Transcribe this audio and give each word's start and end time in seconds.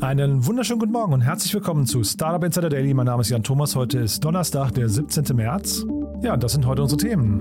Einen 0.00 0.44
wunderschönen 0.44 0.78
guten 0.78 0.92
Morgen 0.92 1.14
und 1.14 1.22
herzlich 1.22 1.54
willkommen 1.54 1.86
zu 1.86 2.04
Startup 2.04 2.44
Insider 2.44 2.68
Daily. 2.68 2.92
Mein 2.92 3.06
Name 3.06 3.22
ist 3.22 3.30
Jan 3.30 3.42
Thomas. 3.42 3.74
Heute 3.74 3.98
ist 3.98 4.22
Donnerstag, 4.22 4.72
der 4.72 4.90
17. 4.90 5.34
März. 5.34 5.86
Ja, 6.22 6.36
das 6.36 6.52
sind 6.52 6.66
heute 6.66 6.82
unsere 6.82 7.00
Themen. 7.00 7.40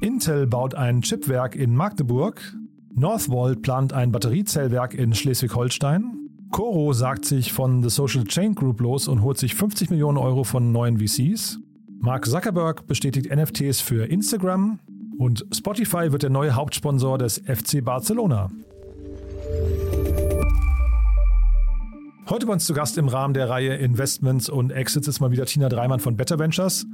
Intel 0.00 0.46
baut 0.46 0.74
ein 0.74 1.02
Chipwerk 1.02 1.56
in 1.56 1.76
Magdeburg. 1.76 2.40
Northvolt 2.94 3.60
plant 3.60 3.92
ein 3.92 4.12
Batteriezellwerk 4.12 4.94
in 4.94 5.14
Schleswig-Holstein. 5.14 6.16
Coro 6.50 6.94
sagt 6.94 7.26
sich 7.26 7.52
von 7.52 7.82
The 7.82 7.90
Social 7.90 8.24
Chain 8.24 8.54
Group 8.54 8.80
los 8.80 9.08
und 9.08 9.20
holt 9.20 9.36
sich 9.36 9.54
50 9.54 9.90
Millionen 9.90 10.16
Euro 10.16 10.42
von 10.42 10.72
neuen 10.72 10.98
VCs. 10.98 11.58
Mark 12.00 12.24
Zuckerberg 12.24 12.86
bestätigt 12.86 13.30
NFTs 13.30 13.82
für 13.82 14.06
Instagram. 14.06 14.78
Und 15.18 15.44
Spotify 15.52 16.12
wird 16.12 16.22
der 16.22 16.30
neue 16.30 16.54
Hauptsponsor 16.54 17.18
des 17.18 17.42
FC 17.44 17.84
Barcelona. 17.84 18.48
Thank 19.50 19.80
you. 19.80 19.89
Heute 22.30 22.46
bei 22.46 22.52
uns 22.52 22.64
zu 22.64 22.74
Gast 22.74 22.96
im 22.96 23.08
Rahmen 23.08 23.34
der 23.34 23.50
Reihe 23.50 23.74
Investments 23.74 24.48
und 24.48 24.70
Exits 24.70 25.08
ist 25.08 25.18
mal 25.18 25.32
wieder 25.32 25.46
Tina 25.46 25.68
Dreimann 25.68 25.98
von 25.98 26.16
Better 26.16 26.38
Ventures. 26.38 26.86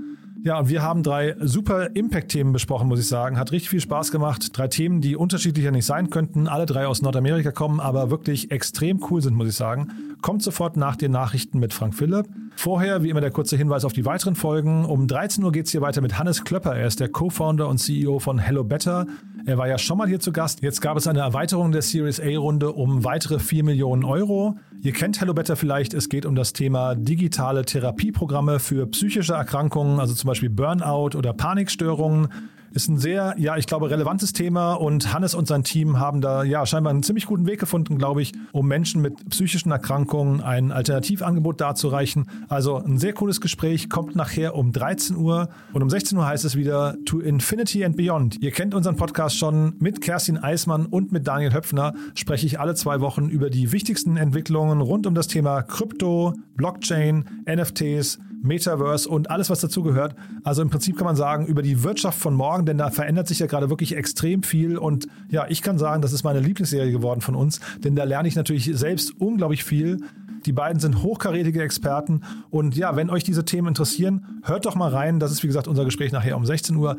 Ja, 0.42 0.60
und 0.60 0.70
wir 0.70 0.80
haben 0.80 1.02
drei 1.02 1.36
super 1.40 1.95
Impact-Themen 1.95 2.54
besprochen, 2.54 2.88
muss 2.88 3.01
ich 3.01 3.06
sagen. 3.06 3.38
Hat 3.38 3.52
richtig 3.52 3.68
viel 3.68 3.80
Spaß 3.82 4.12
gemacht. 4.12 4.56
Drei 4.56 4.68
Themen, 4.68 5.02
die 5.02 5.15
unterschiedlicher 5.15 5.73
nicht 5.73 5.84
sein 5.84 6.09
könnten. 6.09 6.48
Alle 6.48 6.65
drei 6.65 6.87
aus 6.87 7.02
Nordamerika 7.02 7.51
kommen, 7.51 7.80
aber 7.80 8.10
wirklich 8.10 8.51
extrem 8.51 9.04
cool 9.10 9.20
sind, 9.20 9.34
muss 9.34 9.48
ich 9.48 9.56
sagen. 9.56 10.16
Kommt 10.23 10.43
sofort 10.43 10.78
nach 10.78 10.96
den 10.96 11.12
Nachrichten 11.12 11.59
mit 11.59 11.74
Frank 11.74 11.95
Philipp. 11.95 12.28
Vorher, 12.54 13.02
wie 13.02 13.10
immer, 13.10 13.21
der 13.21 13.30
kurze 13.30 13.59
Hinweis 13.59 13.84
auf 13.84 13.93
die 13.93 14.06
weiteren 14.06 14.37
Folgen. 14.37 14.87
Um 14.87 15.06
13 15.06 15.45
Uhr 15.45 15.52
geht 15.52 15.66
es 15.66 15.73
hier 15.73 15.82
weiter 15.82 16.00
mit 16.00 16.18
Hannes 16.18 16.45
Klöpper. 16.45 16.74
Er 16.74 16.87
ist 16.87 17.00
der 17.00 17.10
Co-Founder 17.10 17.68
und 17.68 17.76
CEO 17.76 18.21
von 18.21 18.38
Hello 18.38 18.65
Better. 18.65 19.06
Er 19.46 19.59
war 19.59 19.68
ja 19.68 19.78
schon 19.78 19.98
mal 19.98 20.09
hier 20.09 20.18
zu 20.18 20.32
Gast. 20.32 20.62
Jetzt 20.62 20.80
gab 20.80 20.96
es 20.96 21.06
eine 21.06 21.21
Erweiterung 21.21 21.71
der 21.71 21.82
Series 21.82 22.21
A-Runde 22.21 22.73
um 22.73 23.04
weitere 23.04 23.38
4 23.38 23.62
Millionen 23.65 24.04
Euro. 24.04 24.59
Ihr 24.82 24.93
kennt 24.93 25.21
Hello 25.21 25.26
Better 25.35 25.57
vielleicht. 25.57 25.95
Es 25.95 26.09
geht 26.09 26.27
um 26.27 26.35
das 26.35 26.52
Thema 26.52 26.95
digitale 26.95 27.65
Therapieprogramme 27.65 28.59
für 28.59 28.87
psychische 28.87 29.35
Erkrankungen, 29.35 30.01
also 30.01 30.15
zum 30.15 30.29
Beispiel 30.29 30.51
Burnout 30.51 31.16
oder 31.16 31.33
Panikstörungen. 31.33 32.29
Ist 32.77 32.91
ein 32.91 32.99
sehr, 32.99 33.35
ja, 33.38 33.57
ich 33.57 33.66
glaube, 33.66 33.88
relevantes 33.88 34.35
Thema 34.35 34.74
und 34.74 35.15
Hannes 35.15 35.35
und 35.35 35.49
sein 35.49 35.65
Team 35.65 35.99
haben 35.99 36.21
da 36.21 36.45
ja 36.45 36.66
scheinbar 36.66 36.91
einen 36.91 37.02
ziemlich 37.02 37.24
guten 37.24 37.46
Weg 37.46 37.59
gefunden, 37.59 37.96
glaube 37.96 38.21
ich, 38.21 38.35
um 38.52 38.68
Menschen 38.68 39.01
mit 39.01 39.30
psychischen 39.30 39.73
Erkrankungen 39.73 40.43
ein 40.43 40.73
Alternativangebot 40.73 41.59
darzureichen. 41.59 42.29
Also 42.51 42.77
ein 42.77 42.99
sehr 42.99 43.15
cooles 43.15 43.41
Gespräch, 43.41 43.88
kommt 43.88 44.15
nachher 44.15 44.55
um 44.55 44.73
13 44.73 45.16
Uhr 45.16 45.49
und 45.73 45.83
um 45.83 45.88
16 45.88 46.18
Uhr 46.18 46.27
heißt 46.27 46.45
es 46.45 46.55
wieder 46.55 46.99
To 47.07 47.21
Infinity 47.21 47.83
and 47.83 47.96
Beyond. 47.96 48.43
Ihr 48.43 48.51
kennt 48.51 48.74
unseren 48.74 48.96
Podcast 48.96 49.38
schon 49.38 49.77
mit 49.79 50.02
Kerstin 50.02 50.37
Eismann 50.37 50.85
und 50.85 51.13
mit 51.13 51.27
Daniel 51.27 51.55
Höpfner 51.55 51.95
spreche 52.15 52.45
ich 52.45 52.61
alle 52.61 52.74
zwei 52.74 53.01
Wochen 53.01 53.30
über 53.30 53.49
die 53.49 53.73
wichtigsten 53.73 54.18
Entwicklungen 54.18 54.83
rund 54.83 55.07
um 55.07 55.15
das 55.15 55.29
Thema 55.29 55.63
Krypto, 55.63 56.35
Blockchain, 56.57 57.24
NFTs, 57.51 58.18
Metaverse 58.42 59.09
und 59.09 59.30
alles, 59.30 59.51
was 59.51 59.60
dazugehört. 59.60 60.15
Also 60.45 60.62
im 60.62 60.70
Prinzip 60.70 60.96
kann 60.96 61.06
man 61.06 61.16
sagen, 61.16 61.46
über 61.46 61.62
die 61.62 61.82
Wirtschaft 61.82 62.18
von 62.18 62.34
morgen, 62.34 62.66
denn 62.66 62.78
da 62.78 62.90
verändert 62.90 63.28
sich 63.28 63.38
ja 63.38 63.46
gerade 63.46 63.70
wirklich 63.70 63.96
extrem 63.96 64.43
viel. 64.43 64.78
Und 64.78 65.06
ja, 65.28 65.47
ich 65.48 65.62
kann 65.62 65.78
sagen, 65.78 66.03
das 66.03 66.12
ist 66.12 66.25
meine 66.25 66.41
Lieblingsserie 66.41 66.93
geworden 66.93 67.21
von 67.21 67.34
uns, 67.34 67.61
denn 67.83 67.97
da 67.97 68.05
lerne 68.05 68.28
ich 68.28 68.37
natürlich 68.37 68.71
selbst 68.75 69.21
unglaublich 69.21 69.65
viel. 69.65 69.99
Die 70.47 70.53
beiden 70.53 70.78
sind 70.78 71.03
hochkarätige 71.03 71.61
Experten. 71.61 72.21
Und 72.50 72.77
ja, 72.77 72.94
wenn 72.94 73.11
euch 73.11 73.25
diese 73.25 73.44
Themen 73.44 73.69
interessieren, 73.69 74.41
hört 74.44 74.65
doch 74.65 74.77
mal 74.77 74.91
rein. 74.91 75.19
Das 75.19 75.32
ist, 75.32 75.43
wie 75.43 75.49
gesagt, 75.49 75.66
unser 75.66 75.84
Gespräch 75.84 76.12
nachher 76.12 76.37
um 76.37 76.47
16 76.47 76.77
Uhr. 76.77 76.99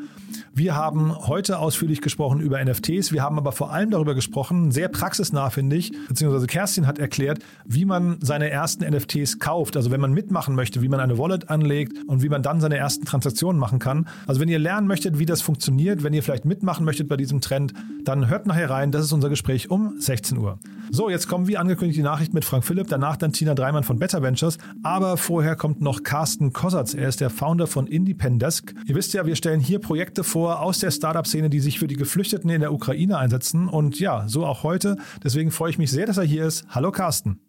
Wir 0.53 0.75
haben 0.75 1.15
heute 1.27 1.59
ausführlich 1.59 2.01
gesprochen 2.01 2.41
über 2.41 2.63
NFTs. 2.63 3.13
Wir 3.13 3.23
haben 3.23 3.37
aber 3.37 3.53
vor 3.53 3.71
allem 3.71 3.89
darüber 3.89 4.15
gesprochen, 4.15 4.71
sehr 4.71 4.89
praxisnah, 4.89 5.49
finde 5.49 5.77
ich, 5.77 5.93
beziehungsweise 6.09 6.45
Kerstin 6.45 6.87
hat 6.87 6.99
erklärt, 6.99 7.39
wie 7.65 7.85
man 7.85 8.17
seine 8.21 8.49
ersten 8.49 8.83
NFTs 8.83 9.39
kauft. 9.39 9.77
Also 9.77 9.91
wenn 9.91 10.01
man 10.01 10.11
mitmachen 10.11 10.53
möchte, 10.53 10.81
wie 10.81 10.89
man 10.89 10.99
eine 10.99 11.17
Wallet 11.17 11.26
anlegt 11.49 11.93
und 12.07 12.21
wie 12.23 12.29
man 12.29 12.41
dann 12.41 12.61
seine 12.61 12.77
ersten 12.77 13.05
Transaktionen 13.05 13.59
machen 13.59 13.79
kann. 13.79 14.07
Also 14.25 14.41
wenn 14.41 14.49
ihr 14.49 14.59
lernen 14.59 14.87
möchtet, 14.87 15.19
wie 15.19 15.25
das 15.25 15.41
funktioniert, 15.41 16.03
wenn 16.03 16.13
ihr 16.13 16.23
vielleicht 16.23 16.45
mitmachen 16.45 16.85
möchtet 16.85 17.07
bei 17.07 17.17
diesem 17.17 17.41
Trend, 17.41 17.73
dann 18.03 18.29
hört 18.29 18.47
nachher 18.47 18.69
rein. 18.69 18.91
Das 18.91 19.03
ist 19.03 19.11
unser 19.11 19.29
Gespräch 19.29 19.69
um 19.69 19.99
16 19.99 20.37
Uhr. 20.37 20.59
So, 20.89 21.09
jetzt 21.09 21.27
kommen 21.27 21.47
wie 21.47 21.57
angekündigt 21.57 21.97
die 21.97 22.03
Nachricht 22.03 22.33
mit 22.33 22.45
Frank 22.45 22.63
Philipp, 22.63 22.87
danach 22.87 23.17
dann 23.17 23.33
Tina 23.33 23.53
Dreimann 23.53 23.83
von 23.83 23.99
Better 23.99 24.21
Ventures. 24.21 24.57
Aber 24.83 25.17
vorher 25.17 25.55
kommt 25.55 25.81
noch 25.81 26.03
Carsten 26.03 26.53
Kossatz. 26.53 26.93
Er 26.93 27.09
ist 27.09 27.19
der 27.19 27.29
Founder 27.29 27.67
von 27.67 27.87
Independesk. 27.87 28.73
Ihr 28.85 28.95
wisst 28.95 29.13
ja, 29.13 29.25
wir 29.25 29.35
stellen 29.35 29.59
hier 29.59 29.79
Projekte 29.79 30.23
vor 30.23 30.61
aus 30.61 30.79
der 30.79 30.91
Startup-Szene, 30.91 31.49
die 31.49 31.59
sich 31.59 31.79
für 31.79 31.87
die 31.87 31.95
Geflüchteten 31.95 32.49
in 32.49 32.61
der 32.61 32.73
Ukraine 32.73 33.17
einsetzen. 33.17 33.67
Und 33.67 33.99
ja, 33.99 34.27
so 34.27 34.45
auch 34.45 34.63
heute. 34.63 34.97
Deswegen 35.23 35.51
freue 35.51 35.71
ich 35.71 35.77
mich 35.77 35.91
sehr, 35.91 36.05
dass 36.05 36.17
er 36.17 36.23
hier 36.23 36.45
ist. 36.45 36.65
Hallo 36.69 36.91
Carsten. 36.91 37.39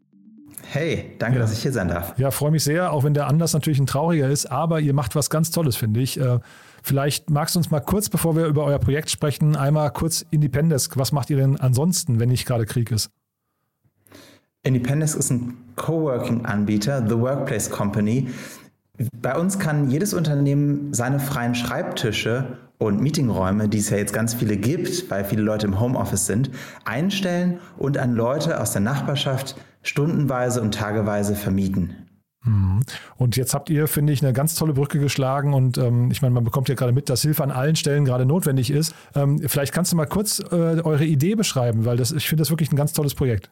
Hey, 0.70 1.12
danke, 1.18 1.36
ja. 1.36 1.42
dass 1.42 1.52
ich 1.52 1.62
hier 1.62 1.72
sein 1.72 1.88
darf. 1.88 2.18
Ja, 2.18 2.30
freue 2.30 2.50
mich 2.50 2.62
sehr, 2.62 2.92
auch 2.92 3.02
wenn 3.02 3.14
der 3.14 3.26
Anlass 3.26 3.54
natürlich 3.54 3.78
ein 3.78 3.86
trauriger 3.86 4.28
ist, 4.28 4.46
aber 4.46 4.80
ihr 4.80 4.92
macht 4.92 5.16
was 5.16 5.30
ganz 5.30 5.50
Tolles, 5.50 5.76
finde 5.76 6.00
ich. 6.00 6.20
Äh, 6.20 6.40
vielleicht 6.82 7.30
magst 7.30 7.54
du 7.54 7.60
uns 7.60 7.70
mal 7.70 7.80
kurz, 7.80 8.10
bevor 8.10 8.36
wir 8.36 8.44
über 8.44 8.64
euer 8.64 8.78
Projekt 8.78 9.10
sprechen, 9.10 9.56
einmal 9.56 9.90
kurz 9.92 10.26
Independesk. 10.30 10.98
Was 10.98 11.10
macht 11.10 11.30
ihr 11.30 11.38
denn 11.38 11.58
ansonsten, 11.58 12.20
wenn 12.20 12.28
nicht 12.28 12.44
gerade 12.44 12.66
Krieg 12.66 12.90
ist? 12.90 13.10
Independence 14.62 15.14
ist 15.14 15.30
ein 15.30 15.56
Coworking-Anbieter, 15.76 17.02
The 17.08 17.18
Workplace 17.18 17.70
Company. 17.70 18.28
Bei 19.22 19.38
uns 19.38 19.58
kann 19.58 19.88
jedes 19.88 20.12
Unternehmen 20.12 20.92
seine 20.92 21.18
freien 21.18 21.54
Schreibtische 21.54 22.58
und 22.76 23.00
Meetingräume, 23.00 23.70
die 23.70 23.78
es 23.78 23.88
ja 23.88 23.96
jetzt 23.96 24.12
ganz 24.12 24.34
viele 24.34 24.58
gibt, 24.58 25.10
weil 25.10 25.24
viele 25.24 25.42
Leute 25.42 25.66
im 25.66 25.80
Homeoffice 25.80 26.26
sind, 26.26 26.50
einstellen 26.84 27.58
und 27.78 27.96
an 27.96 28.12
Leute 28.12 28.60
aus 28.60 28.72
der 28.72 28.82
Nachbarschaft 28.82 29.56
stundenweise 29.88 30.60
und 30.60 30.74
tageweise 30.74 31.34
vermieten. 31.34 32.08
Mhm. 32.44 32.82
Und 33.16 33.36
jetzt 33.36 33.54
habt 33.54 33.70
ihr, 33.70 33.88
finde 33.88 34.12
ich, 34.12 34.22
eine 34.22 34.32
ganz 34.32 34.54
tolle 34.54 34.72
Brücke 34.72 34.98
geschlagen. 34.98 35.54
Und 35.54 35.78
ähm, 35.78 36.10
ich 36.10 36.22
meine, 36.22 36.34
man 36.34 36.44
bekommt 36.44 36.68
ja 36.68 36.74
gerade 36.74 36.92
mit, 36.92 37.08
dass 37.08 37.22
Hilfe 37.22 37.42
an 37.42 37.50
allen 37.50 37.76
Stellen 37.76 38.04
gerade 38.04 38.26
notwendig 38.26 38.70
ist. 38.70 38.94
Ähm, 39.14 39.40
vielleicht 39.46 39.72
kannst 39.72 39.92
du 39.92 39.96
mal 39.96 40.06
kurz 40.06 40.40
äh, 40.40 40.54
eure 40.54 41.04
Idee 41.04 41.34
beschreiben, 41.34 41.84
weil 41.84 41.96
das, 41.96 42.12
ich 42.12 42.28
finde 42.28 42.42
das 42.42 42.50
wirklich 42.50 42.70
ein 42.72 42.76
ganz 42.76 42.92
tolles 42.92 43.14
Projekt. 43.14 43.50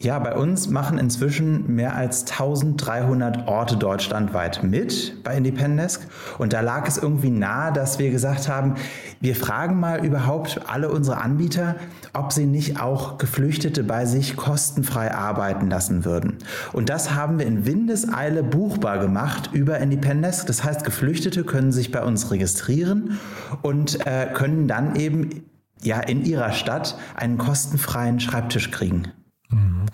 Ja, 0.00 0.20
bei 0.20 0.36
uns 0.36 0.68
machen 0.68 0.96
inzwischen 0.96 1.74
mehr 1.74 1.96
als 1.96 2.30
1300 2.30 3.48
Orte 3.48 3.76
deutschlandweit 3.76 4.62
mit 4.62 5.24
bei 5.24 5.36
Independesk. 5.36 6.06
Und 6.38 6.52
da 6.52 6.60
lag 6.60 6.86
es 6.86 6.98
irgendwie 6.98 7.30
nahe, 7.30 7.72
dass 7.72 7.98
wir 7.98 8.12
gesagt 8.12 8.48
haben, 8.48 8.76
wir 9.18 9.34
fragen 9.34 9.80
mal 9.80 10.06
überhaupt 10.06 10.60
alle 10.68 10.92
unsere 10.92 11.20
Anbieter, 11.20 11.74
ob 12.12 12.32
sie 12.32 12.46
nicht 12.46 12.80
auch 12.80 13.18
Geflüchtete 13.18 13.82
bei 13.82 14.06
sich 14.06 14.36
kostenfrei 14.36 15.12
arbeiten 15.12 15.68
lassen 15.68 16.04
würden. 16.04 16.38
Und 16.72 16.90
das 16.90 17.16
haben 17.16 17.40
wir 17.40 17.46
in 17.46 17.66
Windeseile 17.66 18.44
buchbar 18.44 19.00
gemacht 19.00 19.50
über 19.52 19.78
Independesk. 19.78 20.46
Das 20.46 20.62
heißt, 20.62 20.84
Geflüchtete 20.84 21.42
können 21.42 21.72
sich 21.72 21.90
bei 21.90 22.04
uns 22.04 22.30
registrieren 22.30 23.18
und 23.62 24.06
äh, 24.06 24.28
können 24.32 24.68
dann 24.68 24.94
eben 24.94 25.42
ja 25.82 25.98
in 25.98 26.24
ihrer 26.24 26.52
Stadt 26.52 26.96
einen 27.16 27.36
kostenfreien 27.36 28.20
Schreibtisch 28.20 28.70
kriegen. 28.70 29.08
Mhm. 29.50 29.86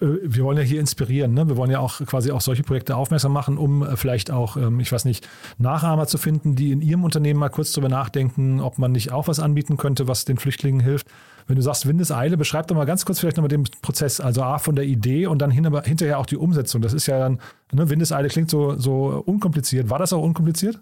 Äh, 0.00 0.06
wir 0.22 0.44
wollen 0.44 0.58
ja 0.58 0.62
hier 0.62 0.80
inspirieren. 0.80 1.34
Ne? 1.34 1.48
Wir 1.48 1.56
wollen 1.56 1.70
ja 1.70 1.80
auch 1.80 2.04
quasi 2.06 2.30
auch 2.30 2.40
solche 2.40 2.62
Projekte 2.62 2.96
aufmerksam 2.96 3.32
machen, 3.32 3.58
um 3.58 3.82
äh, 3.82 3.96
vielleicht 3.96 4.30
auch, 4.30 4.56
ähm, 4.56 4.80
ich 4.80 4.92
weiß 4.92 5.04
nicht, 5.04 5.28
Nachahmer 5.58 6.06
zu 6.06 6.18
finden, 6.18 6.54
die 6.54 6.72
in 6.72 6.80
ihrem 6.80 7.04
Unternehmen 7.04 7.40
mal 7.40 7.48
kurz 7.48 7.72
darüber 7.72 7.88
nachdenken, 7.88 8.60
ob 8.60 8.78
man 8.78 8.92
nicht 8.92 9.12
auch 9.12 9.28
was 9.28 9.40
anbieten 9.40 9.76
könnte, 9.76 10.08
was 10.08 10.24
den 10.24 10.38
Flüchtlingen 10.38 10.80
hilft. 10.80 11.08
Wenn 11.46 11.56
du 11.56 11.62
sagst 11.62 11.88
Windeseile, 11.88 12.36
beschreib 12.36 12.68
doch 12.68 12.76
mal 12.76 12.84
ganz 12.84 13.04
kurz 13.04 13.18
vielleicht 13.18 13.36
nochmal 13.36 13.48
den 13.48 13.64
Prozess. 13.82 14.20
Also 14.20 14.42
A 14.42 14.58
von 14.58 14.76
der 14.76 14.84
Idee 14.84 15.26
und 15.26 15.40
dann 15.42 15.50
hinterher 15.50 16.18
auch 16.18 16.26
die 16.26 16.36
Umsetzung. 16.36 16.80
Das 16.80 16.92
ist 16.92 17.06
ja 17.06 17.18
dann, 17.18 17.40
ne, 17.72 17.90
Windeseile 17.90 18.28
klingt 18.28 18.50
so, 18.50 18.76
so 18.76 19.22
unkompliziert. 19.26 19.90
War 19.90 19.98
das 19.98 20.12
auch 20.12 20.22
unkompliziert? 20.22 20.80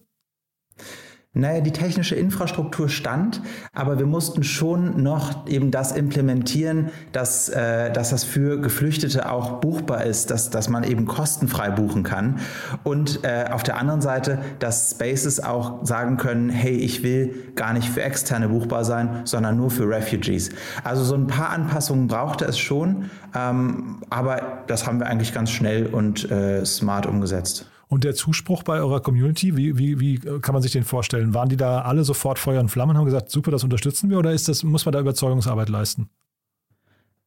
Naja, 1.35 1.61
die 1.61 1.73
technische 1.73 2.15
Infrastruktur 2.15 2.89
stand, 2.89 3.43
aber 3.75 3.99
wir 3.99 4.07
mussten 4.07 4.43
schon 4.43 5.03
noch 5.03 5.47
eben 5.47 5.71
das 5.71 5.93
implementieren, 5.93 6.89
dass, 7.13 7.51
äh, 7.51 7.93
dass 7.93 8.09
das 8.09 8.25
für 8.25 8.59
Geflüchtete 8.59 9.31
auch 9.31 9.61
buchbar 9.61 10.05
ist, 10.05 10.31
dass, 10.31 10.49
dass 10.49 10.71
man 10.71 10.85
eben 10.85 11.05
kostenfrei 11.05 11.69
buchen 11.69 12.03
kann. 12.03 12.41
Und 12.83 13.25
äh, 13.25 13.45
auf 13.53 13.63
der 13.63 13.77
anderen 13.77 14.01
Seite, 14.01 14.39
dass 14.59 14.93
Spaces 14.93 15.39
auch 15.39 15.85
sagen 15.85 16.17
können, 16.17 16.49
hey, 16.49 16.75
ich 16.75 17.03
will 17.03 17.35
gar 17.55 17.75
nicht 17.75 17.91
für 17.91 18.03
Externe 18.03 18.49
buchbar 18.49 18.87
sein, 18.87 19.21
sondern 19.25 19.59
nur 19.59 19.71
für 19.71 19.87
Refugees. 19.87 20.49
Also 20.83 21.05
so 21.05 21.15
ein 21.15 21.27
paar 21.27 21.51
Anpassungen 21.51 22.07
brauchte 22.07 22.47
es 22.47 22.59
schon, 22.59 23.11
ähm, 23.37 23.99
aber 24.09 24.65
das 24.67 24.87
haben 24.87 24.99
wir 24.99 25.07
eigentlich 25.07 25.35
ganz 25.35 25.51
schnell 25.51 25.89
und 25.89 26.31
äh, 26.31 26.65
smart 26.65 27.05
umgesetzt. 27.05 27.67
Und 27.89 28.05
der 28.05 28.15
Zuspruch 28.15 28.63
bei 28.63 28.79
eurer 28.79 29.01
Community, 29.01 29.57
wie, 29.57 29.79
wie, 29.79 29.99
wie 29.99 30.19
kann 30.41 30.53
man 30.53 30.63
sich 30.63 30.73
den 30.73 30.85
vorstellen? 30.85 31.33
Waren 31.33 31.49
die 31.49 31.57
da 31.57 31.81
alle 31.83 32.05
sofort 32.05 32.39
Feuer 32.39 32.61
und 32.61 32.69
Flammen 32.69 32.91
und 32.91 32.99
haben 32.99 33.07
gesagt, 33.07 33.31
super, 33.31 33.51
das 33.51 33.65
unterstützen 33.65 34.11
wir 34.11 34.19
oder 34.19 34.33
ist 34.33 34.49
das, 34.49 34.63
muss 34.63 34.85
man 34.85 34.93
da 34.93 35.01
Überzeugungsarbeit 35.01 35.71
leisten? 35.71 36.11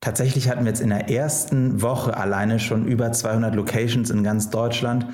Tatsächlich 0.02 0.50
hatten 0.50 0.62
wir 0.62 0.70
jetzt 0.72 0.82
in 0.82 0.90
der 0.90 1.10
ersten 1.10 1.82
Woche 1.82 2.18
alleine 2.18 2.60
schon 2.60 2.86
über 2.86 3.12
200 3.12 3.54
Locations 3.54 4.10
in 4.10 4.24
ganz 4.24 4.50
Deutschland 4.50 5.06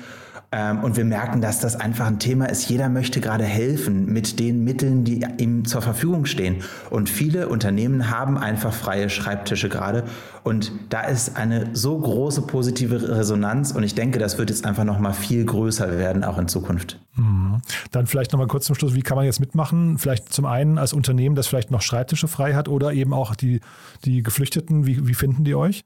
und 0.50 0.96
wir 0.96 1.04
merken, 1.04 1.42
dass 1.42 1.60
das 1.60 1.76
einfach 1.76 2.06
ein 2.06 2.18
Thema 2.18 2.46
ist. 2.46 2.70
Jeder 2.70 2.88
möchte 2.88 3.20
gerade 3.20 3.44
helfen 3.44 4.06
mit 4.06 4.40
den 4.40 4.64
Mitteln, 4.64 5.04
die 5.04 5.22
ihm 5.36 5.66
zur 5.66 5.82
Verfügung 5.82 6.24
stehen. 6.24 6.62
Und 6.88 7.10
viele 7.10 7.48
Unternehmen 7.48 8.10
haben 8.10 8.38
einfach 8.38 8.72
freie 8.72 9.10
Schreibtische 9.10 9.68
gerade. 9.68 10.04
Und 10.44 10.72
da 10.88 11.02
ist 11.02 11.36
eine 11.36 11.68
so 11.74 11.98
große 11.98 12.42
positive 12.42 13.18
Resonanz. 13.18 13.72
Und 13.72 13.82
ich 13.82 13.94
denke, 13.94 14.18
das 14.18 14.38
wird 14.38 14.48
jetzt 14.48 14.64
einfach 14.64 14.84
noch 14.84 14.98
mal 14.98 15.12
viel 15.12 15.44
größer 15.44 15.98
werden, 15.98 16.24
auch 16.24 16.38
in 16.38 16.48
Zukunft. 16.48 16.98
Mhm. 17.16 17.60
Dann 17.90 18.06
vielleicht 18.06 18.32
noch 18.32 18.38
mal 18.38 18.46
kurz 18.46 18.64
zum 18.64 18.74
Schluss, 18.74 18.94
wie 18.94 19.02
kann 19.02 19.16
man 19.16 19.26
jetzt 19.26 19.40
mitmachen? 19.40 19.98
Vielleicht 19.98 20.32
zum 20.32 20.46
einen 20.46 20.78
als 20.78 20.94
Unternehmen, 20.94 21.34
das 21.34 21.46
vielleicht 21.46 21.70
noch 21.70 21.82
Schreibtische 21.82 22.26
frei 22.26 22.54
hat 22.54 22.68
oder 22.68 22.94
eben 22.94 23.12
auch 23.12 23.34
die, 23.34 23.60
die 24.06 24.22
Geflüchteten. 24.22 24.86
Wie, 24.86 25.06
wie 25.06 25.14
finden 25.14 25.44
die 25.44 25.54
euch? 25.54 25.84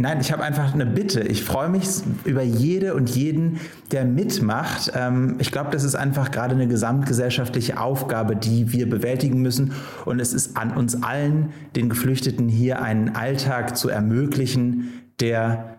Nein, 0.00 0.18
ich 0.22 0.32
habe 0.32 0.42
einfach 0.42 0.72
eine 0.72 0.86
Bitte. 0.86 1.20
Ich 1.20 1.44
freue 1.44 1.68
mich 1.68 1.86
über 2.24 2.40
jede 2.40 2.94
und 2.94 3.10
jeden, 3.10 3.60
der 3.90 4.06
mitmacht. 4.06 4.90
Ähm, 4.94 5.36
ich 5.40 5.52
glaube, 5.52 5.68
das 5.72 5.84
ist 5.84 5.94
einfach 5.94 6.30
gerade 6.30 6.54
eine 6.54 6.66
gesamtgesellschaftliche 6.66 7.78
Aufgabe, 7.78 8.34
die 8.34 8.72
wir 8.72 8.88
bewältigen 8.88 9.42
müssen. 9.42 9.72
Und 10.06 10.18
es 10.18 10.32
ist 10.32 10.56
an 10.56 10.74
uns 10.74 11.02
allen, 11.02 11.50
den 11.76 11.90
Geflüchteten 11.90 12.48
hier 12.48 12.80
einen 12.80 13.14
Alltag 13.14 13.76
zu 13.76 13.90
ermöglichen, 13.90 14.88
der 15.20 15.76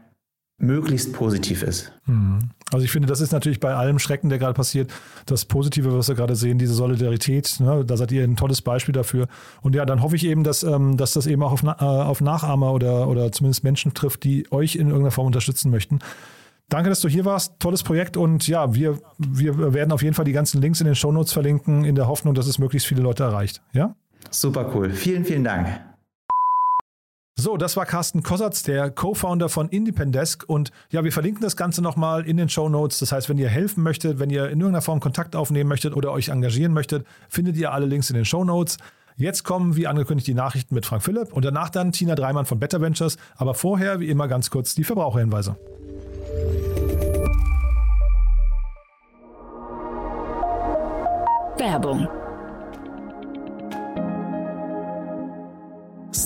möglichst 0.60 1.14
positiv 1.14 1.64
ist. 1.64 1.92
Mhm. 2.06 2.52
Also 2.74 2.86
ich 2.86 2.92
finde, 2.92 3.08
das 3.08 3.20
ist 3.22 3.32
natürlich 3.32 3.60
bei 3.60 3.74
allem 3.76 4.00
Schrecken, 4.00 4.30
der 4.30 4.40
gerade 4.40 4.54
passiert, 4.54 4.92
das 5.26 5.46
Positive, 5.46 5.98
was 5.98 6.08
wir 6.08 6.16
gerade 6.16 6.36
sehen, 6.36 6.58
diese 6.58 6.74
Solidarität. 6.74 7.60
Ne? 7.60 7.84
Da 7.86 7.98
seid 7.98 8.12
ihr 8.12 8.24
ein 8.24 8.36
tolles 8.36 8.62
Beispiel 8.62 8.94
dafür. 8.94 9.28
Und 9.62 9.76
ja, 9.76 9.86
dann 9.86 10.02
hoffe 10.02 10.16
ich 10.16 10.26
eben, 10.26 10.44
dass, 10.44 10.64
ähm, 10.64 10.98
dass 10.98 11.14
das 11.14 11.28
eben 11.28 11.44
auch 11.44 11.52
auf, 11.52 11.64
äh, 11.64 11.84
auf 11.84 12.22
Nachahmer 12.22 12.74
oder, 12.74 13.08
oder 13.08 13.32
zumindest 13.32 13.64
Menschen 13.64 13.94
trifft, 13.94 14.24
die 14.24 14.50
euch 14.52 14.76
in 14.76 14.88
irgendeiner 14.88 15.12
Form 15.12 15.28
unterstützen 15.28 15.70
möchten. 15.72 16.00
Danke, 16.70 16.90
dass 16.90 17.02
du 17.02 17.10
hier 17.10 17.26
warst. 17.26 17.60
Tolles 17.60 17.84
Projekt. 17.84 18.16
Und 18.16 18.48
ja, 18.48 18.74
wir, 18.74 19.00
wir 19.18 19.74
werden 19.74 19.92
auf 19.92 20.02
jeden 20.02 20.14
Fall 20.14 20.26
die 20.26 20.32
ganzen 20.32 20.62
Links 20.62 20.80
in 20.80 20.86
den 20.86 20.96
Shownotes 20.96 21.34
verlinken, 21.34 21.84
in 21.84 21.96
der 21.96 22.08
Hoffnung, 22.08 22.34
dass 22.34 22.48
es 22.48 22.60
möglichst 22.60 22.88
viele 22.88 23.02
Leute 23.02 23.24
erreicht. 23.24 23.62
Ja? 23.74 23.96
Super 24.30 24.72
cool. 24.74 24.92
Vielen, 24.92 25.26
vielen 25.26 25.44
Dank. 25.44 25.91
So, 27.42 27.58
das 27.58 27.76
war 27.76 27.88
Carsten 27.88 28.22
Kossatz, 28.22 28.62
der 28.62 28.92
Co-Founder 28.92 29.50
von 29.50 29.68
Independesk. 29.68 30.44
Und 30.48 30.72
ja, 30.92 31.04
wir 31.04 31.12
verlinken 31.12 31.42
das 31.42 31.58
Ganze 31.58 31.82
nochmal 31.82 32.24
in 32.28 32.38
den 32.38 32.50
Show 32.50 32.70
Notes. 32.70 33.00
Das 33.00 33.12
heißt, 33.12 33.30
wenn 33.30 33.40
ihr 33.40 33.50
helfen 33.50 33.82
möchtet, 33.82 34.20
wenn 34.20 34.30
ihr 34.30 34.44
in 34.44 34.60
irgendeiner 34.60 34.84
Form 34.84 35.00
Kontakt 35.00 35.36
aufnehmen 35.36 35.68
möchtet 35.68 35.96
oder 35.96 36.12
euch 36.12 36.30
engagieren 36.30 36.72
möchtet, 36.72 37.04
findet 37.30 37.58
ihr 37.58 37.72
alle 37.72 37.88
Links 37.88 38.12
in 38.12 38.16
den 38.16 38.26
Show 38.26 38.44
Notes. 38.44 38.78
Jetzt 39.18 39.44
kommen, 39.44 39.76
wie 39.76 39.88
angekündigt, 39.88 40.28
die 40.28 40.36
Nachrichten 40.36 40.76
mit 40.76 40.86
Frank 40.86 41.02
Philipp 41.02 41.34
und 41.34 41.44
danach 41.44 41.72
dann 41.72 41.92
Tina 41.92 42.14
Dreimann 42.14 42.46
von 42.46 42.60
Better 42.60 42.80
Ventures. 42.80 43.18
Aber 43.38 43.56
vorher, 43.56 44.00
wie 44.00 44.10
immer, 44.10 44.28
ganz 44.28 44.52
kurz 44.52 44.76
die 44.76 44.84
Verbraucherhinweise. 44.84 45.58
Werbung 51.58 52.08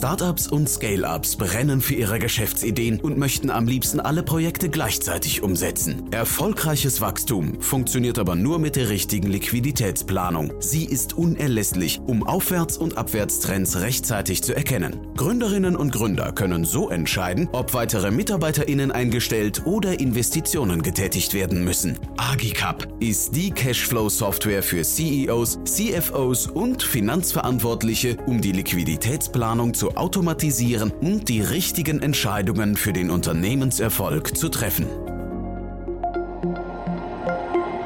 Startups 0.05 0.47
und 0.47 0.69
Scale-ups 0.69 1.35
brennen 1.35 1.81
für 1.81 1.95
ihre 1.95 2.19
Geschäftsideen 2.19 2.99
und 2.99 3.17
möchten 3.17 3.49
am 3.49 3.65
liebsten 3.65 3.99
alle 3.99 4.21
Projekte 4.21 4.69
gleichzeitig 4.69 5.41
umsetzen. 5.41 6.11
Erfolgreiches 6.11 7.01
Wachstum 7.01 7.59
funktioniert 7.59 8.19
aber 8.19 8.35
nur 8.35 8.59
mit 8.59 8.75
der 8.75 8.89
richtigen 8.89 9.29
Liquiditätsplanung. 9.29 10.53
Sie 10.59 10.85
ist 10.85 11.17
unerlässlich, 11.17 12.01
um 12.05 12.21
Aufwärts- 12.21 12.77
und 12.77 12.99
Abwärtstrends 12.99 13.79
rechtzeitig 13.81 14.43
zu 14.43 14.55
erkennen. 14.55 15.07
Gründerinnen 15.17 15.75
und 15.75 15.91
Gründer 15.91 16.33
können 16.33 16.65
so 16.65 16.91
entscheiden, 16.91 17.49
ob 17.51 17.73
weitere 17.73 18.11
MitarbeiterInnen 18.11 18.91
eingestellt 18.91 19.63
oder 19.65 19.99
Investitionen 19.99 20.83
getätigt 20.83 21.33
werden 21.33 21.63
müssen. 21.63 21.97
Agicap 22.17 22.87
ist 22.99 23.35
die 23.35 23.49
Cashflow-Software 23.49 24.61
für 24.61 24.83
CEOs, 24.83 25.57
CFOs 25.63 26.45
und 26.45 26.83
Finanzverantwortliche, 26.83 28.17
um 28.27 28.39
die 28.39 28.51
Liquiditätsplanung 28.51 29.73
zu 29.73 29.94
automatisieren 29.97 30.91
und 30.91 31.29
die 31.29 31.41
richtigen 31.41 32.01
Entscheidungen 32.01 32.75
für 32.75 32.93
den 32.93 33.09
Unternehmenserfolg 33.09 34.35
zu 34.37 34.49
treffen. 34.49 34.87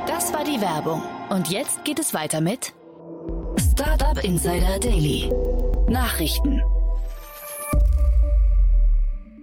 Das 0.07 0.33
war 0.33 0.43
die 0.43 0.61
Werbung. 0.61 1.01
Und 1.29 1.49
jetzt 1.49 1.85
geht 1.85 1.99
es 1.99 2.13
weiter 2.13 2.41
mit 2.41 2.73
Startup 3.57 4.23
Insider 4.23 4.79
Daily. 4.79 5.29
Nachrichten. 5.87 6.61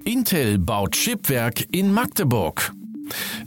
Intel 0.04 0.58
baut 0.58 0.92
Chipwerk 0.92 1.66
in 1.72 1.92
Magdeburg. 1.92 2.72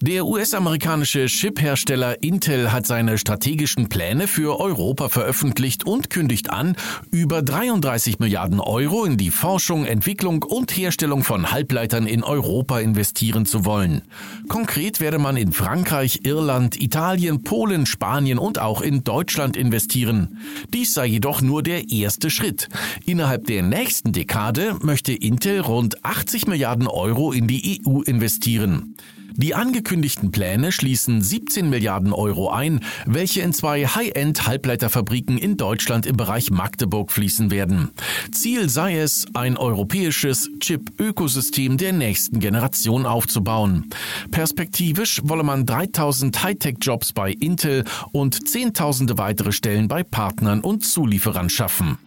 Der 0.02 0.26
US-amerikanische 0.26 1.26
Chip-Hersteller 1.26 2.24
Intel 2.24 2.72
hat 2.72 2.88
seine 2.88 3.18
strategischen 3.18 3.90
Pläne 3.90 4.28
für 4.28 4.60
Europa 4.60 5.10
veröffentlicht 5.10 5.86
und 5.86 6.10
kündigt 6.10 6.50
an, 6.50 6.76
über 7.12 7.42
33 7.42 8.20
Milliarden 8.20 8.60
Euro 8.60 9.04
in 9.04 9.18
die 9.18 9.32
Forschung, 9.32 9.86
Entwicklung 9.86 10.44
und 10.44 10.76
Herstellung 10.76 11.24
von 11.24 11.52
Halbleitern 11.52 12.08
in 12.08 12.24
Europa 12.24 12.80
investieren 12.80 13.46
zu 13.46 13.66
wollen. 13.66 14.02
Konkret 14.48 15.00
werde 15.00 15.20
man 15.20 15.36
in 15.36 15.52
Frankreich, 15.52 16.22
Irland, 16.24 16.82
Italien, 16.82 17.44
Polen, 17.44 17.86
Spanien 17.86 18.40
und 18.40 18.60
auch 18.60 18.82
in 18.82 19.04
Deutschland 19.04 19.58
investieren. 19.58 20.40
Dies 20.74 20.94
sei 20.94 21.08
jedoch 21.08 21.42
nur 21.42 21.64
der 21.64 21.90
erste 21.90 22.30
Schritt. 22.30 22.70
Innerhalb 23.06 23.48
der 23.48 23.64
nächsten 23.64 24.14
Dekade 24.14 24.78
möchte 24.82 25.14
Intel 25.14 25.60
rund 25.60 26.06
80 26.06 26.48
Milliarden 26.48 26.88
Euro 26.88 27.32
in 27.32 27.48
die 27.48 27.82
EU 27.86 28.02
investieren. 28.02 28.96
Die 29.42 29.56
angekündigten 29.56 30.32
Pläne 30.32 30.74
schließen 30.74 31.22
17 31.22 31.70
Milliarden 31.70 32.12
Euro 32.12 32.50
ein, 32.50 32.82
welche 33.06 33.40
in 33.40 33.54
zwei 33.54 33.86
High-End-Halbleiterfabriken 33.86 35.38
in 35.38 35.56
Deutschland 35.56 36.06
im 36.06 36.18
Bereich 36.18 36.52
Magdeburg 36.52 37.10
fließen 37.10 37.50
werden. 37.50 37.92
Ziel 38.34 38.68
sei 38.68 39.00
es, 39.00 39.28
ein 39.36 39.56
europäisches 39.56 40.50
Chip-Ökosystem 40.60 41.78
der 41.78 41.94
nächsten 41.94 42.42
Generation 42.42 43.06
aufzubauen. 43.06 43.90
Perspektivisch 44.30 45.22
wolle 45.24 45.44
man 45.44 45.66
3000 45.66 46.44
Hightech-Jobs 46.44 47.14
bei 47.14 47.32
Intel 47.32 47.86
und 48.12 48.50
Zehntausende 48.50 49.18
weitere 49.18 49.54
Stellen 49.54 49.88
bei 49.88 50.04
Partnern 50.04 50.60
und 50.60 50.86
Zulieferern 50.86 51.50
schaffen. 51.50 51.98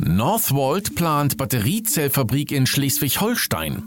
Northvolt 0.00 0.94
plant 0.94 1.36
Batteriezellfabrik 1.36 2.52
in 2.52 2.66
Schleswig-Holstein. 2.66 3.82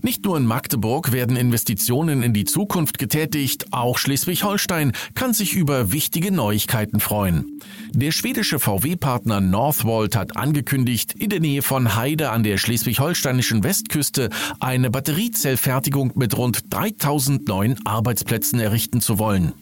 Nicht 0.00 0.24
nur 0.24 0.36
in 0.36 0.46
Magdeburg 0.46 1.10
werden 1.10 1.36
Investitionen 1.36 2.22
in 2.22 2.32
die 2.32 2.44
Zukunft 2.44 2.98
getätigt, 2.98 3.66
auch 3.72 3.98
Schleswig-Holstein 3.98 4.92
kann 5.14 5.34
sich 5.34 5.54
über 5.54 5.90
wichtige 5.90 6.30
Neuigkeiten 6.30 7.00
freuen. 7.00 7.60
Der 7.92 8.12
schwedische 8.12 8.60
VW-Partner 8.60 9.40
Northvolt 9.40 10.14
hat 10.14 10.36
angekündigt, 10.36 11.14
in 11.14 11.30
der 11.30 11.40
Nähe 11.40 11.62
von 11.62 11.96
Heide 11.96 12.30
an 12.30 12.44
der 12.44 12.56
schleswig-holsteinischen 12.56 13.64
Westküste 13.64 14.30
eine 14.60 14.88
Batteriezellfertigung 14.88 16.12
mit 16.14 16.38
rund 16.38 16.72
3000 16.72 17.48
neuen 17.48 17.84
Arbeitsplätzen 17.84 18.60
errichten 18.60 19.00
zu 19.00 19.18
wollen. 19.18 19.52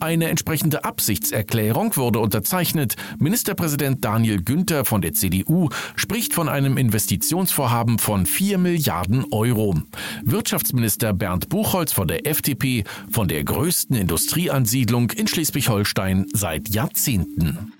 Eine 0.00 0.28
entsprechende 0.28 0.84
Absichtserklärung 0.84 1.96
wurde 1.96 2.18
unterzeichnet. 2.18 2.96
Ministerpräsident 3.18 4.04
Daniel 4.04 4.42
Günther 4.42 4.84
von 4.84 5.00
der 5.00 5.12
CDU 5.12 5.68
spricht 5.96 6.34
von 6.34 6.48
einem 6.48 6.76
Investitionsvorhaben 6.76 7.98
von 7.98 8.26
4 8.26 8.58
Milliarden 8.58 9.24
Euro. 9.30 9.74
Wirtschaftsminister 10.24 11.12
Bernd 11.12 11.48
Buchholz 11.48 11.92
von 11.92 12.08
der 12.08 12.26
FDP 12.26 12.84
von 13.10 13.28
der 13.28 13.44
größten 13.44 13.96
Industrieansiedlung 13.96 15.10
in 15.10 15.26
Schleswig-Holstein 15.26 16.26
seit 16.32 16.68
Jahrzehnten. 16.68 17.72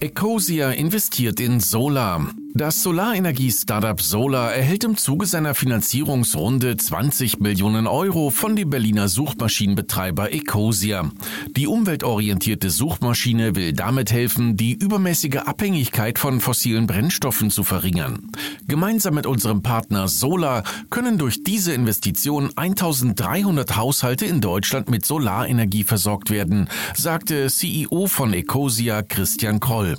Ecosia 0.00 0.70
investiert 0.70 1.40
in 1.40 1.58
Solar. 1.58 2.24
Das 2.58 2.82
Solarenergie-Startup 2.82 4.02
Solar 4.02 4.52
erhält 4.52 4.82
im 4.82 4.96
Zuge 4.96 5.26
seiner 5.26 5.54
Finanzierungsrunde 5.54 6.76
20 6.76 7.38
Millionen 7.38 7.86
Euro 7.86 8.30
von 8.30 8.56
dem 8.56 8.68
Berliner 8.68 9.06
Suchmaschinenbetreiber 9.06 10.32
Ecosia. 10.32 11.08
Die 11.56 11.68
umweltorientierte 11.68 12.70
Suchmaschine 12.70 13.54
will 13.54 13.74
damit 13.74 14.10
helfen, 14.10 14.56
die 14.56 14.72
übermäßige 14.72 15.36
Abhängigkeit 15.36 16.18
von 16.18 16.40
fossilen 16.40 16.88
Brennstoffen 16.88 17.50
zu 17.50 17.62
verringern. 17.62 18.32
Gemeinsam 18.66 19.14
mit 19.14 19.26
unserem 19.26 19.62
Partner 19.62 20.08
Solar 20.08 20.64
können 20.90 21.16
durch 21.16 21.44
diese 21.44 21.72
Investition 21.72 22.50
1300 22.56 23.76
Haushalte 23.76 24.26
in 24.26 24.40
Deutschland 24.40 24.90
mit 24.90 25.06
Solarenergie 25.06 25.84
versorgt 25.84 26.30
werden, 26.30 26.68
sagte 26.96 27.46
CEO 27.46 28.08
von 28.08 28.34
Ecosia 28.34 29.02
Christian 29.02 29.60
Kroll. 29.60 29.96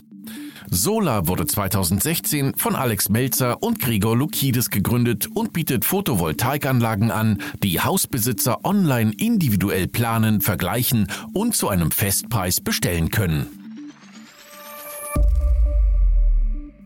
Solar 0.71 1.27
wurde 1.27 1.47
2016 1.47 2.53
von 2.55 2.75
Alex 2.75 3.09
Melzer 3.09 3.63
und 3.63 3.79
Gregor 3.79 4.15
Lukides 4.15 4.69
gegründet 4.69 5.27
und 5.33 5.51
bietet 5.51 5.83
Photovoltaikanlagen 5.83 7.11
an, 7.11 7.41
die 7.63 7.79
Hausbesitzer 7.79 8.63
online 8.63 9.11
individuell 9.17 9.87
planen, 9.87 10.41
vergleichen 10.41 11.07
und 11.33 11.55
zu 11.55 11.69
einem 11.69 11.91
Festpreis 11.91 12.61
bestellen 12.61 13.09
können. 13.09 13.47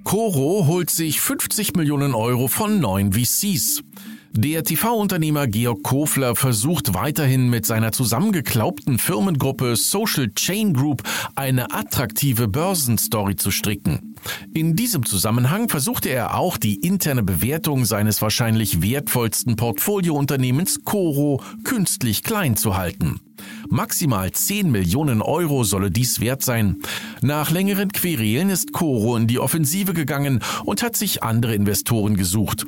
Coro 0.03 0.67
holt 0.67 0.89
sich 0.89 1.19
50 1.19 1.75
Millionen 1.75 2.13
Euro 2.13 2.47
von 2.47 2.79
neuen 2.79 3.13
VCs. 3.13 3.83
Der 4.35 4.63
TV-Unternehmer 4.63 5.45
Georg 5.45 5.83
Kofler 5.83 6.35
versucht 6.35 6.95
weiterhin 6.95 7.51
mit 7.51 7.67
seiner 7.67 7.91
zusammengeklaubten 7.91 8.97
Firmengruppe 8.97 9.75
Social 9.75 10.31
Chain 10.33 10.73
Group 10.73 11.03
eine 11.35 11.71
attraktive 11.71 12.47
Börsenstory 12.47 13.35
zu 13.35 13.51
stricken. 13.51 14.15
In 14.51 14.75
diesem 14.75 15.05
Zusammenhang 15.05 15.69
versuchte 15.69 16.09
er 16.09 16.35
auch 16.35 16.57
die 16.57 16.77
interne 16.77 17.21
Bewertung 17.21 17.85
seines 17.85 18.23
wahrscheinlich 18.23 18.81
wertvollsten 18.81 19.55
Portfoliounternehmens 19.55 20.83
Coro 20.83 21.43
künstlich 21.63 22.23
klein 22.23 22.57
zu 22.57 22.75
halten. 22.75 23.19
Maximal 23.69 24.31
10 24.31 24.71
Millionen 24.71 25.21
Euro 25.21 25.63
solle 25.63 25.91
dies 25.91 26.19
wert 26.19 26.41
sein. 26.41 26.77
Nach 27.21 27.51
längeren 27.51 27.91
Querelen 27.91 28.49
ist 28.49 28.73
Coro 28.73 29.15
in 29.15 29.27
die 29.27 29.37
Offensive 29.37 29.93
gegangen 29.93 30.39
und 30.65 30.81
hat 30.81 30.95
sich 30.95 31.21
andere 31.21 31.53
Investoren 31.53 32.17
gesucht. 32.17 32.65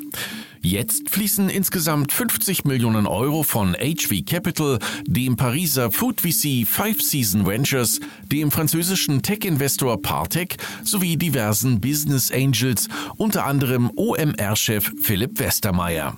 Jetzt 0.65 1.12
fließen 1.12 1.48
insgesamt 1.50 2.12
50 2.12 2.65
Millionen 2.65 3.05
Euro 3.05 3.43
von 3.43 3.75
HV 3.75 4.25
Capital, 4.25 4.79
dem 5.05 5.36
Pariser 5.36 5.91
Food 5.91 6.22
VC 6.22 6.65
Five 6.67 7.03
Season 7.03 7.45
Ventures, 7.45 8.00
dem 8.31 8.50
französischen 8.50 9.22
Tech-Investor 9.22 10.01
Partech 10.01 10.57
sowie 10.84 11.17
diversen 11.17 11.79
Business 11.79 12.31
Angels, 12.31 12.88
unter 13.15 13.45
anderem 13.45 13.91
OMR-Chef 13.95 14.91
Philipp 15.03 15.38
Westermeier. 15.38 16.17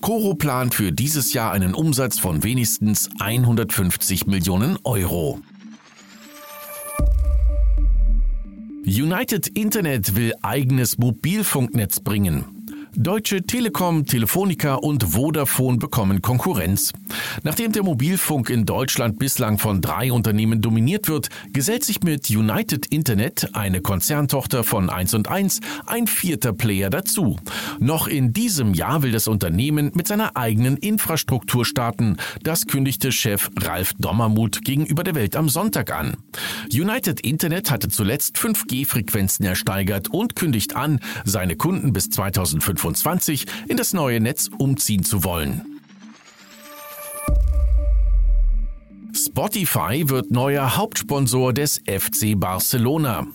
Coro 0.00 0.34
plant 0.34 0.76
für 0.76 0.92
dieses 0.92 1.32
Jahr 1.32 1.50
einen 1.50 1.74
Umsatz 1.74 2.20
von 2.20 2.44
wenigstens 2.44 3.10
150 3.18 4.28
Millionen 4.28 4.78
Euro. 4.84 5.40
United 8.86 9.48
Internet 9.48 10.14
will 10.14 10.34
eigenes 10.42 10.98
Mobilfunknetz 10.98 11.98
bringen. 11.98 12.57
Deutsche 12.96 13.42
Telekom, 13.42 14.06
Telefonica 14.06 14.74
und 14.74 15.04
Vodafone 15.12 15.78
bekommen 15.78 16.22
Konkurrenz. 16.22 16.92
Nachdem 17.42 17.72
der 17.72 17.82
Mobilfunk 17.82 18.50
in 18.50 18.64
Deutschland 18.64 19.18
bislang 19.18 19.58
von 19.58 19.80
drei 19.80 20.10
Unternehmen 20.10 20.62
dominiert 20.62 21.08
wird, 21.08 21.28
gesellt 21.52 21.84
sich 21.84 22.02
mit 22.02 22.30
United 22.30 22.86
Internet, 22.86 23.50
eine 23.52 23.82
Konzerntochter 23.82 24.64
von 24.64 24.90
1 24.90 25.14
und 25.14 25.28
1, 25.28 25.60
ein 25.86 26.06
vierter 26.06 26.52
Player 26.52 26.90
dazu. 26.90 27.36
Noch 27.78 28.08
in 28.08 28.32
diesem 28.32 28.74
Jahr 28.74 29.02
will 29.02 29.12
das 29.12 29.28
Unternehmen 29.28 29.92
mit 29.94 30.08
seiner 30.08 30.36
eigenen 30.36 30.76
Infrastruktur 30.76 31.64
starten. 31.64 32.16
Das 32.42 32.66
kündigte 32.66 33.12
Chef 33.12 33.50
Ralf 33.60 33.92
Dommermuth 33.98 34.64
gegenüber 34.64 35.04
der 35.04 35.14
Welt 35.14 35.36
am 35.36 35.48
Sonntag 35.48 35.92
an. 35.92 36.16
United 36.72 37.20
Internet 37.20 37.70
hatte 37.70 37.88
zuletzt 37.88 38.36
5G-Frequenzen 38.38 39.44
ersteigert 39.44 40.08
und 40.08 40.36
kündigt 40.36 40.74
an, 40.74 41.00
seine 41.24 41.56
Kunden 41.56 41.92
bis 41.92 42.08
2025 42.10 42.77
2025 42.78 43.46
in 43.68 43.76
das 43.76 43.92
neue 43.92 44.20
Netz 44.20 44.48
umziehen 44.56 45.04
zu 45.04 45.24
wollen. 45.24 45.80
Spotify 49.14 50.08
wird 50.08 50.30
neuer 50.30 50.76
Hauptsponsor 50.76 51.52
des 51.52 51.78
FC 51.86 52.38
Barcelona. 52.38 53.26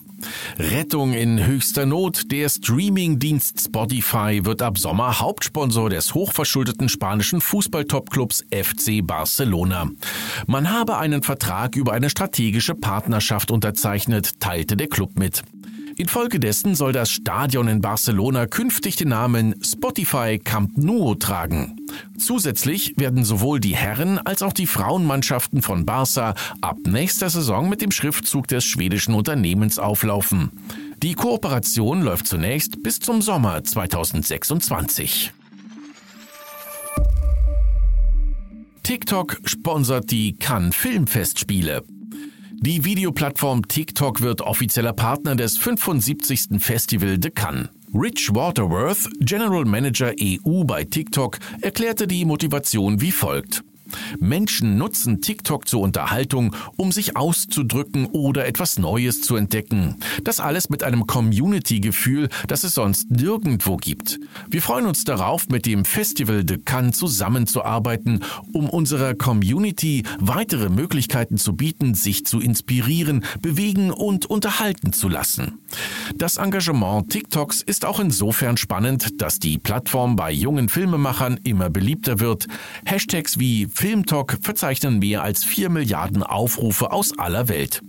Rettung 0.58 1.12
in 1.12 1.44
höchster 1.44 1.84
Not. 1.84 2.30
Der 2.32 2.48
Streaming-Dienst 2.48 3.60
Spotify 3.60 4.40
wird 4.44 4.62
ab 4.62 4.78
Sommer 4.78 5.20
Hauptsponsor 5.20 5.90
des 5.90 6.14
hochverschuldeten 6.14 6.88
spanischen 6.88 7.42
Fußballtopclubs 7.42 8.44
FC 8.50 9.06
Barcelona. 9.06 9.90
Man 10.46 10.70
habe 10.70 10.96
einen 10.96 11.22
Vertrag 11.22 11.76
über 11.76 11.92
eine 11.92 12.08
strategische 12.08 12.74
Partnerschaft 12.74 13.50
unterzeichnet, 13.50 14.40
teilte 14.40 14.76
der 14.78 14.88
Club 14.88 15.18
mit. 15.18 15.42
Infolgedessen 15.96 16.74
soll 16.74 16.92
das 16.92 17.10
Stadion 17.10 17.68
in 17.68 17.80
Barcelona 17.80 18.46
künftig 18.46 18.96
den 18.96 19.08
Namen 19.08 19.54
Spotify 19.62 20.40
Camp 20.42 20.76
Nou 20.76 21.14
tragen. 21.14 21.76
Zusätzlich 22.18 22.94
werden 22.96 23.24
sowohl 23.24 23.60
die 23.60 23.76
Herren 23.76 24.18
als 24.18 24.42
auch 24.42 24.52
die 24.52 24.66
Frauenmannschaften 24.66 25.62
von 25.62 25.86
Barca 25.86 26.34
ab 26.60 26.78
nächster 26.86 27.30
Saison 27.30 27.68
mit 27.68 27.80
dem 27.80 27.92
Schriftzug 27.92 28.48
des 28.48 28.64
schwedischen 28.64 29.14
Unternehmens 29.14 29.78
auflaufen. 29.78 30.50
Die 31.02 31.14
Kooperation 31.14 32.02
läuft 32.02 32.26
zunächst 32.26 32.82
bis 32.82 32.98
zum 32.98 33.22
Sommer 33.22 33.62
2026. 33.62 35.32
TikTok 38.82 39.38
sponsert 39.44 40.10
die 40.10 40.36
Cannes 40.36 40.74
Filmfestspiele. 40.74 41.84
Die 42.66 42.82
Videoplattform 42.82 43.68
TikTok 43.68 44.22
wird 44.22 44.40
offizieller 44.40 44.94
Partner 44.94 45.36
des 45.36 45.58
75. 45.58 46.60
Festival 46.60 47.18
de 47.18 47.30
Cannes. 47.30 47.68
Rich 47.92 48.30
Waterworth, 48.32 49.06
General 49.20 49.66
Manager 49.66 50.14
EU 50.18 50.64
bei 50.64 50.82
TikTok, 50.84 51.38
erklärte 51.60 52.06
die 52.06 52.24
Motivation 52.24 53.02
wie 53.02 53.12
folgt. 53.12 53.62
Menschen 54.18 54.76
nutzen 54.78 55.20
TikTok 55.20 55.68
zur 55.68 55.80
Unterhaltung, 55.80 56.54
um 56.76 56.92
sich 56.92 57.16
auszudrücken 57.16 58.06
oder 58.06 58.46
etwas 58.46 58.78
Neues 58.78 59.20
zu 59.22 59.36
entdecken. 59.36 59.96
Das 60.22 60.40
alles 60.40 60.70
mit 60.70 60.82
einem 60.82 61.06
Community-Gefühl, 61.06 62.28
das 62.46 62.64
es 62.64 62.74
sonst 62.74 63.10
nirgendwo 63.10 63.76
gibt. 63.76 64.18
Wir 64.48 64.62
freuen 64.62 64.86
uns 64.86 65.04
darauf, 65.04 65.48
mit 65.48 65.66
dem 65.66 65.84
Festival 65.84 66.44
de 66.44 66.58
Cannes 66.58 66.98
zusammenzuarbeiten, 66.98 68.24
um 68.52 68.68
unserer 68.68 69.14
Community 69.14 70.04
weitere 70.18 70.68
Möglichkeiten 70.68 71.38
zu 71.38 71.54
bieten, 71.54 71.94
sich 71.94 72.26
zu 72.26 72.40
inspirieren, 72.40 73.24
bewegen 73.40 73.90
und 73.90 74.26
unterhalten 74.26 74.92
zu 74.92 75.08
lassen. 75.08 75.58
Das 76.16 76.36
Engagement 76.36 77.10
TikToks 77.10 77.62
ist 77.62 77.84
auch 77.84 78.00
insofern 78.00 78.56
spannend, 78.56 79.20
dass 79.20 79.38
die 79.38 79.58
Plattform 79.58 80.16
bei 80.16 80.30
jungen 80.30 80.68
Filmemachern 80.68 81.40
immer 81.44 81.70
beliebter 81.70 82.20
wird. 82.20 82.46
Hashtags 82.86 83.38
wie 83.38 83.66
Filmtalk 83.84 84.38
verzeichnen 84.40 84.98
mehr 84.98 85.22
als 85.22 85.44
4 85.44 85.68
Milliarden 85.68 86.22
Aufrufe 86.22 86.90
aus 86.90 87.18
aller 87.18 87.48
Welt. 87.50 87.82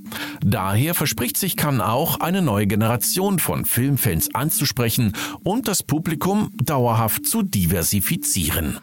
Daher 0.44 0.94
verspricht 0.94 1.38
sich 1.38 1.56
Cannes 1.56 1.84
auch, 1.84 2.20
eine 2.20 2.42
neue 2.42 2.68
Generation 2.68 3.40
von 3.40 3.64
Filmfans 3.64 4.36
anzusprechen 4.36 5.14
und 5.46 5.70
das 5.70 5.84
Publikum 5.84 6.52
dauerhaft 6.58 7.26
zu 7.26 7.44
diversifizieren. 7.44 8.78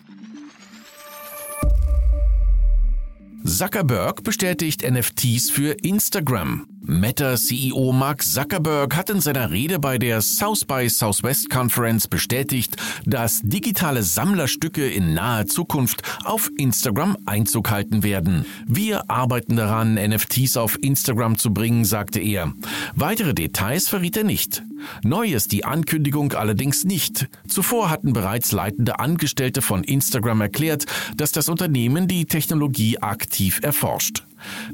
Zuckerberg 3.45 4.25
bestätigt 4.25 4.83
NFTs 4.91 5.51
für 5.51 5.73
Instagram. 5.83 6.72
Meta-CEO 6.85 7.93
Mark 7.93 8.23
Zuckerberg 8.23 8.97
hat 8.97 9.09
in 9.09 9.21
seiner 9.21 9.51
Rede 9.51 9.79
bei 9.79 9.99
der 9.99 10.21
South 10.21 10.65
by 10.65 10.89
Southwest 10.89 11.49
Conference 11.49 12.09
bestätigt, 12.09 12.77
dass 13.07 13.41
digitale 13.43 14.03
Sammlerstücke 14.03 14.89
in 14.89 15.15
naher 15.15 15.47
Zukunft 15.47 16.03
auf 16.25 16.51
Instagram 16.59 17.17
Einzug 17.25 17.71
halten 17.71 18.03
werden. 18.03 18.45
Wir 18.67 19.09
arbeiten 19.09 19.57
daran, 19.57 19.95
NFTs 19.95 20.57
auf 20.57 20.77
Instagram 20.83 21.39
zu 21.39 21.55
bringen, 21.55 21.85
sagte 21.85 22.21
er. 22.21 22.53
Weitere 22.97 23.33
Details 23.33 23.89
verriet 23.89 24.17
er 24.17 24.25
nicht. 24.25 24.63
Neu 25.05 25.33
ist 25.33 25.53
die 25.53 25.65
Ankündigung 25.65 26.33
allerdings 26.33 26.85
nicht. 26.85 27.29
Zuvor 27.47 27.91
hatten 27.91 28.13
bereits 28.13 28.51
leitende 28.51 28.99
Angestellte 28.99 29.63
von 29.63 29.85
Instagram 29.85 30.41
erklärt, 30.41 30.87
dass 31.17 31.31
das 31.31 31.49
Unternehmen 31.49 32.09
die 32.09 32.25
Technologie 32.25 32.99
aktiv 32.99 33.61
erforscht. 33.63 34.25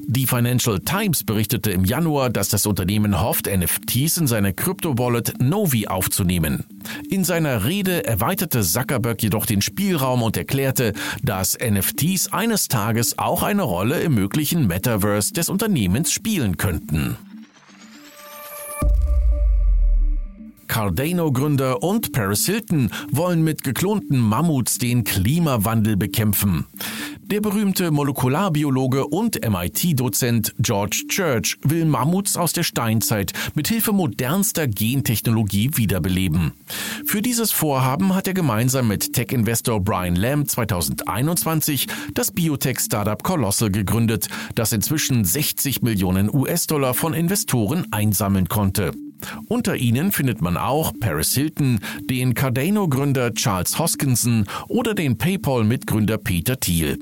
Die 0.07 0.27
Financial 0.27 0.79
Times 0.81 1.25
berichtete 1.25 1.71
im 1.71 1.85
Januar, 1.85 2.31
dass 2.31 2.49
das 2.49 2.67
Unternehmen 2.67 3.21
hofft, 3.21 3.47
NFTs 3.47 4.17
in 4.19 4.27
seine 4.27 4.53
Krypto-Wallet 4.53 5.41
Novi 5.41 5.87
aufzunehmen. 5.87 6.65
In 7.11 7.25
seiner 7.25 7.65
Rede 7.65 8.05
erweiterte 8.05 8.63
Zuckerberg 8.63 9.23
jedoch 9.23 9.47
den 9.47 9.63
Spielraum 9.63 10.23
und 10.23 10.37
erklärte, 10.37 10.93
dass 11.23 11.59
NFTs 11.59 12.33
eines 12.33 12.69
Tages 12.69 13.19
auch 13.19 13.43
eine 13.43 13.63
Rolle 13.63 14.01
im 14.01 14.15
möglichen 14.15 14.67
Metaverse 14.67 15.33
des 15.33 15.49
Unternehmens 15.49 16.13
spielen 16.13 16.57
könnten. 16.57 17.17
Cardano-Gründer 20.69 21.83
und 21.83 22.13
Paris 22.13 22.47
Hilton 22.47 22.91
wollen 23.11 23.43
mit 23.43 23.65
geklonten 23.65 24.19
Mammuts 24.19 24.79
den 24.79 25.03
Klimawandel 25.05 25.97
bekämpfen. 25.97 26.67
Der 27.31 27.43
berühmte 27.43 27.91
Molekularbiologe 27.91 29.07
und 29.07 29.39
MIT-Dozent 29.47 30.55
George 30.61 31.05
Church 31.09 31.59
will 31.63 31.85
Mammuts 31.85 32.39
aus 32.39 32.55
der 32.55 32.63
Steinzeit 32.63 33.35
mit 33.55 33.69
Hilfe 33.69 33.93
modernster 33.93 34.67
Gentechnologie 34.67 35.73
wiederbeleben. 35.75 36.53
Für 37.05 37.21
dieses 37.21 37.53
Vorhaben 37.53 38.15
hat 38.15 38.29
er 38.29 38.35
gemeinsam 38.35 38.89
mit 38.89 39.13
Tech-Investor 39.13 39.81
Brian 39.81 40.17
Lamb 40.17 40.49
2021 40.49 41.87
das 42.15 42.31
Biotech-Startup 42.31 43.23
Colossal 43.23 43.71
gegründet, 43.71 44.29
das 44.55 44.73
inzwischen 44.73 45.25
60 45.25 45.83
Millionen 45.83 46.35
US-Dollar 46.35 46.95
von 46.95 47.13
Investoren 47.13 47.87
einsammeln 47.93 48.49
konnte. 48.49 48.93
Unter 49.49 49.77
ihnen 49.77 50.13
findet 50.13 50.41
man 50.41 50.57
auch 50.57 50.93
Paris 50.99 51.35
Hilton, 51.35 51.81
den 52.09 52.35
Cardano-Gründer 52.35 53.35
Charles 53.35 53.79
Hoskinson 53.79 54.45
oder 54.69 54.95
den 54.95 55.19
PayPal-Mitgründer 55.19 56.19
Peter 56.19 56.59
Thiel. 56.59 56.99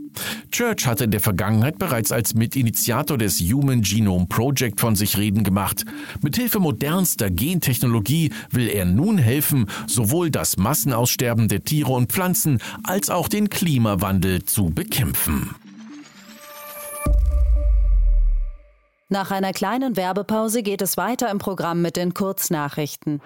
Church 0.51 0.87
hatte 0.87 1.05
in 1.05 1.11
der 1.11 1.21
Vergangenheit 1.21 1.79
bereits 1.79 2.13
als 2.13 2.35
Mitinitiator 2.35 3.19
des 3.19 3.41
Human 3.41 3.83
Genome 3.83 4.27
Project 4.27 4.81
von 4.81 4.97
sich 4.97 5.19
reden 5.19 5.45
gemacht. 5.45 5.85
Mithilfe 6.23 6.61
modernster 6.61 7.31
Gentechnologie 7.31 8.33
will 8.51 8.69
er 8.69 8.85
nun 8.85 9.19
helfen, 9.19 9.67
sowohl 9.87 10.31
das 10.31 10.57
Massenaussterben 10.57 11.49
der 11.49 11.65
Tiere 11.65 11.93
und 11.93 12.13
Pflanzen 12.13 12.59
als 12.83 13.11
auch 13.11 13.29
den 13.29 13.51
Klimawandel 13.51 14.45
zu 14.45 14.71
bekämpfen. 14.71 15.51
Nach 19.09 19.31
einer 19.31 19.53
kleinen 19.53 19.97
Werbepause 19.97 20.65
geht 20.65 20.83
es 20.83 20.97
weiter 20.97 21.31
im 21.31 21.39
Programm 21.39 21.81
mit 21.81 21.97
den 21.97 22.13
Kurznachrichten. 22.13 23.23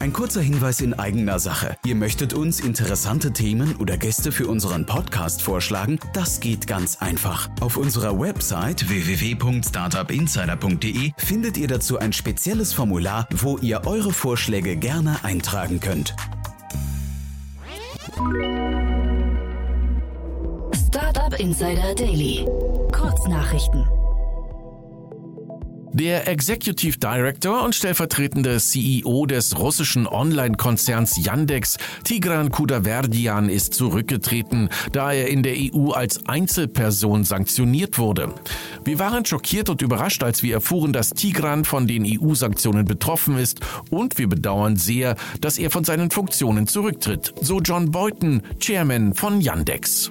Ein 0.00 0.12
kurzer 0.12 0.40
Hinweis 0.40 0.80
in 0.80 0.94
eigener 0.94 1.38
Sache. 1.38 1.76
Ihr 1.84 1.94
möchtet 1.94 2.34
uns 2.34 2.58
interessante 2.58 3.32
Themen 3.32 3.76
oder 3.76 3.96
Gäste 3.96 4.32
für 4.32 4.48
unseren 4.48 4.84
Podcast 4.84 5.42
vorschlagen? 5.42 6.00
Das 6.12 6.40
geht 6.40 6.66
ganz 6.66 6.96
einfach. 6.96 7.48
Auf 7.60 7.76
unserer 7.76 8.18
Website 8.18 8.88
www.startupinsider.de 8.88 11.12
findet 11.18 11.56
ihr 11.56 11.68
dazu 11.68 12.00
ein 12.00 12.12
spezielles 12.12 12.72
Formular, 12.72 13.28
wo 13.30 13.58
ihr 13.58 13.82
eure 13.86 14.12
Vorschläge 14.12 14.76
gerne 14.76 15.22
eintragen 15.22 15.78
könnt. 15.78 16.16
Insider 21.38 21.94
Daily. 21.94 22.44
Kurznachrichten. 22.90 23.86
Der 25.92 26.26
Executive 26.26 26.98
Director 26.98 27.64
und 27.64 27.76
stellvertretende 27.76 28.58
CEO 28.58 29.24
des 29.26 29.56
russischen 29.56 30.08
Online-Konzerns 30.08 31.24
Yandex, 31.24 31.78
Tigran 32.02 32.50
Kudaverdian, 32.50 33.48
ist 33.48 33.74
zurückgetreten, 33.74 34.68
da 34.90 35.12
er 35.12 35.28
in 35.28 35.44
der 35.44 35.54
EU 35.56 35.92
als 35.92 36.26
Einzelperson 36.26 37.22
sanktioniert 37.22 37.98
wurde. 37.98 38.34
Wir 38.84 38.98
waren 38.98 39.24
schockiert 39.24 39.70
und 39.70 39.80
überrascht, 39.80 40.24
als 40.24 40.42
wir 40.42 40.54
erfuhren, 40.54 40.92
dass 40.92 41.10
Tigran 41.10 41.64
von 41.64 41.86
den 41.86 42.04
EU-Sanktionen 42.04 42.84
betroffen 42.84 43.38
ist 43.38 43.60
und 43.90 44.18
wir 44.18 44.28
bedauern 44.28 44.76
sehr, 44.76 45.14
dass 45.40 45.58
er 45.58 45.70
von 45.70 45.84
seinen 45.84 46.10
Funktionen 46.10 46.66
zurücktritt, 46.66 47.32
so 47.40 47.60
John 47.60 47.92
Boyton, 47.92 48.42
Chairman 48.58 49.14
von 49.14 49.40
Yandex. 49.40 50.10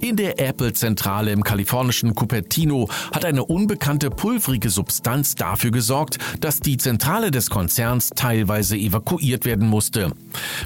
In 0.00 0.14
der 0.14 0.38
Apple-Zentrale 0.40 1.32
im 1.32 1.42
kalifornischen 1.42 2.14
Cupertino 2.14 2.88
hat 3.12 3.24
eine 3.24 3.44
unbekannte 3.44 4.10
pulvrige 4.10 4.70
Substanz 4.70 5.34
dafür 5.34 5.72
gesorgt, 5.72 6.18
dass 6.40 6.60
die 6.60 6.76
Zentrale 6.76 7.32
des 7.32 7.50
Konzerns 7.50 8.10
teilweise 8.10 8.76
evakuiert 8.76 9.44
werden 9.44 9.68
musste. 9.68 10.12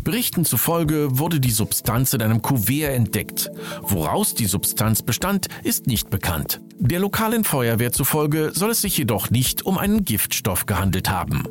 Berichten 0.05 0.45
zufolge 0.45 1.19
wurde 1.19 1.41
die 1.41 1.51
Substanz 1.51 2.13
in 2.13 2.21
einem 2.21 2.43
Kuvert 2.43 2.95
entdeckt. 2.95 3.51
Woraus 3.83 4.35
die 4.35 4.47
Substanz 4.47 5.03
bestand, 5.03 5.49
ist 5.63 5.87
nicht 5.87 6.11
bekannt. 6.11 6.61
Der 6.79 6.99
lokalen 6.99 7.45
Feuerwehr 7.45 7.93
zufolge 7.93 8.51
soll 8.55 8.71
es 8.71 8.83
sich 8.83 8.99
jedoch 8.99 9.31
nicht 9.31 9.65
um 9.65 9.79
einen 9.79 10.05
Giftstoff 10.05 10.67
gehandelt 10.67 11.09
haben. 11.09 11.45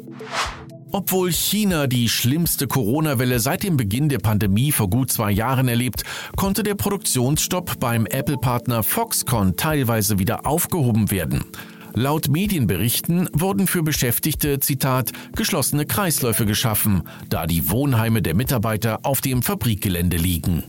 Obwohl 0.93 1.31
China 1.31 1.87
die 1.87 2.09
schlimmste 2.09 2.67
Corona-Welle 2.67 3.39
seit 3.39 3.63
dem 3.63 3.77
Beginn 3.77 4.09
der 4.09 4.19
Pandemie 4.19 4.73
vor 4.73 4.89
gut 4.89 5.09
zwei 5.11 5.31
Jahren 5.31 5.69
erlebt, 5.69 6.03
konnte 6.35 6.63
der 6.63 6.75
Produktionsstopp 6.75 7.79
beim 7.79 8.05
Apple-Partner 8.05 8.83
Foxconn 8.83 9.55
teilweise 9.55 10.19
wieder 10.19 10.45
aufgehoben 10.45 11.09
werden. 11.09 11.45
Laut 11.93 12.29
Medienberichten 12.29 13.29
wurden 13.33 13.67
für 13.67 13.83
Beschäftigte, 13.83 14.59
Zitat, 14.59 15.11
geschlossene 15.35 15.85
Kreisläufe 15.85 16.45
geschaffen, 16.45 17.03
da 17.29 17.47
die 17.47 17.69
Wohnheime 17.69 18.21
der 18.21 18.35
Mitarbeiter 18.35 18.99
auf 19.03 19.21
dem 19.21 19.41
Fabrikgelände 19.41 20.17
liegen. 20.17 20.63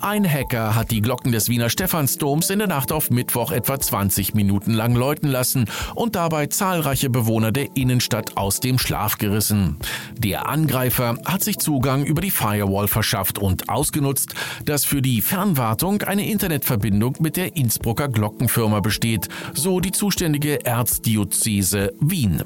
Ein 0.00 0.30
Hacker 0.30 0.76
hat 0.76 0.92
die 0.92 1.00
Glocken 1.00 1.32
des 1.32 1.48
Wiener 1.48 1.70
Stephansdoms 1.70 2.50
in 2.50 2.60
der 2.60 2.68
Nacht 2.68 2.92
auf 2.92 3.10
Mittwoch 3.10 3.50
etwa 3.50 3.80
20 3.80 4.32
Minuten 4.32 4.72
lang 4.72 4.94
läuten 4.94 5.28
lassen 5.28 5.64
und 5.96 6.14
dabei 6.14 6.46
zahlreiche 6.46 7.10
Bewohner 7.10 7.50
der 7.50 7.76
Innenstadt 7.76 8.36
aus 8.36 8.60
dem 8.60 8.78
Schlaf 8.78 9.18
gerissen. 9.18 9.76
Der 10.16 10.48
Angreifer 10.48 11.16
hat 11.24 11.42
sich 11.42 11.58
Zugang 11.58 12.04
über 12.04 12.20
die 12.20 12.30
Firewall 12.30 12.86
verschafft 12.86 13.38
und 13.38 13.68
ausgenutzt, 13.68 14.34
dass 14.64 14.84
für 14.84 15.02
die 15.02 15.20
Fernwartung 15.20 16.02
eine 16.02 16.30
Internetverbindung 16.30 17.16
mit 17.18 17.36
der 17.36 17.56
Innsbrucker 17.56 18.08
Glockenfirma 18.08 18.78
besteht, 18.78 19.28
so 19.54 19.80
die 19.80 19.92
zuständige 19.92 20.64
Erzdiözese 20.64 21.92
Wien. 21.98 22.44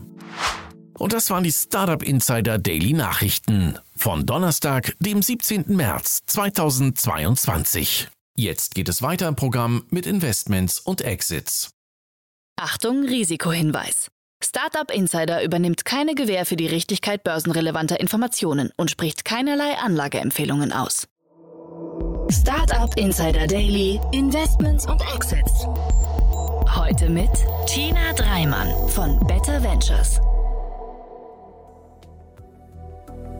Und 1.03 1.13
das 1.13 1.31
waren 1.31 1.43
die 1.43 1.51
Startup 1.51 2.01
Insider 2.01 2.59
Daily 2.59 2.93
Nachrichten 2.93 3.77
von 3.97 4.25
Donnerstag, 4.25 4.95
dem 5.01 5.21
17. 5.21 5.65
März 5.67 6.21
2022. 6.27 8.07
Jetzt 8.37 8.77
geht 8.77 8.89
es 8.89 9.03
weiter 9.03 9.27
im 9.27 9.35
Programm 9.35 9.85
mit 9.91 10.07
Investments 10.07 10.79
und 10.79 11.01
Exits. 11.01 11.71
Achtung, 12.55 13.03
Risikohinweis. 13.05 14.13
Startup 14.45 14.89
Insider 14.93 15.43
übernimmt 15.43 15.85
keine 15.85 16.15
Gewähr 16.15 16.47
für 16.47 16.55
die 16.55 16.69
Richtigkeit 16.69 17.25
börsenrelevanter 17.25 17.99
Informationen 17.99 18.71
und 18.77 18.89
spricht 18.89 19.25
keinerlei 19.25 19.77
Anlageempfehlungen 19.79 20.73
aus. 20.73 21.09
Startup 22.31 22.97
Insider 22.97 23.49
Daily, 23.49 24.01
Investments 24.13 24.87
und 24.87 25.03
Exits. 25.17 25.67
Heute 26.77 27.11
mit 27.11 27.31
Tina 27.67 28.13
Dreimann 28.13 28.69
von 28.91 29.19
Better 29.27 29.61
Ventures. 29.65 30.21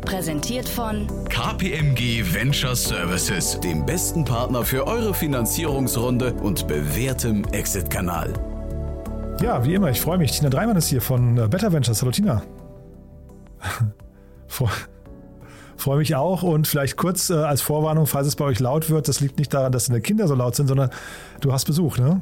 Präsentiert 0.03 0.69
von 0.69 1.07
KPMG 1.29 2.23
Venture 2.35 2.77
Services, 2.77 3.59
dem 3.61 3.87
besten 3.87 4.25
Partner 4.25 4.65
für 4.65 4.87
eure 4.87 5.15
Finanzierungsrunde 5.15 6.35
und 6.35 6.69
bewährtem 6.69 7.45
Exit-Kanal. 7.53 8.33
Ja, 9.41 9.65
wie 9.65 9.75
immer, 9.75 9.91
ich 9.91 10.01
freue 10.01 10.19
mich. 10.19 10.33
Tina 10.33 10.51
Dreimann 10.51 10.77
ist 10.77 10.89
hier 10.89 11.01
von 11.01 11.39
äh, 11.39 11.49
Better 11.49 11.73
Ventures. 11.73 12.03
Hallo 12.03 12.13
Tina. 12.13 12.43
freue 15.83 15.99
mich 15.99 16.15
auch 16.15 16.43
und 16.43 16.69
vielleicht 16.69 16.97
kurz 16.97 17.29
äh, 17.29 17.35
als 17.35 17.61
Vorwarnung, 17.61 18.07
falls 18.07 18.27
es 18.27 18.37
bei 18.37 18.45
euch 18.45 18.61
laut 18.61 18.89
wird, 18.89 19.09
das 19.09 19.21
liegt 19.21 19.39
nicht 19.39 19.53
daran, 19.53 19.73
dass 19.73 19.87
deine 19.87 20.01
Kinder 20.01 20.29
so 20.29 20.35
laut 20.35 20.55
sind, 20.55 20.69
sondern 20.69 20.91
du 21.41 21.53
hast 21.53 21.65
Besuch, 21.65 21.99
ne? 21.99 22.21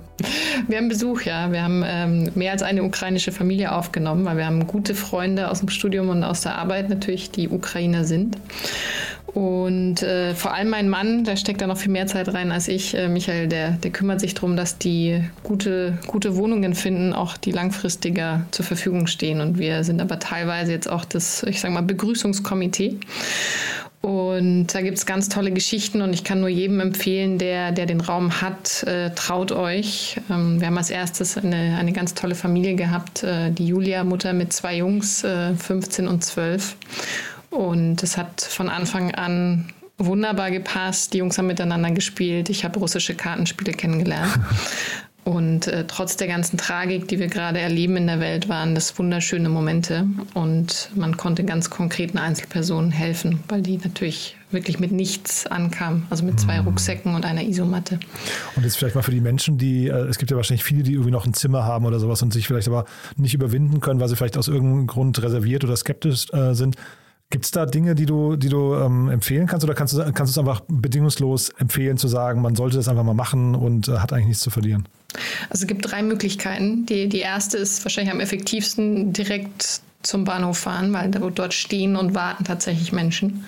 Wir 0.67 0.79
haben 0.79 0.89
Besuch, 0.89 1.23
ja. 1.23 1.53
Wir 1.53 1.63
haben 1.63 1.83
ähm, 1.87 2.31
mehr 2.35 2.53
als 2.53 2.63
eine 2.63 2.83
ukrainische 2.83 3.33
Familie 3.33 3.73
aufgenommen, 3.73 4.25
weil 4.25 4.39
wir 4.39 4.47
haben 4.47 4.67
gute 4.67 4.95
Freunde 4.95 5.51
aus 5.51 5.61
dem 5.61 5.69
Studium 5.69 6.09
und 6.09 6.25
aus 6.25 6.41
der 6.41 6.57
Arbeit 6.57 6.89
natürlich, 6.89 7.31
die 7.31 7.49
Ukrainer 7.49 8.05
sind. 8.05 8.37
Und 9.35 10.03
äh, 10.03 10.35
vor 10.35 10.55
allem 10.55 10.71
mein 10.71 10.89
Mann, 10.89 11.25
der 11.25 11.37
steckt 11.37 11.61
da 11.61 11.67
noch 11.67 11.79
viel 11.79 11.93
mehr 11.93 12.07
Zeit 12.07 12.33
rein 12.35 12.51
als 12.51 12.67
ich, 12.67 12.95
äh, 12.97 13.09
Michael, 13.09 13.47
der, 13.47 13.73
der 13.73 13.91
kümmert 13.93 14.21
sich 14.21 14.35
darum, 14.35 14.57
dass 14.57 14.79
die 14.79 15.23
gute, 15.45 15.99
gute 16.07 16.37
Wohnungen 16.37 16.75
finden, 16.75 17.13
auch 17.13 17.37
die 17.37 17.53
langfristiger 17.53 18.45
zur 18.51 18.65
Verfügung 18.65 19.07
stehen. 19.07 19.41
Und 19.41 19.59
wir 19.59 19.85
sind 19.85 20.01
aber 20.01 20.19
teilweise 20.19 20.73
jetzt 20.73 20.91
auch 20.91 21.05
das, 21.05 21.45
ich 21.45 21.61
sage 21.61 21.73
mal, 21.73 21.83
Begrüßungskomitee. 21.83 22.99
Und 24.03 24.69
da 24.69 24.81
gibt 24.81 24.97
es 24.97 25.05
ganz 25.05 25.29
tolle 25.29 25.51
Geschichten 25.51 26.01
und 26.01 26.15
ich 26.15 26.25
kann 26.25 26.41
nur 26.41 26.49
jedem 26.49 26.81
empfehlen, 26.81 27.37
der, 27.37 27.71
der 27.71 27.85
den 27.85 28.01
Raum 28.01 28.41
hat, 28.41 28.83
äh, 28.85 29.11
traut 29.11 29.53
euch. 29.53 30.17
Ähm, 30.31 30.59
wir 30.59 30.69
haben 30.69 30.79
als 30.79 30.89
erstes 30.89 31.37
eine, 31.37 31.77
eine 31.79 31.93
ganz 31.93 32.15
tolle 32.15 32.35
Familie 32.35 32.77
gehabt, 32.77 33.23
äh, 33.25 33.51
die 33.51 33.67
Julia, 33.67 34.03
Mutter 34.03 34.33
mit 34.33 34.55
zwei 34.55 34.79
Jungs, 34.79 35.23
äh, 35.23 35.55
15 35.55 36.09
und 36.09 36.25
12. 36.25 36.77
Und 37.51 38.03
es 38.03 38.17
hat 38.17 38.41
von 38.41 38.69
Anfang 38.69 39.15
an 39.15 39.73
wunderbar 39.99 40.51
gepasst. 40.51 41.13
Die 41.13 41.19
Jungs 41.19 41.37
haben 41.37 41.49
miteinander 41.49 41.91
gespielt. 41.91 42.49
Ich 42.49 42.65
habe 42.65 42.79
russische 42.79 43.15
Kartenspiele 43.15 43.73
kennengelernt. 43.73 44.39
Und 45.23 45.67
äh, 45.67 45.85
trotz 45.87 46.17
der 46.17 46.29
ganzen 46.29 46.57
Tragik, 46.57 47.07
die 47.09 47.19
wir 47.19 47.27
gerade 47.27 47.61
erleben 47.61 47.97
in 47.99 48.07
der 48.07 48.21
Welt, 48.21 48.49
waren 48.49 48.75
das 48.75 48.99
wunderschöne 48.99 49.51
Momente. 49.51 50.07
Und 50.33 50.91
man 50.95 51.19
konnte 51.19 51.45
ganz 51.45 51.69
konkreten 51.69 52.17
Einzelpersonen 52.17 52.91
helfen, 52.91 53.41
weil 53.49 53.61
die 53.61 53.77
natürlich 53.77 54.37
wirklich 54.51 54.81
mit 54.81 54.93
nichts 54.93 55.47
ankamen. 55.47 56.07
Also 56.09 56.25
mit 56.25 56.41
zwei 56.41 56.61
mhm. 56.61 56.69
Rucksäcken 56.69 57.15
und 57.15 57.27
einer 57.27 57.43
Isomatte. 57.43 58.01
Und 58.57 58.65
jetzt 58.65 58.79
vielleicht 58.79 58.95
mal 58.95 59.03
für 59.03 59.11
die 59.11 59.21
Menschen, 59.21 59.59
die, 59.59 59.89
äh, 59.89 60.07
es 60.09 60.17
gibt 60.17 60.31
ja 60.31 60.37
wahrscheinlich 60.39 60.65
viele, 60.65 60.83
die 60.83 60.95
irgendwie 60.95 61.13
noch 61.13 61.27
ein 61.27 61.35
Zimmer 61.35 61.65
haben 61.65 61.85
oder 61.85 62.01
sowas 62.01 62.23
und 62.23 62.33
sich 62.33 62.47
vielleicht 62.47 62.69
aber 62.69 62.87
nicht 63.17 63.35
überwinden 63.35 63.81
können, 63.81 64.01
weil 64.01 64.09
sie 64.09 64.17
vielleicht 64.17 64.39
aus 64.39 64.49
irgendeinem 64.49 64.87
Grund 64.87 65.23
reserviert 65.23 65.65
oder 65.65 65.77
skeptisch 65.77 66.33
äh, 66.33 66.55
sind. 66.55 66.77
Gibt 67.31 67.45
es 67.45 67.53
da 67.53 67.65
Dinge, 67.65 67.95
die 67.95 68.07
du, 68.07 68.37
die 68.37 68.49
du 68.49 68.75
ähm, 68.75 69.09
empfehlen 69.09 69.47
kannst 69.47 69.65
oder 69.65 69.75
kannst 69.75 69.95
du, 69.95 70.13
kannst 70.13 70.33
es 70.33 70.39
einfach 70.39 70.63
bedingungslos 70.67 71.51
empfehlen 71.51 71.97
zu 71.97 72.09
sagen, 72.09 72.43
man 72.43 72.57
sollte 72.57 72.77
das 72.77 72.89
einfach 72.89 73.05
mal 73.05 73.15
machen 73.15 73.55
und 73.55 73.89
äh, 73.89 73.99
hat 73.99 74.13
eigentlich 74.13 74.27
nichts 74.27 74.43
zu 74.43 74.51
verlieren? 74.51 74.87
Also 75.49 75.63
es 75.63 75.67
gibt 75.67 75.91
drei 75.91 76.03
Möglichkeiten. 76.03 76.87
Die, 76.87 77.09
die 77.09 77.21
erste 77.21 77.57
ist 77.57 77.85
wahrscheinlich 77.85 78.13
am 78.13 78.21
effektivsten 78.21 79.13
direkt 79.13 79.81
zum 80.03 80.25
Bahnhof 80.25 80.59
fahren, 80.59 80.93
weil 80.93 81.11
dort 81.11 81.55
stehen 81.55 81.97
und 81.97 82.15
warten 82.15 82.45
tatsächlich 82.45 82.93
Menschen. 82.93 83.45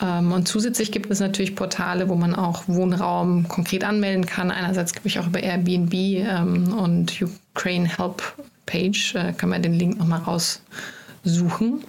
Ähm, 0.00 0.32
und 0.32 0.48
zusätzlich 0.48 0.92
gibt 0.92 1.10
es 1.10 1.20
natürlich 1.20 1.54
Portale, 1.54 2.08
wo 2.08 2.14
man 2.14 2.34
auch 2.34 2.64
Wohnraum 2.68 3.48
konkret 3.48 3.84
anmelden 3.84 4.26
kann. 4.26 4.50
Einerseits 4.50 4.92
gebe 4.92 5.08
ich 5.08 5.18
auch 5.18 5.26
über 5.26 5.42
Airbnb 5.42 5.92
ähm, 5.94 6.72
und 6.72 7.22
Ukraine 7.54 7.88
Help 7.88 8.22
Page, 8.66 9.14
äh, 9.14 9.32
kann 9.32 9.50
man 9.50 9.62
den 9.62 9.74
Link 9.74 9.98
nochmal 9.98 10.20
raussuchen. 10.20 11.84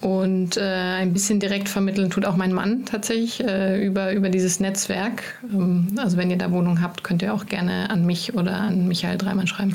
Und 0.00 0.56
äh, 0.56 0.60
ein 0.62 1.12
bisschen 1.12 1.40
direkt 1.40 1.68
vermitteln 1.68 2.10
tut 2.10 2.24
auch 2.24 2.36
mein 2.36 2.52
Mann 2.52 2.84
tatsächlich 2.84 3.42
äh, 3.42 3.84
über, 3.84 4.12
über 4.12 4.28
dieses 4.28 4.60
Netzwerk. 4.60 5.22
Ähm, 5.52 5.88
also 5.96 6.16
wenn 6.16 6.30
ihr 6.30 6.38
da 6.38 6.52
Wohnungen 6.52 6.80
habt, 6.80 7.02
könnt 7.02 7.20
ihr 7.20 7.34
auch 7.34 7.46
gerne 7.46 7.90
an 7.90 8.06
mich 8.06 8.34
oder 8.34 8.58
an 8.58 8.86
Michael 8.86 9.18
Dreimann 9.18 9.48
schreiben. 9.48 9.74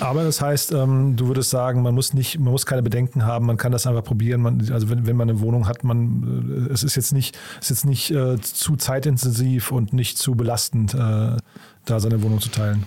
Aber 0.00 0.24
das 0.24 0.40
heißt, 0.40 0.72
ähm, 0.72 1.16
du 1.16 1.28
würdest 1.28 1.50
sagen, 1.50 1.82
man 1.82 1.94
muss 1.94 2.14
nicht, 2.14 2.38
man 2.38 2.50
muss 2.52 2.64
keine 2.64 2.82
Bedenken 2.82 3.26
haben, 3.26 3.44
man 3.44 3.58
kann 3.58 3.72
das 3.72 3.86
einfach 3.86 4.04
probieren. 4.04 4.40
Man, 4.40 4.72
also 4.72 4.88
wenn, 4.88 5.06
wenn 5.06 5.16
man 5.16 5.28
eine 5.28 5.40
Wohnung 5.40 5.68
hat, 5.68 5.84
man, 5.84 6.68
äh, 6.70 6.72
es 6.72 6.82
ist 6.82 6.96
jetzt 6.96 7.12
nicht, 7.12 7.36
ist 7.60 7.68
jetzt 7.68 7.84
nicht 7.84 8.10
äh, 8.10 8.40
zu 8.40 8.76
zeitintensiv 8.76 9.70
und 9.70 9.92
nicht 9.92 10.16
zu 10.16 10.34
belastend, 10.34 10.94
äh, 10.94 11.36
da 11.84 12.00
seine 12.00 12.22
Wohnung 12.22 12.40
zu 12.40 12.48
teilen. 12.48 12.86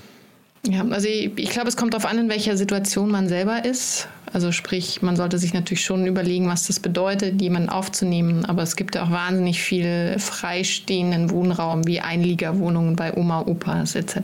Ja, 0.67 0.83
also 0.89 1.07
ich, 1.07 1.31
ich 1.37 1.49
glaube, 1.49 1.67
es 1.67 1.77
kommt 1.77 1.93
darauf 1.93 2.09
an, 2.09 2.17
in 2.17 2.29
welcher 2.29 2.57
Situation 2.57 3.11
man 3.11 3.27
selber 3.27 3.65
ist. 3.65 4.07
Also 4.33 4.51
sprich, 4.51 5.01
man 5.01 5.15
sollte 5.15 5.37
sich 5.37 5.53
natürlich 5.53 5.85
schon 5.85 6.07
überlegen, 6.07 6.47
was 6.49 6.67
das 6.67 6.79
bedeutet, 6.79 7.41
jemanden 7.41 7.69
aufzunehmen. 7.69 8.45
Aber 8.45 8.63
es 8.63 8.75
gibt 8.75 8.95
ja 8.95 9.03
auch 9.03 9.11
wahnsinnig 9.11 9.61
viel 9.61 10.15
freistehenden 10.17 11.29
Wohnraum, 11.29 11.85
wie 11.87 12.01
Einliegerwohnungen 12.01 12.95
bei 12.95 13.15
Oma, 13.15 13.41
Opas 13.41 13.95
etc., 13.95 14.19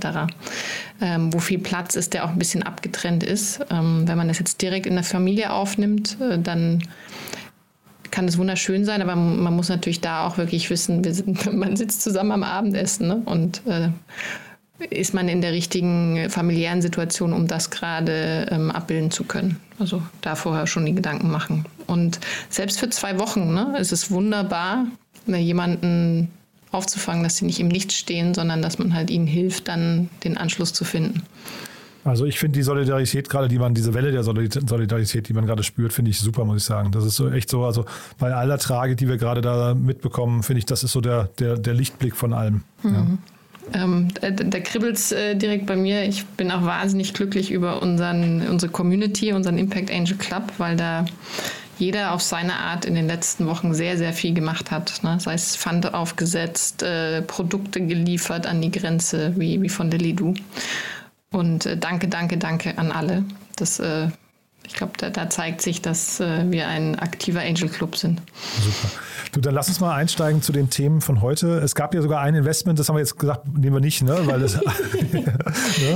ähm, 1.00 1.32
wo 1.32 1.40
viel 1.40 1.60
Platz 1.60 1.96
ist, 1.96 2.14
der 2.14 2.26
auch 2.26 2.30
ein 2.30 2.40
bisschen 2.40 2.64
abgetrennt 2.64 3.24
ist. 3.24 3.62
Ähm, 3.70 4.08
wenn 4.08 4.18
man 4.18 4.28
das 4.28 4.40
jetzt 4.40 4.62
direkt 4.62 4.86
in 4.86 4.96
der 4.96 5.04
Familie 5.04 5.54
aufnimmt, 5.54 6.18
äh, 6.20 6.40
dann 6.40 6.84
kann 8.10 8.28
es 8.28 8.38
wunderschön 8.38 8.84
sein, 8.84 9.02
aber 9.02 9.16
man 9.16 9.56
muss 9.56 9.70
natürlich 9.70 10.02
da 10.02 10.28
auch 10.28 10.38
wirklich 10.38 10.70
wissen, 10.70 11.04
sind, 11.04 11.54
man 11.54 11.78
sitzt 11.78 12.02
zusammen 12.02 12.32
am 12.32 12.44
Abendessen 12.44 13.08
ne? 13.08 13.22
und 13.26 13.62
äh, 13.66 13.90
ist 14.90 15.14
man 15.14 15.28
in 15.30 15.42
der 15.42 15.52
richtigen 15.52 16.30
familiären 16.30 16.82
Situation, 16.82 17.34
um 17.34 17.48
das 17.48 17.70
gerade 17.70 18.48
ähm, 18.52 18.72
abbilden 18.72 19.12
zu 19.12 19.24
können. 19.24 19.58
Also 19.80 20.02
da 20.22 20.36
vorher 20.36 20.68
schon 20.68 20.86
die 20.86 20.96
Gedanken 20.96 21.30
machen. 21.30 21.66
Und 21.88 22.20
selbst 22.50 22.80
für 22.80 22.90
zwei 22.90 23.20
Wochen 23.20 23.54
ne, 23.54 23.76
ist 23.80 23.92
es 23.92 24.12
wunderbar, 24.12 24.86
ne, 25.26 25.40
jemanden 25.40 26.30
aufzufangen, 26.72 27.24
dass 27.24 27.38
sie 27.38 27.46
nicht 27.46 27.60
im 27.60 27.68
Nichts 27.68 27.96
stehen, 27.96 28.34
sondern 28.34 28.62
dass 28.62 28.80
man 28.80 28.94
halt 28.94 29.10
ihnen 29.10 29.28
hilft, 29.28 29.68
dann 29.68 30.10
den 30.24 30.38
Anschluss 30.38 30.74
zu 30.74 30.86
finden. 30.86 31.24
Also 32.04 32.26
ich 32.26 32.40
finde 32.40 32.58
die 32.58 32.64
Solidarität 32.64 33.30
gerade, 33.30 33.48
die 33.48 33.60
man, 33.60 33.76
diese 33.76 33.94
Welle 33.94 34.12
der 34.12 34.24
Solidarität, 34.24 35.30
die 35.30 35.34
man 35.34 35.46
gerade 35.46 35.62
spürt, 35.62 35.94
finde 35.94 36.10
ich 36.10 36.20
super, 36.20 36.46
muss 36.46 36.58
ich 36.58 36.64
sagen. 36.64 36.92
Das 36.92 37.06
ist 37.06 37.16
so 37.16 37.30
echt 37.30 37.50
so, 37.50 37.64
also 37.64 37.86
bei 38.18 38.34
aller 38.34 38.58
Tragik, 38.58 38.98
die 38.98 39.08
wir 39.08 39.18
gerade 39.18 39.42
da 39.42 39.76
mitbekommen, 39.76 40.42
finde 40.42 40.60
ich, 40.60 40.66
das 40.66 40.84
ist 40.84 40.94
so 40.94 41.02
der, 41.02 41.30
der, 41.38 41.58
der 41.58 41.74
Lichtblick 41.76 42.16
von 42.16 42.34
allem. 42.34 42.64
Mhm. 42.82 42.94
Ja. 42.94 43.08
Ähm, 43.74 44.10
da, 44.20 44.32
da 44.32 44.60
kribbelt 44.60 44.98
es 44.98 45.12
äh, 45.12 45.36
direkt 45.36 45.66
bei 45.66 45.76
mir. 45.76 46.04
Ich 46.04 46.26
bin 46.26 46.52
auch 46.52 46.64
wahnsinnig 46.64 47.14
glücklich 47.14 47.52
über 47.52 47.82
unseren, 47.82 48.48
unsere 48.48 48.72
Community, 48.72 49.34
unseren 49.34 49.58
Impact 49.58 49.92
Angel 49.92 50.18
Club, 50.18 50.54
weil 50.58 50.76
da 50.76 51.06
jeder 51.78 52.14
auf 52.14 52.22
seine 52.22 52.54
Art 52.54 52.86
in 52.86 52.94
den 52.96 53.08
letzten 53.08 53.48
Wochen 53.48 53.74
sehr, 53.74 53.98
sehr 53.98 54.14
viel 54.14 54.34
gemacht 54.34 54.70
hat. 54.72 55.04
Ne? 55.04 55.20
Sei 55.20 55.34
es 55.34 55.56
Pfand 55.56 55.94
aufgesetzt, 55.94 56.84
äh, 56.84 57.22
Produkte 57.24 57.82
geliefert 57.82 58.46
an 58.46 58.62
die 58.62 58.72
Grenze, 58.72 59.34
wie, 59.38 59.62
wie 59.62 59.70
von 59.70 59.90
der 59.90 60.00
Lidu. 60.00 60.36
Und 61.32 61.66
äh, 61.66 61.78
danke, 61.78 62.08
danke, 62.08 62.38
danke 62.38 62.78
an 62.78 62.92
alle. 62.92 63.24
Das 63.56 63.80
äh, 63.80 64.10
ich 64.68 64.74
glaube, 64.74 64.94
da, 64.98 65.10
da, 65.10 65.30
zeigt 65.30 65.62
sich, 65.62 65.82
dass 65.82 66.20
äh, 66.20 66.50
wir 66.50 66.68
ein 66.68 66.98
aktiver 67.00 67.42
Angel 67.42 67.68
Club 67.68 67.98
sind. 67.98 68.22
Super. 68.62 68.90
Du, 69.32 69.40
dann 69.40 69.54
lass 69.54 69.70
uns 69.70 69.80
mal 69.80 69.96
einsteigen 69.96 70.42
zu 70.42 70.52
den 70.52 70.70
Themen 70.70 71.00
von 71.00 71.22
heute. 71.22 71.60
Es 71.60 71.74
gab 71.74 71.96
ja 71.96 72.02
sogar 72.02 72.20
ein 72.20 72.36
Investment, 72.36 72.78
das 72.78 72.90
haben 72.90 72.98
wir 72.98 73.00
jetzt 73.00 73.18
gesagt, 73.18 73.48
nehmen 73.48 73.78
wir 73.78 73.80
nicht, 73.80 74.02
ne? 74.02 74.18
Weil 74.26 74.42
das, 74.42 74.56
ne? 74.62 75.24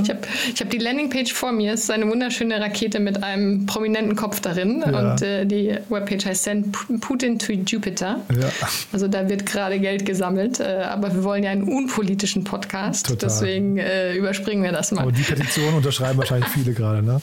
Ich 0.02 0.08
habe 0.08 0.20
hab 0.58 0.70
die 0.70 0.78
Landingpage 0.78 1.34
vor 1.34 1.52
mir. 1.52 1.74
Es 1.74 1.82
ist 1.82 1.90
eine 1.90 2.08
wunderschöne 2.08 2.58
Rakete 2.58 2.98
mit 2.98 3.22
einem 3.22 3.66
prominenten 3.66 4.16
Kopf 4.16 4.40
darin. 4.40 4.82
Ja. 4.86 5.12
Und 5.12 5.20
äh, 5.20 5.44
die 5.44 5.76
Webpage 5.90 6.24
heißt 6.24 6.44
Send 6.44 6.74
Putin 7.02 7.38
to 7.38 7.52
Jupiter. 7.52 8.20
Ja. 8.32 8.48
Also 8.92 9.06
da 9.06 9.28
wird 9.28 9.44
gerade 9.44 9.78
Geld 9.80 10.06
gesammelt. 10.06 10.60
Äh, 10.60 10.84
aber 10.88 11.12
wir 11.12 11.22
wollen 11.22 11.44
ja 11.44 11.50
einen 11.50 11.64
unpolitischen 11.64 12.42
Podcast. 12.42 13.06
Total. 13.06 13.28
Deswegen 13.28 13.76
äh, 13.76 14.14
überspringen 14.14 14.62
wir 14.62 14.72
das 14.72 14.92
mal. 14.92 15.02
Aber 15.02 15.12
die 15.12 15.22
Petition 15.22 15.74
unterschreiben 15.74 16.16
wahrscheinlich 16.18 16.48
viele 16.48 16.72
gerade, 16.72 17.02
ne? 17.02 17.20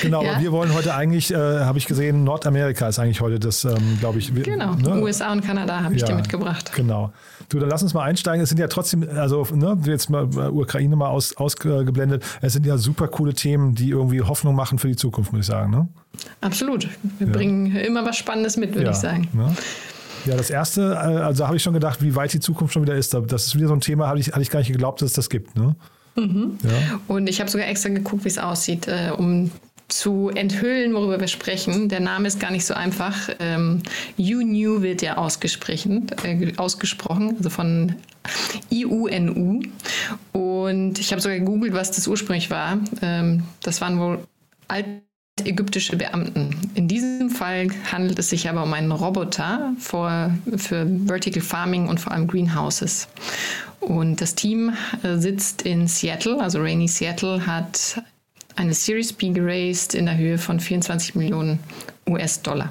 Genau, 0.00 0.22
ja. 0.22 0.32
aber 0.32 0.40
wir 0.40 0.52
wollen 0.52 0.72
heute 0.74 0.94
eigentlich, 0.94 1.32
äh, 1.32 1.36
habe 1.36 1.78
ich 1.78 1.86
gesehen, 1.86 2.22
Nordamerika 2.22 2.86
ist 2.86 3.00
eigentlich 3.00 3.20
heute 3.20 3.40
das, 3.40 3.64
ähm, 3.64 3.96
glaube 3.98 4.20
ich. 4.20 4.32
Genau, 4.32 4.74
ne? 4.74 5.02
USA 5.02 5.32
und 5.32 5.44
Kanada 5.44 5.55
habe 5.58 5.94
ich 5.94 6.02
ja, 6.02 6.08
dir 6.08 6.14
mitgebracht. 6.14 6.72
Genau. 6.74 7.12
Du, 7.48 7.58
dann 7.58 7.68
lass 7.68 7.82
uns 7.82 7.94
mal 7.94 8.02
einsteigen. 8.02 8.42
Es 8.42 8.48
sind 8.48 8.58
ja 8.58 8.68
trotzdem, 8.68 9.08
also 9.08 9.46
ne, 9.52 9.78
jetzt 9.84 10.10
mal 10.10 10.28
äh, 10.36 10.48
Ukraine 10.48 10.96
mal 10.96 11.08
aus, 11.08 11.36
ausgeblendet, 11.36 12.24
es 12.40 12.52
sind 12.52 12.66
ja 12.66 12.78
super 12.78 13.08
coole 13.08 13.34
Themen, 13.34 13.74
die 13.74 13.90
irgendwie 13.90 14.22
Hoffnung 14.22 14.54
machen 14.54 14.78
für 14.78 14.88
die 14.88 14.96
Zukunft, 14.96 15.32
muss 15.32 15.40
ich 15.40 15.46
sagen. 15.46 15.70
Ne? 15.70 15.88
Absolut. 16.40 16.88
Wir 17.18 17.26
ja. 17.26 17.32
bringen 17.32 17.74
immer 17.76 18.04
was 18.04 18.16
Spannendes 18.16 18.56
mit, 18.56 18.74
würde 18.74 18.90
ich 18.90 18.96
sagen. 18.96 19.28
Ne? 19.32 19.54
Ja, 20.26 20.36
das 20.36 20.50
erste, 20.50 20.92
äh, 20.92 20.96
also 20.96 21.46
habe 21.46 21.56
ich 21.56 21.62
schon 21.62 21.74
gedacht, 21.74 22.02
wie 22.02 22.14
weit 22.16 22.32
die 22.32 22.40
Zukunft 22.40 22.74
schon 22.74 22.82
wieder 22.82 22.96
ist. 22.96 23.14
Das 23.14 23.46
ist 23.46 23.54
wieder 23.54 23.68
so 23.68 23.74
ein 23.74 23.80
Thema, 23.80 24.08
hatte 24.08 24.20
ich, 24.20 24.28
hatte 24.28 24.42
ich 24.42 24.50
gar 24.50 24.58
nicht 24.58 24.72
geglaubt, 24.72 25.00
dass 25.00 25.10
es 25.10 25.14
das 25.14 25.30
gibt. 25.30 25.56
Ne? 25.56 25.76
Mhm. 26.16 26.58
Ja. 26.62 27.00
Und 27.08 27.28
ich 27.28 27.40
habe 27.40 27.50
sogar 27.50 27.68
extra 27.68 27.90
geguckt, 27.90 28.24
wie 28.24 28.28
es 28.28 28.38
aussieht, 28.38 28.88
äh, 28.88 29.12
um 29.16 29.50
zu 29.88 30.30
enthüllen, 30.34 30.94
worüber 30.94 31.20
wir 31.20 31.28
sprechen. 31.28 31.88
Der 31.88 32.00
Name 32.00 32.26
ist 32.26 32.40
gar 32.40 32.50
nicht 32.50 32.64
so 32.64 32.74
einfach. 32.74 33.30
Ähm, 33.38 33.82
you 34.16 34.40
Knew 34.40 34.82
wird 34.82 35.02
ja 35.02 35.16
ausgesprochen, 35.16 36.08
äh, 36.24 36.52
ausgesprochen, 36.56 37.36
also 37.36 37.50
von 37.50 37.94
IUNU. 38.70 39.62
Und 40.32 40.98
ich 40.98 41.12
habe 41.12 41.22
sogar 41.22 41.38
gegoogelt, 41.38 41.72
was 41.72 41.92
das 41.92 42.08
ursprünglich 42.08 42.50
war. 42.50 42.78
Ähm, 43.00 43.44
das 43.62 43.80
waren 43.80 44.00
wohl 44.00 44.18
altägyptische 44.66 45.96
Beamten. 45.96 46.50
In 46.74 46.88
diesem 46.88 47.30
Fall 47.30 47.68
handelt 47.92 48.18
es 48.18 48.30
sich 48.30 48.48
aber 48.48 48.64
um 48.64 48.72
einen 48.72 48.90
Roboter 48.90 49.72
für, 49.78 50.34
für 50.56 50.86
Vertical 51.06 51.42
Farming 51.42 51.88
und 51.88 52.00
vor 52.00 52.12
allem 52.12 52.26
Greenhouses. 52.26 53.08
Und 53.78 54.20
das 54.20 54.34
Team 54.34 54.72
äh, 55.04 55.16
sitzt 55.16 55.62
in 55.62 55.86
Seattle, 55.86 56.40
also 56.40 56.58
Rainy 56.60 56.88
Seattle 56.88 57.46
hat 57.46 58.02
eine 58.56 58.74
Series 58.74 59.12
B 59.12 59.30
geraced 59.30 59.94
in 59.94 60.06
der 60.06 60.16
Höhe 60.16 60.38
von 60.38 60.60
24 60.60 61.14
Millionen 61.14 61.58
US-Dollar. 62.08 62.70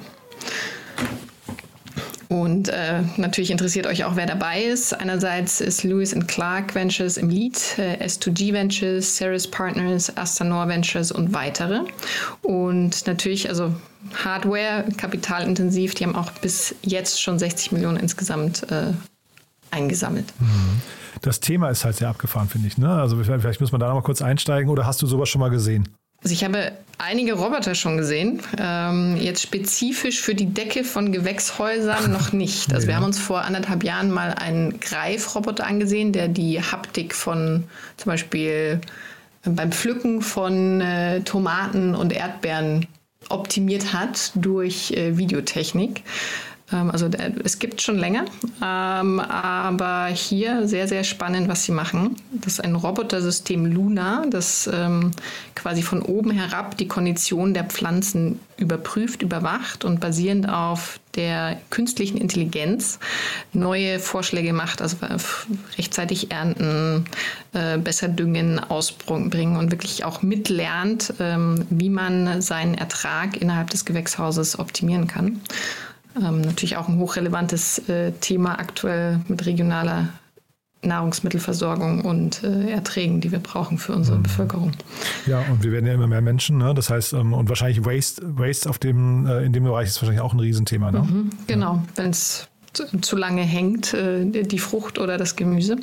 Und 2.28 2.68
äh, 2.68 3.02
natürlich 3.16 3.50
interessiert 3.52 3.86
euch 3.86 4.04
auch, 4.04 4.16
wer 4.16 4.26
dabei 4.26 4.62
ist. 4.62 4.92
Einerseits 4.92 5.60
ist 5.60 5.84
Lewis 5.84 6.14
Clark 6.26 6.74
Ventures 6.74 7.16
im 7.16 7.30
Lead, 7.30 7.78
äh, 7.78 8.04
S2G 8.04 8.52
Ventures, 8.52 9.16
Ceres 9.16 9.48
Partners, 9.48 10.16
Astanor 10.16 10.66
Ventures 10.66 11.12
und 11.12 11.32
weitere. 11.32 11.82
Und 12.42 13.06
natürlich, 13.06 13.48
also 13.48 13.72
Hardware, 14.24 14.84
kapitalintensiv, 14.96 15.94
die 15.94 16.04
haben 16.04 16.16
auch 16.16 16.32
bis 16.32 16.74
jetzt 16.82 17.22
schon 17.22 17.38
60 17.38 17.70
Millionen 17.72 17.96
insgesamt 17.96 18.70
äh, 18.72 18.92
eingesammelt. 19.70 20.26
Mhm. 20.40 20.82
Das 21.22 21.40
Thema 21.40 21.70
ist 21.70 21.84
halt 21.84 21.96
sehr 21.96 22.08
abgefahren, 22.08 22.48
finde 22.48 22.68
ich. 22.68 22.78
Ne? 22.78 22.88
Also 22.88 23.16
vielleicht 23.22 23.60
muss 23.60 23.72
man 23.72 23.80
da 23.80 23.88
noch 23.88 23.94
mal 23.94 24.02
kurz 24.02 24.22
einsteigen 24.22 24.70
oder 24.70 24.86
hast 24.86 25.02
du 25.02 25.06
sowas 25.06 25.28
schon 25.28 25.40
mal 25.40 25.50
gesehen? 25.50 25.88
Also 26.22 26.32
ich 26.32 26.44
habe 26.44 26.72
einige 26.98 27.34
Roboter 27.34 27.74
schon 27.74 27.96
gesehen. 27.98 28.42
Ähm, 28.58 29.16
jetzt 29.16 29.42
spezifisch 29.42 30.20
für 30.20 30.34
die 30.34 30.46
Decke 30.46 30.82
von 30.82 31.12
Gewächshäusern 31.12 32.10
noch 32.12 32.32
nicht. 32.32 32.72
Also 32.72 32.86
ja. 32.86 32.88
wir 32.88 32.96
haben 32.96 33.04
uns 33.04 33.18
vor 33.18 33.42
anderthalb 33.42 33.84
Jahren 33.84 34.10
mal 34.10 34.32
einen 34.32 34.80
Greifroboter 34.80 35.66
angesehen, 35.66 36.12
der 36.12 36.28
die 36.28 36.60
Haptik 36.60 37.14
von 37.14 37.64
zum 37.96 38.10
Beispiel 38.10 38.80
beim 39.44 39.70
Pflücken 39.70 40.22
von 40.22 40.80
äh, 40.80 41.20
Tomaten 41.20 41.94
und 41.94 42.12
Erdbeeren 42.12 42.86
optimiert 43.28 43.92
hat 43.92 44.32
durch 44.34 44.92
äh, 44.92 45.16
Videotechnik. 45.18 46.02
Ähm, 46.72 46.90
also 46.90 47.08
es 47.44 47.58
gibt 47.58 47.80
schon 47.80 47.98
länger, 47.98 48.24
ähm, 48.62 49.20
aber 49.20 50.06
hier 50.06 50.66
sehr, 50.66 50.88
sehr 50.88 51.04
spannend, 51.04 51.48
was 51.48 51.64
sie 51.64 51.72
machen. 51.72 52.16
Das 52.32 52.54
ist 52.54 52.60
ein 52.60 52.74
Robotersystem 52.74 53.66
Luna, 53.66 54.24
das 54.28 54.68
ähm, 54.72 55.12
quasi 55.54 55.82
von 55.82 56.02
oben 56.02 56.30
herab 56.30 56.76
die 56.76 56.88
Kondition 56.88 57.54
der 57.54 57.64
Pflanzen 57.64 58.40
überprüft, 58.56 59.22
überwacht 59.22 59.84
und 59.84 60.00
basierend 60.00 60.48
auf 60.48 60.98
der 61.14 61.58
künstlichen 61.70 62.18
Intelligenz 62.18 62.98
neue 63.52 63.98
Vorschläge 63.98 64.52
macht, 64.52 64.82
also 64.82 64.96
rechtzeitig 65.78 66.30
ernten, 66.30 67.04
äh, 67.52 67.78
besser 67.78 68.08
düngen, 68.08 68.58
ausbringen 68.58 69.56
und 69.56 69.70
wirklich 69.70 70.04
auch 70.04 70.22
mitlernt, 70.22 71.14
wie 71.18 71.88
man 71.90 72.42
seinen 72.42 72.74
Ertrag 72.74 73.36
innerhalb 73.40 73.70
des 73.70 73.84
Gewächshauses 73.84 74.58
optimieren 74.58 75.06
kann. 75.06 75.40
Ähm, 76.16 76.40
natürlich 76.40 76.76
auch 76.76 76.88
ein 76.88 76.98
hochrelevantes 76.98 77.88
äh, 77.88 78.12
Thema 78.12 78.58
aktuell 78.58 79.20
mit 79.28 79.44
regionaler 79.46 80.08
Nahrungsmittelversorgung 80.82 82.02
und 82.02 82.42
äh, 82.44 82.70
Erträgen, 82.70 83.20
die 83.20 83.32
wir 83.32 83.38
brauchen 83.38 83.78
für 83.78 83.92
unsere 83.92 84.18
mhm. 84.18 84.22
Bevölkerung. 84.22 84.72
Ja, 85.26 85.40
und 85.50 85.62
wir 85.62 85.72
werden 85.72 85.86
ja 85.86 85.94
immer 85.94 86.06
mehr 86.06 86.20
Menschen, 86.20 86.58
ne? 86.58 86.74
das 86.74 86.90
heißt, 86.90 87.12
ähm, 87.14 87.32
und 87.32 87.48
wahrscheinlich 87.48 87.84
Waste, 87.84 88.22
Waste 88.38 88.70
auf 88.70 88.78
dem, 88.78 89.26
äh, 89.26 89.44
in 89.44 89.52
dem 89.52 89.64
Bereich 89.64 89.88
ist 89.88 90.00
wahrscheinlich 90.00 90.22
auch 90.22 90.32
ein 90.32 90.40
Riesenthema. 90.40 90.92
Ne? 90.92 91.00
Mhm, 91.00 91.30
genau, 91.46 91.74
ja. 91.74 91.84
wenn 91.96 92.10
es 92.10 92.48
zu 93.00 93.16
lange 93.16 93.42
hängt, 93.42 93.94
äh, 93.94 94.24
die 94.24 94.58
Frucht 94.58 94.98
oder 94.98 95.18
das 95.18 95.36
Gemüse 95.36 95.76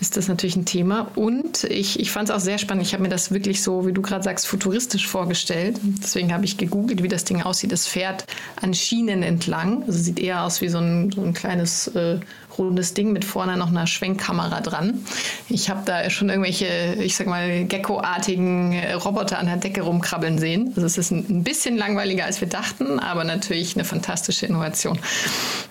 ist 0.00 0.16
das 0.16 0.26
natürlich 0.26 0.56
ein 0.56 0.64
Thema. 0.64 1.12
Und 1.14 1.64
ich, 1.64 2.00
ich 2.00 2.10
fand 2.10 2.28
es 2.28 2.34
auch 2.34 2.40
sehr 2.40 2.58
spannend. 2.58 2.84
Ich 2.84 2.92
habe 2.92 3.04
mir 3.04 3.08
das 3.08 3.30
wirklich 3.30 3.62
so, 3.62 3.86
wie 3.86 3.92
du 3.92 4.02
gerade 4.02 4.24
sagst, 4.24 4.46
futuristisch 4.46 5.06
vorgestellt. 5.06 5.78
Deswegen 5.82 6.32
habe 6.32 6.44
ich 6.44 6.58
gegoogelt, 6.58 7.02
wie 7.02 7.08
das 7.08 7.24
Ding 7.24 7.42
aussieht. 7.42 7.70
Es 7.70 7.86
fährt 7.86 8.26
an 8.60 8.74
Schienen 8.74 9.22
entlang. 9.22 9.84
Also 9.84 9.98
sieht 9.98 10.18
eher 10.18 10.42
aus 10.42 10.60
wie 10.60 10.68
so 10.68 10.78
ein, 10.78 11.12
so 11.12 11.22
ein 11.22 11.34
kleines 11.34 11.86
äh, 11.88 12.18
rundes 12.58 12.94
Ding 12.94 13.12
mit 13.12 13.24
vorne 13.24 13.56
noch 13.56 13.68
einer 13.68 13.86
Schwenkkamera 13.86 14.60
dran. 14.60 15.04
Ich 15.48 15.70
habe 15.70 15.82
da 15.84 16.08
schon 16.10 16.28
irgendwelche, 16.28 16.96
ich 17.00 17.16
sag 17.16 17.26
mal, 17.26 17.64
Gecko-artigen 17.64 18.72
äh, 18.72 18.92
Roboter 18.94 19.38
an 19.38 19.46
der 19.46 19.56
Decke 19.56 19.82
rumkrabbeln 19.82 20.38
sehen. 20.38 20.72
Also 20.74 20.86
es 20.86 20.98
ist 20.98 21.10
ein 21.10 21.44
bisschen 21.44 21.76
langweiliger, 21.76 22.24
als 22.24 22.40
wir 22.40 22.48
dachten, 22.48 22.98
aber 22.98 23.24
natürlich 23.24 23.74
eine 23.76 23.84
fantastische 23.84 24.46
Innovation. 24.46 24.98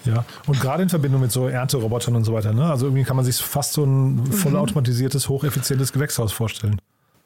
Ja, 0.06 0.26
und 0.48 0.60
gerade 0.60 0.84
in 0.84 0.89
Verbindung 0.89 1.22
mit 1.22 1.32
so 1.32 1.48
Ernterobotern 1.48 2.15
und 2.15 2.24
so 2.24 2.34
weiter, 2.34 2.54
ne? 2.54 2.70
Also 2.70 2.88
irgendwie 2.88 3.04
kann 3.04 3.15
man 3.15 3.26
sich 3.26 3.38
fast 3.38 3.74
so 3.74 3.84
ein 3.84 4.32
vollautomatisiertes, 4.32 5.30
hocheffizientes 5.30 5.94
Gewächshaus 5.94 6.32
vorstellen. 6.32 6.80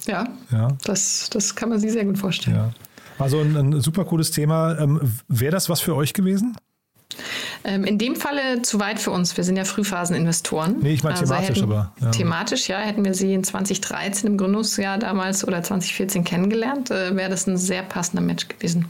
Ja, 0.06 0.28
ja. 0.52 0.70
Das, 0.84 1.30
das 1.32 1.56
kann 1.56 1.70
man 1.70 1.80
sich 1.80 1.92
sehr 1.92 2.06
gut 2.06 2.18
vorstellen. 2.18 2.56
Ja. 2.56 2.72
Also 3.18 3.40
ein, 3.40 3.56
ein 3.56 3.82
super 3.82 4.06
cooles 4.06 4.32
Thema. 4.32 4.78
Ähm, 4.78 5.00
Wäre 5.28 5.52
das 5.52 5.70
was 5.70 5.80
für 5.82 5.96
euch 5.96 6.14
gewesen? 6.14 6.56
Ähm, 7.66 7.84
in 7.84 7.98
dem 7.98 8.16
Falle 8.16 8.62
zu 8.62 8.80
weit 8.80 9.00
für 9.00 9.10
uns. 9.10 9.36
Wir 9.36 9.44
sind 9.44 9.56
ja 9.58 9.66
Frühphaseninvestoren. 9.66 10.78
Nee, 10.82 10.94
ich 10.94 11.04
meine 11.04 11.18
also 11.18 11.34
thematisch, 11.34 11.58
hätten, 11.58 11.72
aber. 11.72 11.92
Ja. 12.00 12.12
Thematisch, 12.12 12.68
ja. 12.70 12.78
Hätten 12.78 13.04
wir 13.04 13.16
sie 13.16 13.34
in 13.34 13.44
2013 13.44 14.30
im 14.30 14.38
Gründungsjahr 14.38 15.00
damals 15.00 15.48
oder 15.48 15.64
2014 15.64 16.24
kennengelernt, 16.24 16.92
äh, 16.92 17.16
wäre 17.16 17.30
das 17.30 17.48
ein 17.48 17.58
sehr 17.58 17.82
passender 17.82 18.22
Match 18.22 18.48
gewesen. 18.48 18.86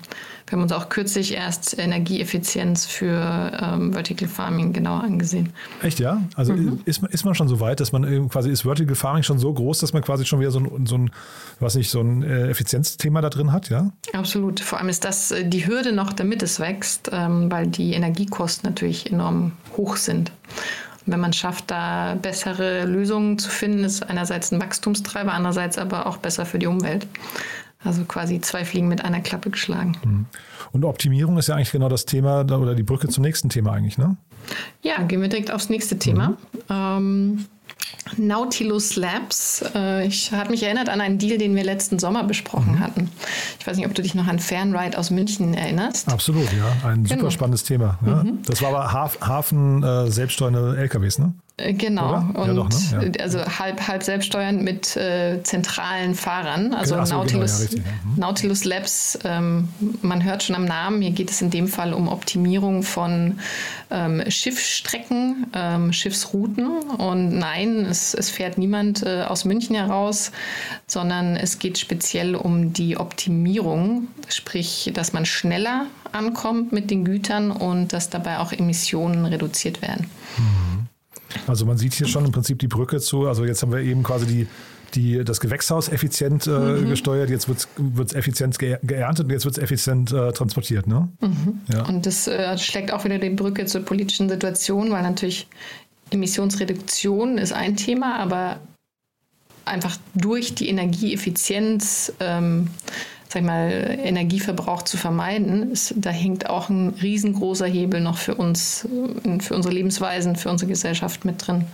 Wir 0.48 0.58
haben 0.58 0.64
uns 0.64 0.74
auch 0.74 0.90
kürzlich 0.90 1.34
erst 1.34 1.80
Energieeffizienz 1.80 2.86
für 2.86 3.52
ähm, 3.60 3.94
Vertical 3.94 4.28
Farming 4.28 4.74
genauer 4.74 5.04
angesehen. 5.04 5.50
Echt, 5.82 6.00
ja? 6.00 6.22
Also 6.36 6.54
mhm. 6.54 6.82
ist, 6.86 7.02
ist 7.04 7.26
man 7.26 7.34
schon 7.34 7.48
so 7.48 7.60
weit, 7.60 7.80
dass 7.80 7.92
man 7.92 8.30
quasi, 8.30 8.52
ist 8.52 8.62
Vertical 8.62 8.94
Farming 8.94 9.24
schon 9.24 9.40
so 9.40 9.52
groß, 9.52 9.80
dass 9.80 9.94
man 9.94 10.04
quasi 10.04 10.24
schon 10.26 10.40
wieder 10.40 10.52
so 10.52 10.60
ein, 10.60 10.86
so 10.86 10.98
ein 10.98 11.10
was 11.60 11.74
nicht, 11.74 11.90
so 11.90 12.00
ein 12.00 12.22
äh, 12.22 12.50
Effizienzthema 12.50 13.22
da 13.22 13.30
drin 13.32 13.52
hat, 13.52 13.70
ja? 13.70 13.92
Absolut. 14.14 14.60
Vor 14.60 14.78
allem 14.80 14.90
ist 14.90 15.04
das 15.04 15.32
äh, 15.32 15.48
die 15.48 15.66
Hürde 15.66 15.94
noch, 15.94 16.14
damit 16.14 16.44
es 16.44 16.60
wächst, 16.60 17.10
ähm, 17.12 17.50
weil 17.50 17.66
die 17.66 17.94
Energiekosten 17.94 18.65
natürlich 18.66 19.12
enorm 19.12 19.54
hoch 19.78 19.96
sind. 19.98 20.32
wenn 21.08 21.20
man 21.20 21.34
schafft, 21.34 21.70
da 21.70 22.16
bessere 22.20 22.86
Lösungen 22.86 23.38
zu 23.38 23.50
finden, 23.50 23.84
ist 23.84 24.10
einerseits 24.10 24.52
ein 24.52 24.60
Wachstumstreiber, 24.60 25.34
andererseits 25.34 25.78
aber 25.78 26.08
auch 26.08 26.18
besser 26.18 26.46
für 26.48 26.58
die 26.58 26.66
Umwelt. 26.66 27.06
Also 27.84 28.04
quasi 28.06 28.42
zwei 28.42 28.66
Fliegen 28.66 28.88
mit 28.88 29.06
einer 29.06 29.22
Klappe 29.22 29.52
geschlagen. 29.52 29.96
Mhm. 30.04 30.26
Und 30.72 30.84
Optimierung 30.84 31.38
ist 31.38 31.48
ja 31.48 31.56
eigentlich 31.56 31.72
genau 31.72 31.90
das 31.90 32.06
Thema 32.06 32.42
oder 32.42 32.74
die 32.74 32.84
Brücke 32.84 33.08
zum 33.08 33.24
nächsten 33.24 33.50
Thema 33.50 33.74
eigentlich, 33.74 34.00
ne? 34.00 34.18
Ja, 34.82 35.02
gehen 35.04 35.22
wir 35.22 35.30
direkt 35.30 35.52
aufs 35.52 35.70
nächste 35.70 35.98
Thema. 36.00 36.30
Mhm. 36.30 36.36
Ähm, 36.70 37.46
Nautilus 38.18 38.96
Labs. 38.96 39.64
Äh, 39.74 40.08
ich 40.08 40.32
habe 40.32 40.52
mich 40.52 40.64
erinnert 40.64 40.90
an 40.90 41.02
einen 41.02 41.18
Deal, 41.18 41.38
den 41.38 41.56
wir 41.56 41.64
letzten 41.64 42.00
Sommer 42.00 42.24
besprochen 42.24 42.74
mhm. 42.74 42.80
hatten. 42.80 43.12
Ich 43.60 43.68
weiß 43.68 43.78
nicht, 43.78 43.86
ob 43.86 43.94
du 43.94 44.02
dich 44.02 44.16
noch 44.16 44.28
an 44.28 44.40
Fernride 44.40 44.98
aus 44.98 45.10
München 45.12 45.54
erinnerst. 45.54 46.08
Absolut, 46.08 46.52
ja. 46.54 46.88
Ein 46.88 47.04
genau. 47.04 47.22
super 47.22 47.32
spannendes 47.32 47.64
Thema. 47.64 47.98
Ja. 48.06 48.24
Mhm. 48.24 48.40
Das 48.46 48.62
war 48.62 48.70
aber 48.70 48.92
Hafen 48.94 49.84
äh, 49.84 50.12
selbststeuernde 50.12 50.78
LKWs, 50.78 51.20
ne? 51.20 51.34
Äh, 51.58 51.74
genau, 51.74 52.10
Oder? 52.10 52.42
und 52.42 52.48
ja, 52.48 52.54
doch, 52.54 52.70
ne? 52.70 53.12
ja. 53.16 53.24
also 53.24 53.40
halb, 53.40 53.88
halb 53.88 54.04
selbststeuernd 54.04 54.62
mit 54.62 54.98
äh, 54.98 55.42
zentralen 55.44 56.14
Fahrern, 56.14 56.74
also 56.74 56.96
so, 57.06 57.16
Nautilus, 57.16 57.70
genau, 57.70 57.84
ja, 57.86 57.92
mhm. 57.92 58.20
Nautilus 58.20 58.66
Labs, 58.66 59.20
ähm, 59.24 59.70
man 60.02 60.26
hört 60.26 60.44
schon 60.44 60.56
am 60.58 60.66
Namen, 60.66 61.02
hier 61.02 61.12
geht 61.12 61.32
es 61.32 61.42
in 61.42 61.52
dem 61.52 61.70
Fall 61.70 61.94
um 61.94 62.10
Optimierung 62.10 62.84
von 62.84 63.40
ähm, 63.90 64.22
Schiffsstrecken, 64.30 65.48
ähm, 65.54 65.94
Schiffsrouten 65.94 66.68
und 66.98 67.38
nein, 67.38 67.86
es, 67.86 68.14
es 68.14 68.30
fährt 68.30 68.58
niemand 68.58 69.04
äh, 69.04 69.24
aus 69.24 69.46
München 69.46 69.78
heraus, 69.78 70.34
sondern 70.88 71.38
es 71.38 71.60
geht 71.60 71.78
speziell 71.78 72.36
um 72.36 72.74
die 72.74 72.98
Optimierung, 72.98 74.10
sprich, 74.28 74.92
dass 74.94 75.14
man 75.14 75.26
schneller 75.26 75.86
ankommt 76.12 76.74
mit 76.74 76.92
den 76.92 77.06
Gütern 77.06 77.52
und 77.52 77.94
dass 77.94 78.10
dabei 78.10 78.40
auch 78.40 78.52
Emissionen 78.52 79.26
reduziert 79.26 79.82
werden. 79.82 80.10
Mhm. 80.38 80.85
Also 81.48 81.66
man 81.66 81.78
sieht 81.78 81.94
hier 81.94 82.08
schon 82.08 82.26
im 82.26 82.32
Prinzip 82.32 82.60
die 82.60 82.68
Brücke 82.68 83.00
zu. 83.00 83.28
Also 83.28 83.46
jetzt 83.46 83.62
haben 83.62 83.72
wir 83.72 83.80
eben 83.80 84.04
quasi 84.04 84.26
die, 84.26 84.48
die, 84.94 85.24
das 85.24 85.40
Gewächshaus 85.40 85.90
effizient 85.90 86.48
äh, 86.48 86.52
mhm. 86.52 86.90
gesteuert, 86.90 87.30
jetzt 87.30 87.48
wird 87.48 87.68
es 88.10 88.14
effizient 88.14 88.58
geerntet 88.60 89.26
und 89.26 89.32
jetzt 89.32 89.46
wird 89.46 89.58
es 89.58 89.64
effizient 89.64 90.12
äh, 90.12 90.32
transportiert. 90.32 90.88
Ne? 90.88 91.10
Mhm. 91.22 91.62
Ja. 91.72 91.86
Und 91.86 92.06
das 92.06 92.28
äh, 92.28 92.58
schlägt 92.58 92.92
auch 92.92 93.04
wieder 93.04 93.20
die 93.20 93.30
Brücke 93.30 93.66
zur 93.66 93.82
politischen 93.82 94.30
Situation, 94.30 94.92
weil 94.92 95.04
natürlich 95.04 95.48
Emissionsreduktion 96.12 97.38
ist 97.38 97.52
ein 97.52 97.76
Thema, 97.76 98.20
aber 98.20 98.60
einfach 99.66 99.98
durch 100.14 100.54
die 100.56 100.70
Energieeffizienz 100.70 102.14
ähm, 102.20 102.70
sag 103.36 103.42
ich 103.42 103.48
mal, 103.48 104.00
Energieverbrauch 104.02 104.84
zu 104.84 104.96
vermeiden, 104.96 105.74
ist, 105.74 105.94
da 105.98 106.10
hängt 106.10 106.50
auch 106.50 106.70
ein 106.70 106.94
riesengroßer 107.02 107.66
Hebel 107.66 108.00
noch 108.00 108.18
für 108.18 108.36
uns, 108.36 108.88
äh, 109.26 109.42
für 109.42 109.56
unsere 109.56 109.74
Lebensweisen, 109.74 110.38
für 110.38 110.50
unsere 110.50 110.70
Gesellschaft 110.70 111.26
mit 111.26 111.46
drin. 111.46 111.66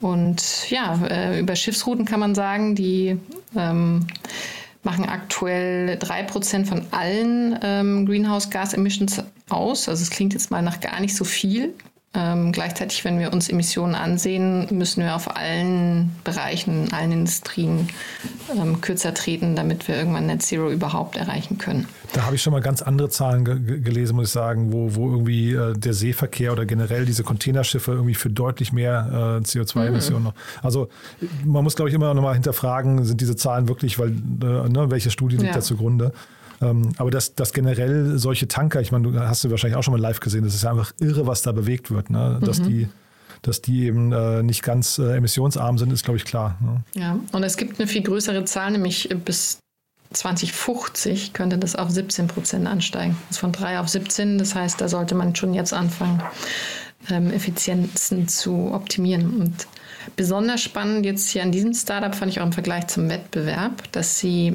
Und 0.00 0.68
ja, 0.68 0.98
äh, 1.08 1.38
über 1.38 1.54
Schiffsrouten 1.54 2.04
kann 2.04 2.18
man 2.18 2.34
sagen, 2.34 2.74
die 2.74 3.16
ähm, 3.56 4.08
machen 4.82 5.04
aktuell 5.08 5.98
3% 5.98 6.64
von 6.64 6.82
allen 6.90 7.56
ähm, 7.62 8.04
Greenhouse-Gas-Emissions 8.04 9.22
aus. 9.48 9.88
Also 9.88 10.02
es 10.02 10.10
klingt 10.10 10.32
jetzt 10.32 10.50
mal 10.50 10.62
nach 10.62 10.80
gar 10.80 10.98
nicht 10.98 11.14
so 11.14 11.24
viel. 11.24 11.74
Ähm, 12.16 12.50
gleichzeitig, 12.50 13.04
wenn 13.04 13.18
wir 13.18 13.30
uns 13.30 13.50
Emissionen 13.50 13.94
ansehen, 13.94 14.66
müssen 14.70 15.04
wir 15.04 15.14
auf 15.14 15.36
allen 15.36 16.16
Bereichen, 16.24 16.90
allen 16.92 17.12
Industrien 17.12 17.88
ähm, 18.56 18.80
kürzer 18.80 19.12
treten, 19.12 19.54
damit 19.54 19.86
wir 19.86 19.96
irgendwann 19.96 20.26
Net 20.26 20.40
Zero 20.40 20.70
überhaupt 20.70 21.16
erreichen 21.16 21.58
können. 21.58 21.86
Da 22.14 22.24
habe 22.24 22.36
ich 22.36 22.42
schon 22.42 22.54
mal 22.54 22.62
ganz 22.62 22.80
andere 22.80 23.10
Zahlen 23.10 23.44
ge 23.44 23.80
gelesen, 23.80 24.16
muss 24.16 24.28
ich 24.28 24.32
sagen, 24.32 24.72
wo, 24.72 24.94
wo 24.94 25.10
irgendwie 25.10 25.52
äh, 25.52 25.74
der 25.74 25.92
Seeverkehr 25.92 26.52
oder 26.52 26.64
generell 26.64 27.04
diese 27.04 27.22
Containerschiffe 27.22 27.92
irgendwie 27.92 28.14
für 28.14 28.30
deutlich 28.30 28.72
mehr 28.72 29.40
äh, 29.42 29.44
CO2-Emissionen 29.44 30.20
mhm. 30.20 30.28
noch. 30.28 30.34
Also 30.62 30.88
man 31.44 31.64
muss, 31.64 31.76
glaube 31.76 31.90
ich, 31.90 31.94
immer 31.94 32.14
noch 32.14 32.22
mal 32.22 32.32
hinterfragen, 32.32 33.04
sind 33.04 33.20
diese 33.20 33.36
Zahlen 33.36 33.68
wirklich, 33.68 33.98
weil 33.98 34.08
äh, 34.08 34.68
ne, 34.70 34.86
welche 34.90 35.10
Studie 35.10 35.36
liegt 35.36 35.48
ja. 35.48 35.54
da 35.54 35.60
zugrunde? 35.60 36.12
Ähm, 36.62 36.92
aber 36.96 37.10
dass, 37.10 37.34
dass 37.34 37.52
generell 37.52 38.18
solche 38.18 38.48
Tanker, 38.48 38.80
ich 38.80 38.92
meine, 38.92 39.10
du 39.10 39.20
hast 39.20 39.44
du 39.44 39.50
wahrscheinlich 39.50 39.76
auch 39.76 39.82
schon 39.82 39.92
mal 39.92 40.00
live 40.00 40.20
gesehen, 40.20 40.44
das 40.44 40.54
ist 40.54 40.62
ja 40.62 40.70
einfach 40.70 40.92
irre, 41.00 41.26
was 41.26 41.42
da 41.42 41.52
bewegt 41.52 41.90
wird. 41.90 42.10
Ne? 42.10 42.38
Dass, 42.42 42.60
mhm. 42.60 42.64
die, 42.64 42.88
dass 43.42 43.62
die 43.62 43.84
eben 43.84 44.12
äh, 44.12 44.42
nicht 44.42 44.62
ganz 44.62 44.98
äh, 44.98 45.16
emissionsarm 45.16 45.78
sind, 45.78 45.92
ist, 45.92 46.04
glaube 46.04 46.16
ich, 46.16 46.24
klar. 46.24 46.56
Ne? 46.60 46.82
Ja, 46.94 47.18
und 47.32 47.42
es 47.42 47.56
gibt 47.56 47.78
eine 47.78 47.86
viel 47.86 48.02
größere 48.02 48.44
Zahl, 48.44 48.72
nämlich 48.72 49.08
bis 49.24 49.58
2050 50.12 51.32
könnte 51.32 51.58
das 51.58 51.76
auf 51.76 51.90
17 51.90 52.28
Prozent 52.28 52.66
ansteigen. 52.66 53.16
Das 53.28 53.36
ist 53.36 53.40
von 53.40 53.52
3 53.52 53.80
auf 53.80 53.88
17. 53.88 54.38
Das 54.38 54.54
heißt, 54.54 54.80
da 54.80 54.88
sollte 54.88 55.14
man 55.14 55.34
schon 55.34 55.52
jetzt 55.52 55.72
anfangen, 55.72 56.22
ähm, 57.10 57.30
Effizienzen 57.30 58.28
zu 58.28 58.72
optimieren. 58.72 59.40
Und 59.40 59.66
besonders 60.16 60.62
spannend 60.62 61.04
jetzt 61.04 61.28
hier 61.28 61.42
an 61.42 61.52
diesem 61.52 61.74
Startup 61.74 62.14
fand 62.14 62.32
ich 62.32 62.40
auch 62.40 62.46
im 62.46 62.52
Vergleich 62.52 62.86
zum 62.86 63.08
Wettbewerb, 63.08 63.90
dass 63.92 64.18
sie 64.18 64.54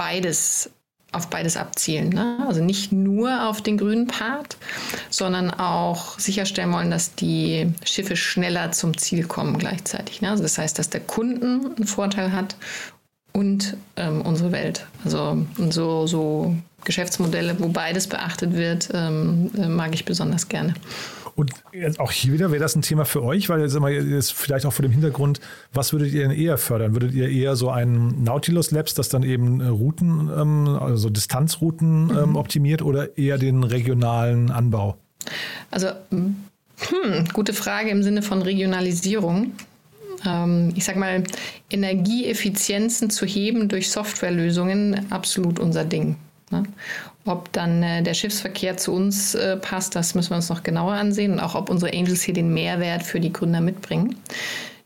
beides 0.00 0.70
auf 1.12 1.28
beides 1.28 1.56
abzielen. 1.56 2.10
Ne? 2.10 2.38
Also 2.46 2.62
nicht 2.62 2.92
nur 2.92 3.48
auf 3.48 3.60
den 3.60 3.76
grünen 3.76 4.06
Part, 4.06 4.56
sondern 5.10 5.50
auch 5.50 6.18
sicherstellen 6.18 6.72
wollen, 6.72 6.90
dass 6.90 7.14
die 7.14 7.72
Schiffe 7.84 8.16
schneller 8.16 8.72
zum 8.72 8.96
Ziel 8.96 9.26
kommen 9.26 9.58
gleichzeitig. 9.58 10.22
Ne? 10.22 10.30
Also 10.30 10.42
das 10.42 10.56
heißt, 10.56 10.78
dass 10.78 10.88
der 10.88 11.00
Kunden 11.00 11.74
einen 11.76 11.86
Vorteil 11.86 12.32
hat 12.32 12.56
und 13.32 13.76
ähm, 13.96 14.22
unsere 14.22 14.52
Welt. 14.52 14.86
Also 15.04 15.44
so, 15.70 16.06
so 16.06 16.54
Geschäftsmodelle, 16.84 17.58
wo 17.58 17.68
beides 17.68 18.06
beachtet 18.06 18.54
wird, 18.54 18.88
ähm, 18.94 19.50
äh, 19.58 19.66
mag 19.66 19.92
ich 19.94 20.04
besonders 20.04 20.48
gerne. 20.48 20.74
Und 21.36 21.52
auch 21.98 22.10
hier 22.10 22.32
wieder 22.32 22.50
wäre 22.50 22.60
das 22.60 22.76
ein 22.76 22.82
Thema 22.82 23.04
für 23.04 23.22
euch, 23.22 23.48
weil 23.48 23.60
jetzt, 23.60 23.74
immer, 23.74 23.88
jetzt 23.88 24.32
vielleicht 24.32 24.66
auch 24.66 24.72
vor 24.72 24.82
dem 24.82 24.92
Hintergrund, 24.92 25.40
was 25.72 25.92
würdet 25.92 26.12
ihr 26.12 26.22
denn 26.22 26.36
eher 26.36 26.58
fördern? 26.58 26.94
Würdet 26.94 27.12
ihr 27.12 27.28
eher 27.28 27.56
so 27.56 27.70
ein 27.70 28.22
Nautilus 28.22 28.70
Labs, 28.70 28.94
das 28.94 29.08
dann 29.08 29.22
eben 29.22 29.60
äh, 29.60 29.66
Routen, 29.66 30.30
ähm, 30.36 30.68
also 30.68 31.10
Distanzrouten 31.10 32.04
mhm. 32.04 32.18
ähm, 32.18 32.36
optimiert 32.36 32.82
oder 32.82 33.16
eher 33.16 33.38
den 33.38 33.64
regionalen 33.64 34.50
Anbau? 34.50 34.96
Also, 35.70 35.88
hm, 36.10 36.36
gute 37.32 37.52
Frage 37.52 37.90
im 37.90 38.02
Sinne 38.02 38.22
von 38.22 38.42
Regionalisierung 38.42 39.52
ähm, 40.26 40.72
ich 40.74 40.84
sag 40.84 40.96
mal, 40.96 41.24
Energieeffizienzen 41.70 43.10
zu 43.10 43.26
heben 43.26 43.68
durch 43.68 43.90
Softwarelösungen 43.90 45.10
absolut 45.10 45.58
unser 45.58 45.84
Ding. 45.84 46.16
Ne? 46.50 46.64
Ob 47.24 47.52
dann 47.52 47.82
äh, 47.82 48.02
der 48.02 48.14
Schiffsverkehr 48.14 48.76
zu 48.76 48.92
uns 48.92 49.34
äh, 49.34 49.56
passt, 49.56 49.94
das 49.94 50.14
müssen 50.14 50.30
wir 50.30 50.36
uns 50.36 50.48
noch 50.48 50.62
genauer 50.62 50.94
ansehen 50.94 51.32
und 51.32 51.40
auch 51.40 51.54
ob 51.54 51.70
unsere 51.70 51.92
Angels 51.92 52.22
hier 52.22 52.34
den 52.34 52.52
Mehrwert 52.52 53.02
für 53.02 53.20
die 53.20 53.32
Gründer 53.32 53.60
mitbringen. 53.60 54.16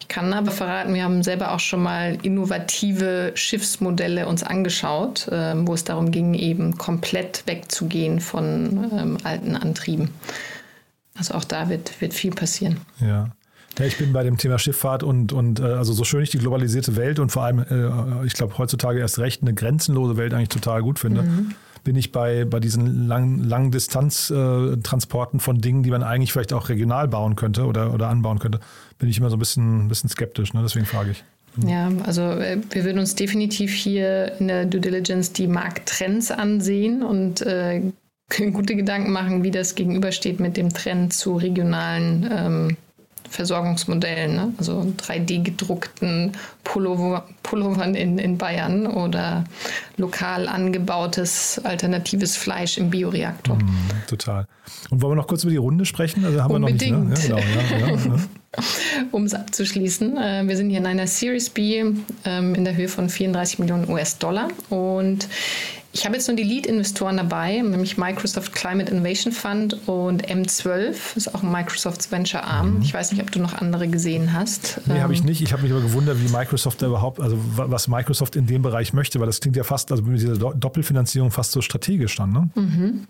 Ich 0.01 0.09
kann 0.09 0.35
aber 0.35 0.51
verraten, 0.51 0.93
wir 0.93 1.03
haben 1.03 1.23
selber 1.23 1.53
auch 1.53 1.61
schon 1.61 1.83
mal 1.83 2.19
innovative 2.23 3.33
Schiffsmodelle 3.35 4.29
uns 4.29 4.43
angeschaut, 4.43 5.29
äh, 5.29 5.55
wo 5.67 5.73
es 5.73 5.85
darum 5.85 6.11
ging, 6.11 6.35
eben 6.35 6.77
komplett 6.77 7.47
wegzugehen 7.47 8.21
von 8.21 8.91
ähm, 8.93 9.19
alten 9.25 9.57
Antrieben. 9.57 10.11
Also 11.17 11.35
auch 11.35 11.45
da 11.45 11.71
wird, 11.71 12.01
wird 12.03 12.13
viel 12.13 12.33
passieren. 12.33 12.81
Ja. 13.01 13.31
Ja, 13.79 13.87
ich 13.87 13.99
bin 13.99 14.13
bei 14.13 14.23
dem 14.23 14.37
Thema 14.37 14.59
Schifffahrt 14.59 15.03
und, 15.03 15.33
und 15.33 15.61
äh, 15.61 15.65
also 15.65 15.93
so 15.93 16.05
schön 16.05 16.23
ich 16.23 16.31
die 16.31 16.39
globalisierte 16.39 16.97
Welt 16.97 17.19
und 17.19 17.31
vor 17.31 17.45
allem, 17.45 17.59
äh, 17.59 18.27
ich 18.27 18.35
glaube, 18.35 18.57
heutzutage 18.59 19.01
erst 19.01 19.19
recht 19.19 19.43
eine 19.43 19.55
grenzenlose 19.55 20.17
Welt 20.17 20.33
eigentlich 20.33 20.49
total 20.49 20.83
gut 20.83 20.99
finde. 20.99 21.23
Mhm. 21.23 21.55
Bin 21.83 21.97
ich 21.97 22.13
bei, 22.13 22.45
bei 22.45 22.61
diesen 22.61 23.09
langen 23.09 23.45
lang 23.45 23.71
Distanztransporten 23.71 25.39
äh, 25.39 25.43
von 25.43 25.59
Dingen, 25.59 25.83
die 25.83 25.91
man 25.91 26.03
eigentlich 26.03 26.33
vielleicht 26.33 26.53
auch 26.53 26.69
regional 26.69 27.09
bauen 27.09 27.37
könnte 27.37 27.67
oder, 27.67 27.93
oder 27.93 28.09
anbauen 28.09 28.39
könnte, 28.39 28.61
bin 28.99 29.09
ich 29.09 29.19
immer 29.19 29.29
so 29.29 29.37
ein 29.37 29.41
bisschen, 29.41 29.89
bisschen 29.89 30.09
skeptisch. 30.09 30.55
Ne? 30.55 30.63
Deswegen 30.63 30.87
frage 30.87 31.11
ich. 31.11 31.25
Mhm. 31.57 31.69
Ja, 31.69 31.91
also 32.05 32.23
äh, 32.23 32.59
wir 32.71 32.85
würden 32.85 33.01
uns 33.01 33.17
definitiv 33.17 33.73
hier 33.73 34.33
in 34.39 34.49
der 34.49 34.67
Due 34.67 34.81
Diligence 34.81 35.33
die 35.33 35.49
Markttrends 35.49 36.31
ansehen 36.31 37.03
und 37.03 37.43
äh, 37.43 37.83
gute 38.53 38.77
Gedanken 38.77 39.13
machen, 39.13 39.43
wie 39.43 39.51
das 39.51 39.75
gegenübersteht 39.75 40.41
mit 40.41 40.57
dem 40.57 40.73
Trend 40.73 41.13
zu 41.13 41.37
regionalen 41.37 42.29
ähm, 42.31 42.77
Versorgungsmodellen, 43.29 44.35
ne? 44.35 44.55
also 44.59 44.93
3D-gedruckten 44.99 46.33
Pullover, 46.63 47.27
Pullovern 47.43 47.95
in, 47.95 48.19
in 48.19 48.39
Bayern 48.39 48.87
oder 48.87 49.45
lokal 49.97 50.49
angebautes 50.49 51.61
alternatives 51.65 52.37
Fleisch 52.37 52.79
im 52.79 52.91
Bioreaktor. 52.91 53.57
Mm, 53.57 53.91
total. 54.09 54.47
Und 54.91 55.03
wollen 55.03 55.13
wir 55.13 55.17
noch 55.17 55.27
kurz 55.27 55.45
über 55.45 55.51
die 55.51 55.59
Runde 55.59 55.85
sprechen? 55.85 56.25
Also 56.25 56.43
haben 56.43 56.55
Unbedingt. 56.55 56.83
wir 56.83 56.99
noch 56.99 57.05
nicht. 57.11 57.29
Ne? 57.29 57.37
Ja, 57.37 57.77
genau, 57.77 57.97
ja, 57.97 58.17
ja, 58.17 58.17
um 59.11 59.25
es 59.25 59.35
abzuschließen, 59.35 60.17
äh, 60.17 60.43
wir 60.47 60.57
sind 60.57 60.71
hier 60.71 60.79
in 60.79 60.87
einer 60.87 61.07
Series 61.07 61.51
B 61.51 61.85
ähm, 62.25 62.55
in 62.55 62.65
der 62.65 62.77
Höhe 62.77 62.89
von 62.89 63.09
34 63.09 63.59
Millionen 63.59 63.89
US-Dollar 63.89 64.49
und 64.71 65.29
ich 65.95 66.05
habe 66.05 66.17
jetzt 66.17 66.27
nur 66.27 66.37
die 66.37 66.43
Lead-Investoren 66.43 67.17
dabei, 67.17 67.59
nämlich 67.59 67.97
Microsoft 67.97 68.53
Climate 68.53 68.91
Innovation 68.91 69.33
Fund 69.33 69.79
und 69.87 70.27
M12, 70.27 71.17
ist 71.17 71.33
auch 71.33 71.45
ein 71.45 71.53
Microsoft 71.53 72.11
Venture 72.11 72.43
Arm. 72.43 72.75
Mhm. 72.75 72.83
Ich 72.83 72.93
weiß 72.93 73.13
nicht, 73.13 73.23
ob 73.23 73.31
du 73.31 73.39
noch 73.39 73.55
andere 73.55 73.87
gesehen 73.87 74.33
hast. 74.33 74.81
Nee, 74.87 75.01
habe 75.01 75.13
ich 75.13 75.21
ähm, 75.21 75.27
nicht. 75.27 75.41
Ich 75.41 75.53
habe 75.53 75.63
mich 75.63 75.71
aber 75.71 75.83
gewundert, 75.83 76.19
wie 76.21 76.29
Microsoft 76.29 76.83
da 76.83 76.89
überhaupt, 76.89 77.21
also 77.21 77.39
was 77.39 77.87
Microsoft 77.87 78.35
in 78.35 78.47
dem 78.49 78.63
Bereich 78.63 78.93
möchte, 78.93 79.21
weil 79.21 79.27
das 79.27 79.41
klingt 79.41 79.55
ja 79.55 79.63
fast, 79.63 79.93
also 79.93 80.03
mit 80.03 80.21
dieser 80.21 80.37
Doppelfinanzierung 80.37 81.31
fast 81.31 81.53
so 81.53 81.63
strategisch 81.63 82.17
dann, 82.17 82.33
ne? 82.33 82.51
Mhm. 82.57 83.07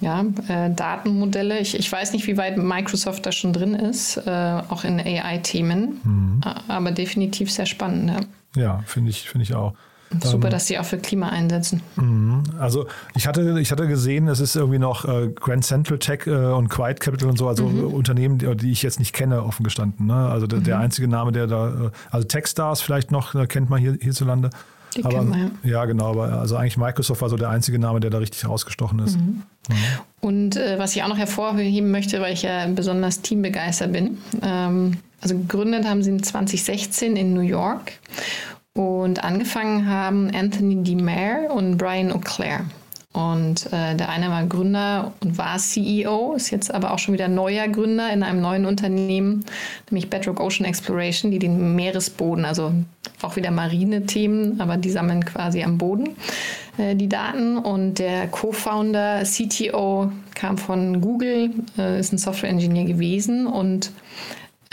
Ja, 0.00 0.24
äh, 0.48 0.74
Datenmodelle. 0.74 1.60
Ich, 1.60 1.78
ich 1.78 1.90
weiß 1.90 2.12
nicht, 2.12 2.26
wie 2.26 2.36
weit 2.36 2.58
Microsoft 2.58 3.24
da 3.24 3.30
schon 3.30 3.52
drin 3.52 3.74
ist, 3.74 4.16
äh, 4.16 4.30
auch 4.68 4.82
in 4.82 4.98
AI-Themen, 4.98 6.00
mhm. 6.02 6.40
aber 6.66 6.90
definitiv 6.90 7.52
sehr 7.52 7.66
spannend. 7.66 8.26
Ja, 8.56 8.62
ja 8.62 8.82
finde 8.86 9.10
ich, 9.10 9.30
find 9.30 9.44
ich 9.44 9.54
auch. 9.54 9.74
Super, 10.22 10.46
ähm, 10.46 10.50
dass 10.50 10.66
sie 10.66 10.78
auch 10.78 10.84
für 10.84 10.98
Klima 10.98 11.30
einsetzen. 11.30 11.82
Mhm. 11.96 12.44
Also 12.58 12.86
ich 13.14 13.26
hatte, 13.26 13.58
ich 13.60 13.72
hatte 13.72 13.88
gesehen, 13.88 14.28
es 14.28 14.40
ist 14.40 14.54
irgendwie 14.54 14.78
noch 14.78 15.04
äh, 15.04 15.28
Grand 15.28 15.64
Central 15.64 15.98
Tech 15.98 16.26
äh, 16.26 16.30
und 16.30 16.68
Quiet 16.68 17.00
Capital 17.00 17.28
und 17.28 17.36
so, 17.36 17.48
also 17.48 17.64
mhm. 17.64 17.92
Unternehmen, 17.92 18.38
die, 18.38 18.56
die, 18.56 18.70
ich 18.70 18.82
jetzt 18.82 18.98
nicht 18.98 19.12
kenne, 19.12 19.42
offen 19.42 19.64
gestanden. 19.64 20.06
Ne? 20.06 20.14
Also 20.14 20.46
der, 20.46 20.60
mhm. 20.60 20.64
der, 20.64 20.78
einzige 20.78 21.08
Name, 21.08 21.32
der 21.32 21.46
da, 21.46 21.68
äh, 21.68 21.90
also 22.10 22.26
Techstars 22.26 22.80
vielleicht 22.82 23.10
noch, 23.10 23.34
kennt 23.48 23.68
man 23.68 23.80
hier 23.80 23.98
hierzulande. 24.00 24.50
Die 24.96 25.04
aber, 25.04 25.22
man, 25.22 25.52
ja. 25.62 25.70
ja. 25.70 25.84
genau, 25.84 26.10
aber 26.10 26.32
also 26.32 26.56
eigentlich 26.56 26.76
Microsoft 26.76 27.20
war 27.20 27.28
so 27.28 27.36
der 27.36 27.50
einzige 27.50 27.78
Name, 27.78 28.00
der 28.00 28.10
da 28.10 28.18
richtig 28.18 28.48
rausgestochen 28.48 28.98
ist. 29.00 29.18
Mhm. 29.18 29.42
Mhm. 29.68 29.74
Und 30.20 30.56
äh, 30.56 30.78
was 30.78 30.94
ich 30.94 31.02
auch 31.02 31.08
noch 31.08 31.18
hervorheben 31.18 31.90
möchte, 31.90 32.20
weil 32.20 32.32
ich 32.32 32.42
ja 32.42 32.66
besonders 32.68 33.20
teambegeistert 33.20 33.92
bin. 33.92 34.18
Ähm, 34.42 34.98
also 35.20 35.36
gegründet 35.36 35.84
haben 35.84 36.02
sie 36.02 36.10
in 36.10 36.22
2016 36.22 37.16
in 37.16 37.34
New 37.34 37.40
York 37.40 37.92
und 38.76 39.24
angefangen 39.24 39.88
haben 39.88 40.30
Anthony 40.34 40.82
DeMare 40.82 41.48
und 41.50 41.78
Brian 41.78 42.12
O'Clair. 42.12 42.60
Und 43.14 43.72
äh, 43.72 43.94
der 43.94 44.10
eine 44.10 44.28
war 44.28 44.44
Gründer 44.44 45.14
und 45.20 45.38
war 45.38 45.56
CEO, 45.56 46.34
ist 46.34 46.50
jetzt 46.50 46.72
aber 46.72 46.90
auch 46.90 46.98
schon 46.98 47.14
wieder 47.14 47.28
neuer 47.28 47.66
Gründer 47.66 48.12
in 48.12 48.22
einem 48.22 48.42
neuen 48.42 48.66
Unternehmen, 48.66 49.42
nämlich 49.90 50.10
Bedrock 50.10 50.38
Ocean 50.38 50.66
Exploration, 50.66 51.30
die 51.30 51.38
den 51.38 51.74
Meeresboden, 51.74 52.44
also 52.44 52.72
auch 53.22 53.36
wieder 53.36 53.50
marine 53.50 54.04
Themen, 54.04 54.60
aber 54.60 54.76
die 54.76 54.90
sammeln 54.90 55.24
quasi 55.24 55.62
am 55.62 55.78
Boden 55.78 56.10
äh, 56.76 56.94
die 56.94 57.08
Daten. 57.08 57.56
Und 57.56 57.98
der 57.98 58.28
Co-Founder, 58.28 59.22
CTO, 59.22 60.12
kam 60.34 60.58
von 60.58 61.00
Google, 61.00 61.52
äh, 61.78 61.98
ist 61.98 62.12
ein 62.12 62.18
Software-Engineer 62.18 62.84
gewesen 62.84 63.46
und 63.46 63.92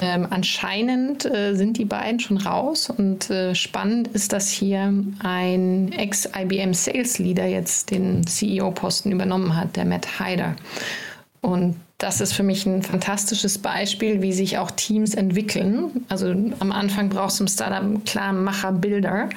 ähm, 0.03 0.27
anscheinend 0.29 1.23
äh, 1.23 1.55
sind 1.55 1.77
die 1.77 1.85
beiden 1.85 2.19
schon 2.19 2.35
raus 2.35 2.89
und 2.89 3.29
äh, 3.29 3.55
spannend 3.55 4.09
ist, 4.09 4.33
dass 4.33 4.49
hier 4.49 4.93
ein 5.19 5.93
Ex-IBM 5.93 6.73
Sales 6.73 7.19
Leader 7.19 7.45
jetzt 7.45 7.89
den 7.89 8.27
CEO-Posten 8.27 9.13
übernommen 9.13 9.55
hat, 9.55 9.77
der 9.77 9.85
Matt 9.85 10.19
Hyder. 10.19 10.57
Und 11.39 11.77
das 11.99 12.19
ist 12.19 12.33
für 12.33 12.43
mich 12.43 12.65
ein 12.65 12.83
fantastisches 12.83 13.59
Beispiel, 13.59 14.21
wie 14.21 14.33
sich 14.33 14.57
auch 14.57 14.71
Teams 14.71 15.13
entwickeln. 15.13 16.05
Also 16.09 16.35
am 16.59 16.73
Anfang 16.73 17.07
brauchst 17.07 17.39
du 17.39 17.45
im 17.45 17.47
Startup 17.47 17.81
einen 17.81 18.03
klaren 18.03 18.43
Macher, 18.43 18.73
Bilder. 18.73 19.29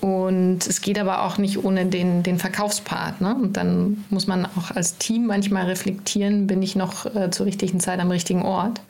Und 0.00 0.66
es 0.66 0.80
geht 0.80 0.98
aber 0.98 1.22
auch 1.24 1.36
nicht 1.36 1.62
ohne 1.62 1.84
den, 1.84 2.22
den 2.22 2.38
Verkaufspart. 2.38 3.20
Ne? 3.20 3.34
Und 3.34 3.58
dann 3.58 4.04
muss 4.08 4.26
man 4.26 4.46
auch 4.46 4.70
als 4.74 4.96
Team 4.96 5.26
manchmal 5.26 5.66
reflektieren, 5.66 6.46
bin 6.46 6.62
ich 6.62 6.76
noch 6.76 7.14
äh, 7.14 7.30
zur 7.30 7.44
richtigen 7.44 7.78
Zeit 7.78 8.00
am 8.00 8.10
richtigen 8.10 8.42
Ort. 8.42 8.80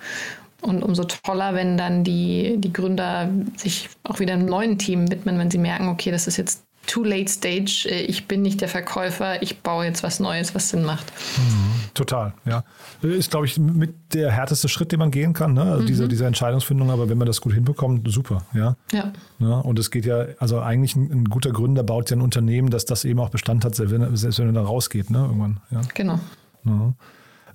Und 0.62 0.82
umso 0.82 1.04
toller, 1.04 1.54
wenn 1.54 1.76
dann 1.76 2.04
die, 2.04 2.56
die 2.58 2.72
Gründer 2.72 3.28
sich 3.56 3.90
auch 4.04 4.20
wieder 4.20 4.34
einem 4.34 4.46
neuen 4.46 4.78
Team 4.78 5.10
widmen, 5.10 5.38
wenn 5.38 5.50
sie 5.50 5.58
merken, 5.58 5.88
okay, 5.88 6.10
das 6.10 6.26
ist 6.26 6.36
jetzt 6.36 6.64
too 6.86 7.04
late 7.04 7.28
stage, 7.28 7.86
äh, 7.88 8.02
ich 8.02 8.26
bin 8.26 8.42
nicht 8.42 8.60
der 8.60 8.68
Verkäufer, 8.68 9.42
ich 9.42 9.60
baue 9.60 9.84
jetzt 9.84 10.02
was 10.02 10.20
Neues, 10.20 10.54
was 10.54 10.68
Sinn 10.68 10.84
macht. 10.84 11.12
Mhm, 11.38 11.94
total, 11.94 12.34
ja. 12.44 12.64
Ist, 13.02 13.30
glaube 13.30 13.46
ich, 13.46 13.58
mit 13.58 14.14
der 14.14 14.30
härteste 14.30 14.68
Schritt, 14.68 14.92
den 14.92 14.98
man 14.98 15.10
gehen 15.10 15.32
kann, 15.32 15.54
ne? 15.54 15.62
also 15.62 15.82
mhm. 15.82 15.86
diese, 15.86 16.08
diese 16.08 16.26
Entscheidungsfindung, 16.26 16.90
aber 16.90 17.08
wenn 17.08 17.18
man 17.18 17.26
das 17.26 17.40
gut 17.40 17.54
hinbekommt, 17.54 18.10
super, 18.10 18.44
ja. 18.54 18.76
Ja. 18.92 19.12
ja 19.38 19.58
und 19.58 19.78
es 19.78 19.90
geht 19.90 20.06
ja, 20.06 20.26
also 20.38 20.60
eigentlich 20.60 20.96
ein, 20.96 21.10
ein, 21.10 21.24
guter 21.24 21.50
Gründer 21.50 21.82
baut 21.82 22.10
ja 22.10 22.16
ein 22.16 22.22
Unternehmen, 22.22 22.70
dass 22.70 22.84
das 22.84 23.04
eben 23.04 23.20
auch 23.20 23.30
Bestand 23.30 23.64
hat, 23.64 23.74
selbst 23.74 23.92
wenn, 23.92 24.16
selbst 24.16 24.38
wenn 24.38 24.48
er 24.48 24.52
da 24.52 24.62
rausgeht, 24.62 25.10
ne, 25.10 25.18
irgendwann. 25.18 25.60
Ja. 25.70 25.80
Genau. 25.94 26.20
Ja. 26.64 26.94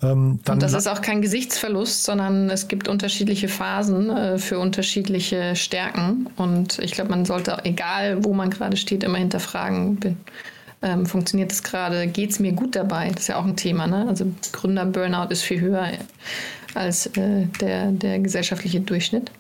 Ähm, 0.01 0.39
und 0.47 0.61
das 0.61 0.73
ist 0.73 0.87
auch 0.87 1.01
kein 1.01 1.21
Gesichtsverlust, 1.21 2.03
sondern 2.03 2.49
es 2.49 2.67
gibt 2.67 2.87
unterschiedliche 2.87 3.47
Phasen 3.47 4.09
äh, 4.09 4.37
für 4.37 4.59
unterschiedliche 4.59 5.55
Stärken. 5.55 6.27
Und 6.37 6.79
ich 6.79 6.91
glaube, 6.91 7.09
man 7.09 7.25
sollte, 7.25 7.57
egal 7.63 8.23
wo 8.23 8.33
man 8.33 8.49
gerade 8.49 8.77
steht, 8.77 9.03
immer 9.03 9.17
hinterfragen, 9.17 10.17
ähm, 10.83 11.05
funktioniert 11.05 11.51
es 11.51 11.63
gerade, 11.63 12.07
geht 12.07 12.31
es 12.31 12.39
mir 12.39 12.51
gut 12.51 12.75
dabei? 12.75 13.09
Das 13.09 13.21
ist 13.21 13.27
ja 13.27 13.37
auch 13.37 13.45
ein 13.45 13.55
Thema. 13.55 13.87
Ne? 13.87 14.05
Also 14.07 14.25
Gründer-Burnout 14.51 15.29
ist 15.31 15.41
viel 15.41 15.59
höher 15.59 15.91
als 16.75 17.07
äh, 17.17 17.47
der, 17.59 17.91
der 17.91 18.19
gesellschaftliche 18.19 18.81
Durchschnitt. 18.81 19.31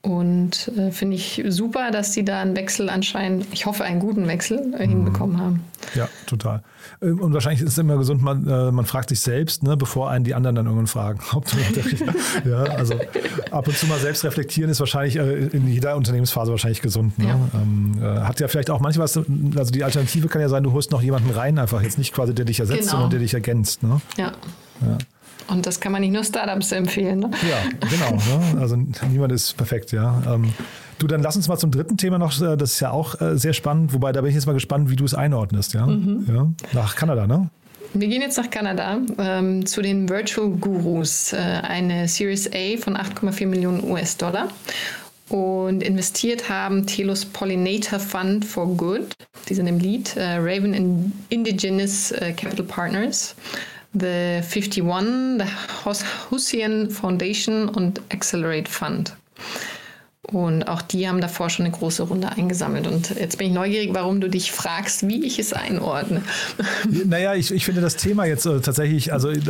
Und 0.00 0.70
äh, 0.76 0.92
finde 0.92 1.16
ich 1.16 1.42
super, 1.48 1.90
dass 1.90 2.12
sie 2.12 2.24
da 2.24 2.40
einen 2.40 2.56
Wechsel 2.56 2.88
anscheinend, 2.88 3.46
ich 3.52 3.66
hoffe, 3.66 3.82
einen 3.82 3.98
guten 3.98 4.28
Wechsel 4.28 4.72
äh, 4.78 4.86
hinbekommen 4.86 5.40
haben. 5.40 5.64
Ja, 5.96 6.08
total. 6.26 6.62
Ähm, 7.02 7.18
und 7.20 7.32
wahrscheinlich 7.32 7.62
ist 7.62 7.72
es 7.72 7.78
immer 7.78 7.96
gesund, 7.96 8.22
man, 8.22 8.46
äh, 8.46 8.70
man 8.70 8.84
fragt 8.84 9.08
sich 9.08 9.18
selbst, 9.18 9.64
ne, 9.64 9.76
bevor 9.76 10.08
einen 10.08 10.24
die 10.24 10.36
anderen 10.36 10.54
dann 10.54 10.66
irgendwann 10.66 10.86
fragen. 10.86 11.18
ja, 12.44 12.62
also 12.62 12.94
ab 13.50 13.66
und 13.66 13.76
zu 13.76 13.86
mal 13.88 13.98
selbst 13.98 14.22
reflektieren 14.22 14.70
ist 14.70 14.78
wahrscheinlich 14.78 15.16
äh, 15.16 15.46
in 15.46 15.66
jeder 15.66 15.96
Unternehmensphase 15.96 16.52
wahrscheinlich 16.52 16.80
gesund. 16.80 17.18
Ne? 17.18 17.26
Ja. 17.26 17.38
Ähm, 17.54 17.98
äh, 18.00 18.20
hat 18.20 18.38
ja 18.38 18.46
vielleicht 18.46 18.70
auch 18.70 18.78
manchmal 18.78 19.04
was, 19.04 19.16
also 19.16 19.72
die 19.72 19.82
Alternative 19.82 20.28
kann 20.28 20.40
ja 20.40 20.48
sein, 20.48 20.62
du 20.62 20.72
holst 20.72 20.92
noch 20.92 21.02
jemanden 21.02 21.30
rein, 21.30 21.58
einfach 21.58 21.82
jetzt 21.82 21.98
nicht 21.98 22.14
quasi 22.14 22.32
der 22.34 22.44
dich 22.44 22.60
ersetzt, 22.60 22.82
genau. 22.82 22.92
sondern 22.92 23.10
der 23.10 23.18
dich 23.18 23.34
ergänzt. 23.34 23.82
Ne? 23.82 24.00
Ja. 24.16 24.32
ja. 24.80 24.98
Und 25.46 25.66
das 25.66 25.80
kann 25.80 25.92
man 25.92 26.02
nicht 26.02 26.12
nur 26.12 26.24
Startups 26.24 26.72
empfehlen. 26.72 27.20
Ne? 27.20 27.30
Ja, 27.48 27.88
genau. 27.88 28.16
Ne? 28.16 28.60
Also 28.60 28.76
niemand 28.76 29.32
ist 29.32 29.56
perfekt, 29.56 29.92
ja. 29.92 30.22
Ähm, 30.26 30.52
du, 30.98 31.06
dann 31.06 31.22
lass 31.22 31.36
uns 31.36 31.48
mal 31.48 31.56
zum 31.56 31.70
dritten 31.70 31.96
Thema 31.96 32.18
noch, 32.18 32.38
äh, 32.42 32.56
das 32.56 32.72
ist 32.72 32.80
ja 32.80 32.90
auch 32.90 33.20
äh, 33.20 33.38
sehr 33.38 33.54
spannend, 33.54 33.94
wobei 33.94 34.12
da 34.12 34.20
bin 34.20 34.28
ich 34.28 34.34
jetzt 34.34 34.46
mal 34.46 34.52
gespannt, 34.52 34.90
wie 34.90 34.96
du 34.96 35.04
es 35.04 35.14
einordnest, 35.14 35.72
ja. 35.74 35.86
Mhm. 35.86 36.26
ja? 36.28 36.52
Nach 36.72 36.96
Kanada, 36.96 37.26
ne? 37.26 37.48
Wir 37.94 38.08
gehen 38.08 38.20
jetzt 38.20 38.36
nach 38.36 38.50
Kanada 38.50 39.00
ähm, 39.18 39.64
zu 39.64 39.80
den 39.80 40.08
Virtual 40.10 40.50
Gurus, 40.50 41.32
äh, 41.32 41.36
eine 41.36 42.06
Series 42.06 42.50
A 42.52 42.76
von 42.78 42.96
8,4 42.96 43.46
Millionen 43.46 43.82
US-Dollar. 43.82 44.48
Und 45.30 45.82
investiert 45.82 46.48
haben 46.48 46.86
Telos 46.86 47.26
Pollinator 47.26 47.98
Fund 47.98 48.44
for 48.44 48.66
Good, 48.76 49.12
die 49.48 49.54
sind 49.54 49.66
im 49.66 49.78
Lead, 49.78 50.16
äh, 50.16 50.36
Raven 50.36 51.12
Indigenous 51.28 52.12
äh, 52.12 52.32
Capital 52.32 52.64
Partners, 52.64 53.34
The 53.94 54.42
51, 54.42 55.38
the 55.38 55.46
Hussein 56.30 56.90
Foundation 56.90 57.68
und 57.68 58.00
Accelerate 58.10 58.70
Fund. 58.70 59.14
Und 60.30 60.64
auch 60.64 60.82
die 60.82 61.08
haben 61.08 61.22
davor 61.22 61.48
schon 61.48 61.64
eine 61.64 61.74
große 61.74 62.02
Runde 62.02 62.30
eingesammelt. 62.30 62.86
Und 62.86 63.14
jetzt 63.18 63.38
bin 63.38 63.46
ich 63.46 63.52
neugierig, 63.54 63.90
warum 63.94 64.20
du 64.20 64.28
dich 64.28 64.52
fragst, 64.52 65.08
wie 65.08 65.24
ich 65.24 65.38
es 65.38 65.54
einordne. 65.54 66.22
Naja, 67.06 67.34
ich, 67.34 67.50
ich 67.50 67.64
finde 67.64 67.80
das 67.80 67.96
Thema 67.96 68.26
jetzt 68.26 68.44
äh, 68.44 68.60
tatsächlich, 68.60 69.12
also 69.12 69.30
äh, 69.30 69.40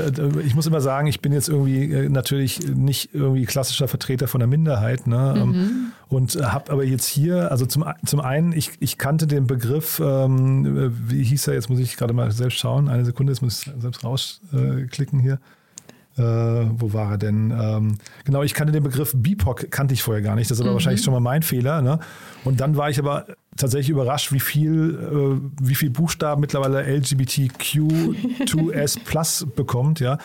ich 0.47 0.55
muss 0.55 0.67
immer 0.67 0.81
sagen, 0.81 1.09
ich 1.09 1.21
bin 1.21 1.33
jetzt 1.33 1.49
irgendwie 1.49 1.93
äh, 1.93 2.09
natürlich 2.09 2.61
nicht 2.69 3.11
irgendwie 3.13 3.45
klassischer 3.45 3.89
Vertreter 3.89 4.29
von 4.29 4.39
der 4.39 4.47
Minderheit. 4.47 5.09
Ne? 5.09 5.35
Ähm, 5.37 5.49
mhm. 5.49 5.93
Und 6.09 6.37
habe 6.37 6.71
aber 6.71 6.85
jetzt 6.85 7.07
hier, 7.07 7.51
also 7.51 7.67
zum, 7.67 7.85
zum 8.07 8.21
einen, 8.21 8.53
ich, 8.53 8.71
ich 8.79 8.99
kannte 8.99 9.27
den 9.27 9.47
Begriff, 9.47 10.01
ähm, 10.03 10.93
wie 11.09 11.25
hieß 11.25 11.49
er, 11.49 11.55
jetzt 11.55 11.69
muss 11.69 11.81
ich 11.81 11.97
gerade 11.97 12.15
mal 12.15 12.31
selbst 12.31 12.59
schauen, 12.59 12.89
eine 12.89 13.05
Sekunde, 13.05 13.33
jetzt 13.33 13.43
muss 13.43 13.67
ich 13.67 13.73
selbst 13.81 14.05
rausklicken 14.05 15.19
hier. 15.19 15.39
Äh, 16.19 16.23
wo 16.23 16.93
war 16.93 17.13
er 17.13 17.19
denn? 17.19 17.51
Ähm, 17.51 17.99
genau, 18.25 18.43
ich 18.43 18.55
kannte 18.55 18.73
den 18.73 18.83
Begriff 18.83 19.13
BIPOC, 19.15 19.71
kannte 19.71 19.95
ich 19.95 20.03
vorher 20.03 20.23
gar 20.23 20.35
nicht. 20.35 20.51
Das 20.51 20.57
ist 20.57 20.63
aber 20.63 20.71
mhm. 20.71 20.75
wahrscheinlich 20.75 21.03
schon 21.03 21.15
mal 21.15 21.21
mein 21.21 21.43
Fehler. 21.43 21.81
Ne? 21.81 22.01
Und 22.45 22.61
dann 22.61 22.77
war 22.77 22.91
ich 22.91 22.99
aber 22.99 23.27
tatsächlich 23.57 23.91
überrascht, 23.91 24.33
wie 24.33 24.41
viel, 24.41 24.95
äh, 24.95 25.41
wie 25.61 25.75
viel 25.75 25.91
Buchstaben 25.91 26.41
mittlerweile 26.41 26.83
LGBTQ2S 26.83 28.99
Plus 29.05 29.47
bekommt, 29.55 30.01
ja. 30.01 30.19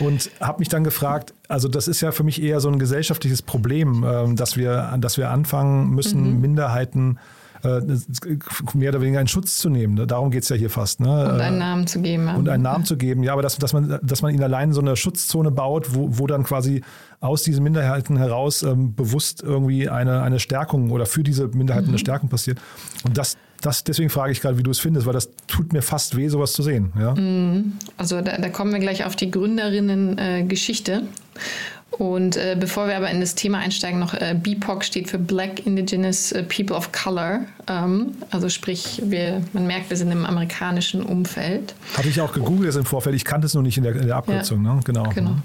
Und 0.00 0.30
habe 0.40 0.60
mich 0.60 0.68
dann 0.68 0.84
gefragt, 0.84 1.34
also 1.48 1.68
das 1.68 1.88
ist 1.88 2.00
ja 2.00 2.12
für 2.12 2.24
mich 2.24 2.42
eher 2.42 2.60
so 2.60 2.68
ein 2.68 2.78
gesellschaftliches 2.78 3.42
Problem, 3.42 4.04
äh, 4.04 4.34
dass 4.34 4.56
wir, 4.56 4.96
dass 4.98 5.18
wir 5.18 5.30
anfangen 5.30 5.90
müssen, 5.90 6.34
mhm. 6.34 6.40
Minderheiten 6.40 7.16
äh, 7.16 7.43
mehr 8.74 8.90
oder 8.90 9.00
weniger 9.00 9.20
in 9.20 9.28
Schutz 9.28 9.58
zu 9.58 9.70
nehmen. 9.70 9.94
Ne? 9.94 10.06
Darum 10.06 10.30
geht 10.30 10.42
es 10.42 10.48
ja 10.48 10.56
hier 10.56 10.70
fast. 10.70 11.00
Ne? 11.00 11.08
Und 11.08 11.40
einen 11.40 11.58
Namen 11.58 11.86
zu 11.86 12.00
geben. 12.00 12.28
Und 12.28 12.48
einen 12.48 12.62
Namen 12.62 12.84
zu 12.84 12.96
geben, 12.96 13.22
ja, 13.22 13.32
aber 13.32 13.42
dass, 13.42 13.58
dass, 13.58 13.72
man, 13.72 13.98
dass 14.02 14.22
man 14.22 14.34
ihnen 14.34 14.42
allein 14.42 14.72
so 14.72 14.80
eine 14.80 14.96
Schutzzone 14.96 15.50
baut, 15.50 15.94
wo, 15.94 16.18
wo 16.18 16.26
dann 16.26 16.44
quasi 16.44 16.82
aus 17.20 17.42
diesen 17.42 17.64
Minderheiten 17.64 18.18
heraus 18.18 18.62
ähm, 18.62 18.94
bewusst 18.94 19.42
irgendwie 19.42 19.88
eine, 19.88 20.22
eine 20.22 20.38
Stärkung 20.38 20.90
oder 20.90 21.06
für 21.06 21.22
diese 21.22 21.48
Minderheiten 21.48 21.86
mhm. 21.86 21.92
eine 21.92 21.98
Stärkung 21.98 22.28
passiert. 22.28 22.58
Und 23.04 23.16
das, 23.16 23.36
das, 23.62 23.82
deswegen 23.82 24.10
frage 24.10 24.32
ich 24.32 24.42
gerade, 24.42 24.58
wie 24.58 24.62
du 24.62 24.70
es 24.70 24.78
findest, 24.78 25.06
weil 25.06 25.14
das 25.14 25.30
tut 25.46 25.72
mir 25.72 25.80
fast 25.80 26.16
weh, 26.16 26.28
sowas 26.28 26.52
zu 26.52 26.62
sehen. 26.62 26.92
Ja? 26.98 27.14
Mhm. 27.14 27.74
Also 27.96 28.20
da, 28.20 28.36
da 28.36 28.48
kommen 28.50 28.72
wir 28.72 28.80
gleich 28.80 29.04
auf 29.06 29.16
die 29.16 29.30
Gründerinnen-Geschichte. 29.30 30.92
Äh, 30.92 31.40
und 31.98 32.36
äh, 32.36 32.56
bevor 32.58 32.88
wir 32.88 32.96
aber 32.96 33.10
in 33.10 33.20
das 33.20 33.34
Thema 33.34 33.58
einsteigen, 33.58 34.00
noch 34.00 34.14
äh, 34.14 34.36
BIPOC 34.40 34.84
steht 34.84 35.08
für 35.08 35.18
Black 35.18 35.64
Indigenous 35.66 36.32
äh, 36.32 36.42
People 36.42 36.76
of 36.76 36.90
Color. 36.92 37.40
Ähm, 37.68 38.14
also 38.30 38.48
sprich, 38.48 39.02
wir, 39.04 39.42
man 39.52 39.66
merkt, 39.66 39.90
wir 39.90 39.96
sind 39.96 40.10
im 40.10 40.24
amerikanischen 40.24 41.02
Umfeld. 41.02 41.74
Hatte 41.96 42.08
ich 42.08 42.20
auch 42.20 42.32
gegoogelt 42.32 42.66
jetzt 42.66 42.76
im 42.76 42.84
Vorfeld. 42.84 43.14
Ich 43.14 43.24
kannte 43.24 43.46
es 43.46 43.54
nur 43.54 43.62
nicht 43.62 43.76
in 43.76 43.84
der, 43.84 43.94
in 43.96 44.06
der 44.06 44.16
Abkürzung. 44.16 44.64
Ja, 44.64 44.74
ne? 44.74 44.80
Genau. 44.84 45.08
genau. 45.14 45.36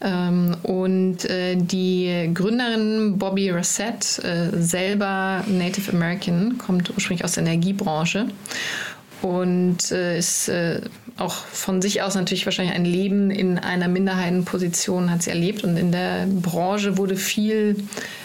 Ähm, 0.00 0.56
und 0.62 1.24
äh, 1.24 1.56
die 1.56 2.30
Gründerin 2.32 3.18
Bobby 3.18 3.50
Rossett, 3.50 4.20
äh, 4.24 4.50
selber 4.60 5.44
Native 5.48 5.92
American, 5.92 6.56
kommt 6.58 6.90
ursprünglich 6.90 7.24
aus 7.24 7.32
der 7.32 7.44
Energiebranche 7.44 8.26
und 9.22 9.90
äh, 9.90 10.18
ist 10.18 10.48
äh, 10.48 10.80
auch 11.16 11.34
von 11.34 11.82
sich 11.82 12.02
aus 12.02 12.14
natürlich 12.14 12.46
wahrscheinlich 12.46 12.74
ein 12.74 12.84
Leben 12.84 13.30
in 13.30 13.58
einer 13.58 13.88
Minderheitenposition 13.88 15.10
hat 15.10 15.22
sie 15.22 15.30
erlebt 15.30 15.64
und 15.64 15.76
in 15.76 15.90
der 15.92 16.26
Branche 16.26 16.96
wurde 16.96 17.16
viel 17.16 17.76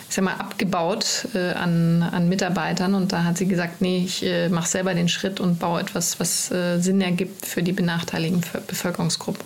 ich 0.09 0.15
sag 0.15 0.25
mal, 0.25 0.35
abgebaut 0.35 1.27
äh, 1.33 1.53
an, 1.53 2.03
an 2.03 2.29
Mitarbeitern 2.29 2.93
und 2.93 3.11
da 3.11 3.23
hat 3.23 3.39
sie 3.39 3.47
gesagt, 3.47 3.81
nee, 3.81 4.03
ich 4.05 4.23
äh, 4.23 4.47
mache 4.49 4.67
selber 4.67 4.93
den 4.93 5.09
Schritt 5.09 5.39
und 5.39 5.57
baue 5.57 5.81
etwas, 5.81 6.19
was 6.19 6.51
äh, 6.51 6.79
Sinn 6.79 7.01
ergibt 7.01 7.47
für 7.47 7.63
die 7.63 7.71
benachteiligten 7.71 8.43
Bevölkerungsgruppen. 8.67 9.43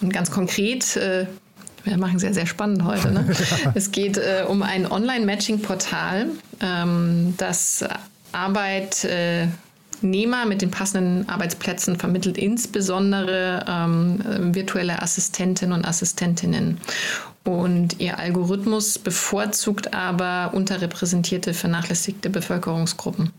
Und 0.00 0.10
ganz 0.10 0.30
konkret 0.30 0.96
äh, 0.96 1.26
wir 1.84 1.98
machen 1.98 2.18
sehr, 2.18 2.32
sehr 2.32 2.46
spannend 2.46 2.84
heute. 2.84 3.12
Ne? 3.12 3.26
es 3.74 3.92
geht 3.92 4.16
äh, 4.16 4.44
um 4.48 4.62
ein 4.62 4.90
Online-Matching-Portal, 4.90 6.28
ähm, 6.60 7.34
das 7.36 7.84
Arbeit 8.32 9.04
äh, 9.04 9.48
Nehmer 10.02 10.46
mit 10.46 10.62
den 10.62 10.70
passenden 10.70 11.28
Arbeitsplätzen 11.28 11.98
vermittelt 11.98 12.38
insbesondere 12.38 13.64
ähm, 13.68 14.54
virtuelle 14.54 15.02
Assistentinnen 15.02 15.72
und 15.72 15.86
Assistentinnen. 15.86 16.78
Und 17.44 18.00
ihr 18.00 18.18
Algorithmus 18.18 18.98
bevorzugt 18.98 19.92
aber 19.92 20.54
unterrepräsentierte, 20.54 21.52
vernachlässigte 21.52 22.30
Bevölkerungsgruppen, 22.30 23.32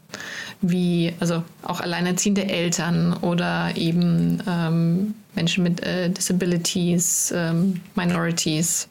wie 0.62 1.14
also 1.20 1.44
auch 1.64 1.82
alleinerziehende 1.82 2.46
Eltern 2.48 3.18
oder 3.22 3.72
eben 3.76 4.44
ähm, 4.48 5.16
Menschen 5.34 5.64
mit 5.64 5.82
äh, 5.82 6.10
Disabilities, 6.12 7.34
ähm, 7.36 7.82
Minorities. 7.96 8.88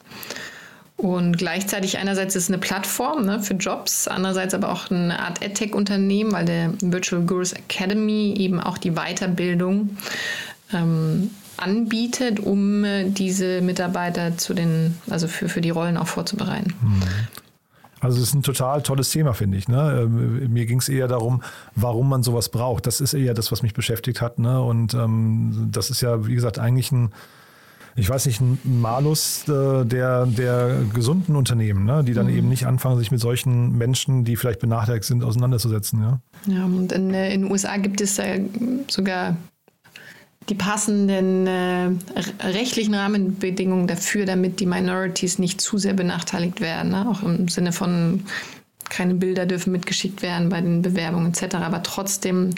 Und 0.97 1.37
gleichzeitig 1.37 1.97
einerseits 1.97 2.35
ist 2.35 2.43
es 2.43 2.49
eine 2.49 2.57
Plattform 2.57 3.25
ne, 3.25 3.41
für 3.41 3.55
Jobs, 3.55 4.07
andererseits 4.07 4.53
aber 4.53 4.71
auch 4.71 4.89
eine 4.89 5.19
Art 5.19 5.41
EdTech-Unternehmen, 5.41 6.31
weil 6.31 6.45
der 6.45 6.71
Virtual 6.79 7.21
Gurus 7.21 7.51
Academy 7.51 8.33
eben 8.37 8.61
auch 8.61 8.77
die 8.77 8.91
Weiterbildung 8.91 9.97
ähm, 10.73 11.31
anbietet, 11.57 12.39
um 12.39 12.85
diese 13.07 13.61
Mitarbeiter 13.61 14.37
zu 14.37 14.53
den, 14.53 14.97
also 15.09 15.27
für, 15.27 15.49
für 15.49 15.61
die 15.61 15.69
Rollen 15.69 15.97
auch 15.97 16.07
vorzubereiten. 16.07 16.73
Mhm. 16.81 17.03
Also 17.99 18.21
es 18.21 18.29
ist 18.29 18.33
ein 18.35 18.43
total 18.43 18.81
tolles 18.81 19.09
Thema, 19.09 19.33
finde 19.33 19.57
ich. 19.57 19.67
Ne? 19.67 20.03
Ähm, 20.03 20.53
mir 20.53 20.65
ging 20.65 20.79
es 20.79 20.89
eher 20.89 21.07
darum, 21.07 21.41
warum 21.75 22.07
man 22.07 22.23
sowas 22.23 22.49
braucht. 22.49 22.87
Das 22.87 23.01
ist 23.01 23.13
eher 23.13 23.33
das, 23.33 23.51
was 23.51 23.63
mich 23.63 23.73
beschäftigt 23.73 24.21
hat. 24.21 24.37
Ne? 24.37 24.61
Und 24.61 24.93
ähm, 24.93 25.69
das 25.71 25.89
ist 25.89 26.01
ja, 26.01 26.25
wie 26.27 26.35
gesagt, 26.35 26.59
eigentlich 26.59 26.91
ein 26.91 27.11
ich 27.97 28.09
weiß 28.09 28.25
nicht, 28.25 28.41
ein 28.41 28.59
Malus 28.63 29.47
äh, 29.47 29.85
der, 29.85 30.25
der 30.25 30.81
gesunden 30.93 31.35
Unternehmen, 31.35 31.85
ne? 31.85 32.03
die 32.03 32.13
dann 32.13 32.27
mhm. 32.27 32.37
eben 32.37 32.49
nicht 32.49 32.65
anfangen, 32.65 32.97
sich 32.97 33.11
mit 33.11 33.21
solchen 33.21 33.77
Menschen, 33.77 34.25
die 34.25 34.35
vielleicht 34.35 34.59
benachteiligt 34.59 35.05
sind, 35.05 35.23
auseinanderzusetzen. 35.23 36.01
Ja, 36.01 36.19
ja 36.45 36.65
und 36.65 36.91
in, 36.91 37.13
äh, 37.13 37.33
in 37.33 37.43
den 37.43 37.51
USA 37.51 37.77
gibt 37.77 38.01
es 38.01 38.19
äh, 38.19 38.41
sogar 38.89 39.37
die 40.49 40.55
passenden 40.55 41.47
äh, 41.47 41.89
rechtlichen 42.41 42.93
Rahmenbedingungen 42.93 43.87
dafür, 43.87 44.25
damit 44.25 44.59
die 44.59 44.65
Minorities 44.65 45.39
nicht 45.39 45.61
zu 45.61 45.77
sehr 45.77 45.93
benachteiligt 45.93 46.61
werden. 46.61 46.91
Ne? 46.91 47.09
Auch 47.09 47.23
im 47.23 47.47
Sinne 47.47 47.71
von 47.71 48.25
keine 48.89 49.15
Bilder 49.15 49.45
dürfen 49.45 49.71
mitgeschickt 49.71 50.21
werden 50.21 50.49
bei 50.49 50.61
den 50.61 50.81
Bewerbungen 50.81 51.31
etc. 51.31 51.55
Aber 51.55 51.81
trotzdem 51.81 52.51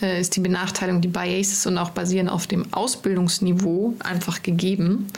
ist 0.00 0.36
die 0.36 0.40
Benachteiligung, 0.40 1.00
die 1.00 1.08
Biases 1.08 1.66
und 1.66 1.78
auch 1.78 1.90
basieren 1.90 2.28
auf 2.28 2.46
dem 2.46 2.72
Ausbildungsniveau 2.72 3.94
einfach 4.00 4.42
gegeben. 4.42 5.08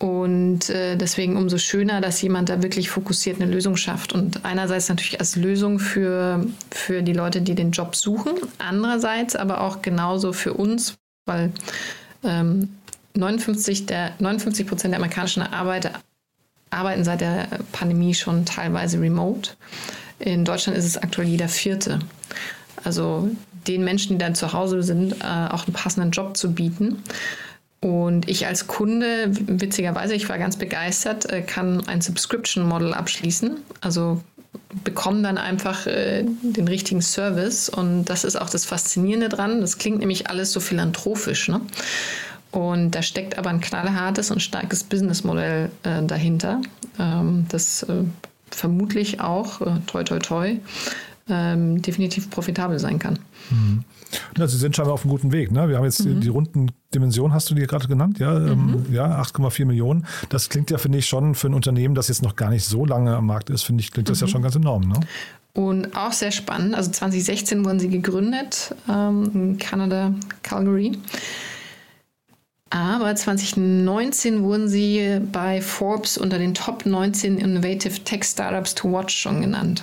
Und 0.00 0.70
äh, 0.70 0.96
deswegen 0.96 1.36
umso 1.36 1.58
schöner, 1.58 2.00
dass 2.00 2.22
jemand 2.22 2.48
da 2.48 2.62
wirklich 2.62 2.88
fokussiert 2.88 3.38
eine 3.40 3.52
Lösung 3.52 3.76
schafft. 3.76 4.14
Und 4.14 4.46
einerseits 4.46 4.88
natürlich 4.88 5.20
als 5.20 5.36
Lösung 5.36 5.78
für, 5.78 6.46
für 6.70 7.02
die 7.02 7.12
Leute, 7.12 7.42
die 7.42 7.54
den 7.54 7.70
Job 7.70 7.94
suchen, 7.94 8.32
andererseits 8.56 9.36
aber 9.36 9.60
auch 9.60 9.82
genauso 9.82 10.32
für 10.32 10.54
uns, 10.54 10.94
weil 11.26 11.52
ähm, 12.24 12.70
59 13.14 13.84
der 13.84 14.12
59 14.18 14.66
Prozent 14.66 14.92
der 14.92 15.00
amerikanischen 15.00 15.42
Arbeiter 15.42 15.92
arbeiten 16.70 17.04
seit 17.04 17.20
der 17.20 17.48
Pandemie 17.72 18.14
schon 18.14 18.46
teilweise 18.46 18.98
remote. 19.00 19.50
In 20.18 20.46
Deutschland 20.46 20.78
ist 20.78 20.86
es 20.86 20.96
aktuell 20.96 21.28
jeder 21.28 21.48
Vierte. 21.48 21.98
Also 22.84 23.30
den 23.66 23.84
Menschen, 23.84 24.18
die 24.18 24.18
dann 24.18 24.34
zu 24.34 24.52
Hause 24.52 24.82
sind, 24.82 25.12
äh, 25.20 25.48
auch 25.50 25.66
einen 25.66 25.74
passenden 25.74 26.10
Job 26.10 26.36
zu 26.36 26.52
bieten. 26.52 27.02
Und 27.80 28.28
ich 28.28 28.46
als 28.46 28.66
Kunde, 28.66 29.30
witzigerweise, 29.30 30.14
ich 30.14 30.28
war 30.28 30.38
ganz 30.38 30.56
begeistert, 30.56 31.30
äh, 31.30 31.42
kann 31.42 31.86
ein 31.86 32.00
Subscription 32.00 32.68
Model 32.68 32.92
abschließen. 32.92 33.56
Also 33.80 34.20
bekomme 34.84 35.22
dann 35.22 35.38
einfach 35.38 35.86
äh, 35.86 36.24
den 36.42 36.68
richtigen 36.68 37.00
Service. 37.00 37.68
Und 37.68 38.04
das 38.04 38.24
ist 38.24 38.36
auch 38.36 38.50
das 38.50 38.66
Faszinierende 38.66 39.28
dran. 39.28 39.60
Das 39.60 39.78
klingt 39.78 40.00
nämlich 40.00 40.28
alles 40.28 40.52
so 40.52 40.60
philanthropisch. 40.60 41.48
Ne? 41.48 41.60
Und 42.50 42.92
da 42.92 43.02
steckt 43.02 43.38
aber 43.38 43.50
ein 43.50 43.60
knallhartes 43.60 44.30
und 44.30 44.40
starkes 44.40 44.84
Businessmodell 44.84 45.70
äh, 45.84 46.02
dahinter, 46.02 46.60
ähm, 46.98 47.46
das 47.48 47.84
äh, 47.84 48.04
vermutlich 48.50 49.20
auch, 49.20 49.60
äh, 49.60 49.78
toi 49.86 50.02
toi 50.02 50.18
toi, 50.18 50.56
ähm, 51.30 51.80
definitiv 51.82 52.30
profitabel 52.30 52.78
sein 52.78 52.98
kann. 52.98 53.18
Mhm. 53.50 53.84
Ja, 54.36 54.46
Sie 54.46 54.56
sind 54.56 54.74
scheinbar 54.74 54.94
auf 54.94 55.02
einem 55.02 55.10
guten 55.10 55.32
Weg. 55.32 55.52
Ne? 55.52 55.68
Wir 55.68 55.76
haben 55.76 55.84
jetzt 55.84 56.04
mhm. 56.04 56.14
die, 56.14 56.20
die, 56.20 56.28
runden 56.28 56.72
Dimensionen, 56.94 57.32
hast 57.32 57.50
du 57.50 57.54
die 57.54 57.66
gerade 57.66 57.86
genannt? 57.86 58.18
Ja, 58.18 58.36
ähm, 58.36 58.84
mhm. 58.88 58.94
ja 58.94 59.20
8,4 59.20 59.66
Millionen. 59.66 60.06
Das 60.28 60.48
klingt 60.48 60.70
ja, 60.70 60.78
finde 60.78 60.98
ich, 60.98 61.06
schon 61.06 61.34
für 61.34 61.48
ein 61.48 61.54
Unternehmen, 61.54 61.94
das 61.94 62.08
jetzt 62.08 62.22
noch 62.22 62.36
gar 62.36 62.50
nicht 62.50 62.64
so 62.64 62.84
lange 62.84 63.14
am 63.14 63.26
Markt 63.26 63.50
ist, 63.50 63.62
finde 63.62 63.82
ich, 63.82 63.92
klingt 63.92 64.08
das 64.08 64.20
ja 64.20 64.26
mhm. 64.26 64.30
schon 64.30 64.42
ganz 64.42 64.56
enorm. 64.56 64.88
Ne? 64.88 65.00
Und 65.52 65.96
auch 65.96 66.12
sehr 66.12 66.30
spannend. 66.30 66.74
Also 66.74 66.90
2016 66.90 67.64
wurden 67.64 67.80
sie 67.80 67.88
gegründet 67.88 68.74
ähm, 68.88 69.30
in 69.34 69.58
Kanada, 69.58 70.14
Calgary. 70.42 70.92
Aber 72.70 73.16
2019 73.16 74.44
wurden 74.44 74.68
sie 74.68 75.18
bei 75.32 75.60
Forbes 75.60 76.16
unter 76.16 76.38
den 76.38 76.54
Top 76.54 76.86
19 76.86 77.38
Innovative 77.38 78.04
Tech 78.04 78.22
Startups 78.22 78.76
to 78.76 78.92
Watch 78.92 79.16
schon 79.16 79.40
genannt. 79.40 79.82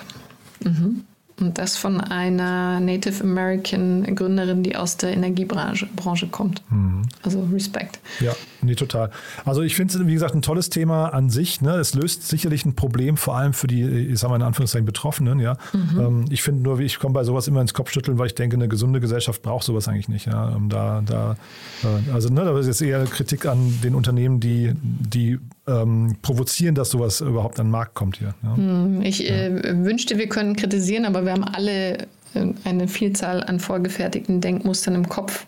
Mhm. 0.64 1.04
Und 1.40 1.60
das 1.60 1.78
von 1.78 2.02
einer 2.02 2.80
Native 2.80 3.24
American 3.24 4.16
Gründerin, 4.16 4.64
die 4.64 4.76
aus 4.76 4.98
der 4.98 5.12
Energiebranche 5.12 5.88
Branche 5.96 6.28
kommt. 6.28 6.64
Mhm. 6.72 7.04
Also 7.22 7.48
Respekt. 7.54 8.00
Ja, 8.20 8.34
nee, 8.64 8.74
total. 8.74 9.12
Also 9.46 9.62
ich 9.62 9.76
finde 9.76 9.94
es, 9.94 10.08
wie 10.08 10.14
gesagt, 10.14 10.34
ein 10.34 10.42
tolles 10.42 10.72
Thema 10.72 11.10
an 11.10 11.30
sich. 11.30 11.62
Ne? 11.62 11.76
Es 11.76 11.94
löst 11.94 12.28
sicherlich 12.28 12.66
ein 12.66 12.76
Problem, 12.76 13.18
vor 13.18 13.38
allem 13.38 13.54
für 13.54 13.68
die, 13.68 13.84
ich 13.84 14.18
sage 14.18 14.32
mal 14.32 14.38
in 14.38 14.42
Anführungszeichen, 14.42 14.86
Betroffenen. 14.86 15.40
Ja? 15.40 15.58
Mhm. 15.74 16.00
Ähm, 16.00 16.26
ich 16.32 16.42
finde 16.42 16.64
nur, 16.64 16.80
ich 16.80 16.98
komme 16.98 17.14
bei 17.14 17.24
sowas 17.24 17.48
immer 17.48 17.62
ins 17.62 17.76
Kopfschütteln, 17.76 18.18
weil 18.18 18.28
ich 18.28 18.36
denke, 18.36 18.56
eine 18.56 18.68
gesunde 18.68 19.00
Gesellschaft 19.00 19.44
braucht 19.44 19.64
sowas 19.64 19.88
eigentlich 19.88 20.10
nicht. 20.10 20.26
Ja? 20.26 20.56
Ähm, 20.56 20.70
da, 20.70 21.04
da, 21.06 21.36
äh, 21.84 22.12
also 22.14 22.30
ne, 22.30 22.46
da 22.46 22.58
ist 22.58 22.66
jetzt 22.66 22.82
eher 22.82 23.04
Kritik 23.06 23.46
an 23.46 23.80
den 23.84 23.94
Unternehmen, 23.94 24.40
die, 24.40 24.74
die 24.74 25.38
ähm, 25.68 26.16
provozieren, 26.22 26.76
dass 26.76 26.90
sowas 26.90 27.22
überhaupt 27.22 27.60
an 27.60 27.68
den 27.68 27.72
Markt 27.72 27.94
kommt 27.94 28.18
hier. 28.18 28.34
Ja? 28.44 28.56
Hm, 28.56 29.02
ich 29.02 29.30
äh, 29.30 29.84
wünschte, 29.84 30.18
wir 30.18 30.30
können 30.30 30.56
kritisieren, 30.56 31.06
aber 31.06 31.26
wir 31.26 31.34
haben 31.34 31.44
alle 31.44 32.08
äh, 32.34 32.54
eine 32.64 32.88
Vielzahl 32.88 33.44
an 33.44 33.60
vorgefertigten 33.60 34.42
Denkmustern 34.42 34.96
im 34.96 35.10
Kopf. 35.10 35.46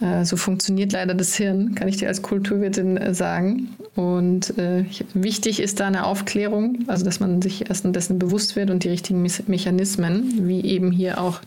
Äh, 0.00 0.24
so 0.24 0.36
funktioniert 0.36 0.92
leider 0.92 1.14
das 1.14 1.36
Hirn, 1.36 1.74
kann 1.74 1.88
ich 1.88 1.98
dir 1.98 2.08
als 2.08 2.22
Kulturwirtin 2.22 2.96
äh, 2.96 3.14
sagen. 3.14 3.76
Und 3.94 4.54
wichtig 5.12 5.60
ist 5.60 5.78
da 5.78 5.86
eine 5.86 6.06
Aufklärung, 6.06 6.78
also 6.86 7.04
dass 7.04 7.20
man 7.20 7.42
sich 7.42 7.68
erst 7.68 7.84
dessen 7.94 8.18
bewusst 8.18 8.56
wird 8.56 8.70
und 8.70 8.84
die 8.84 8.88
richtigen 8.88 9.20
Mechanismen, 9.20 10.48
wie 10.48 10.62
eben 10.62 10.90
hier 10.90 11.20
auch 11.20 11.40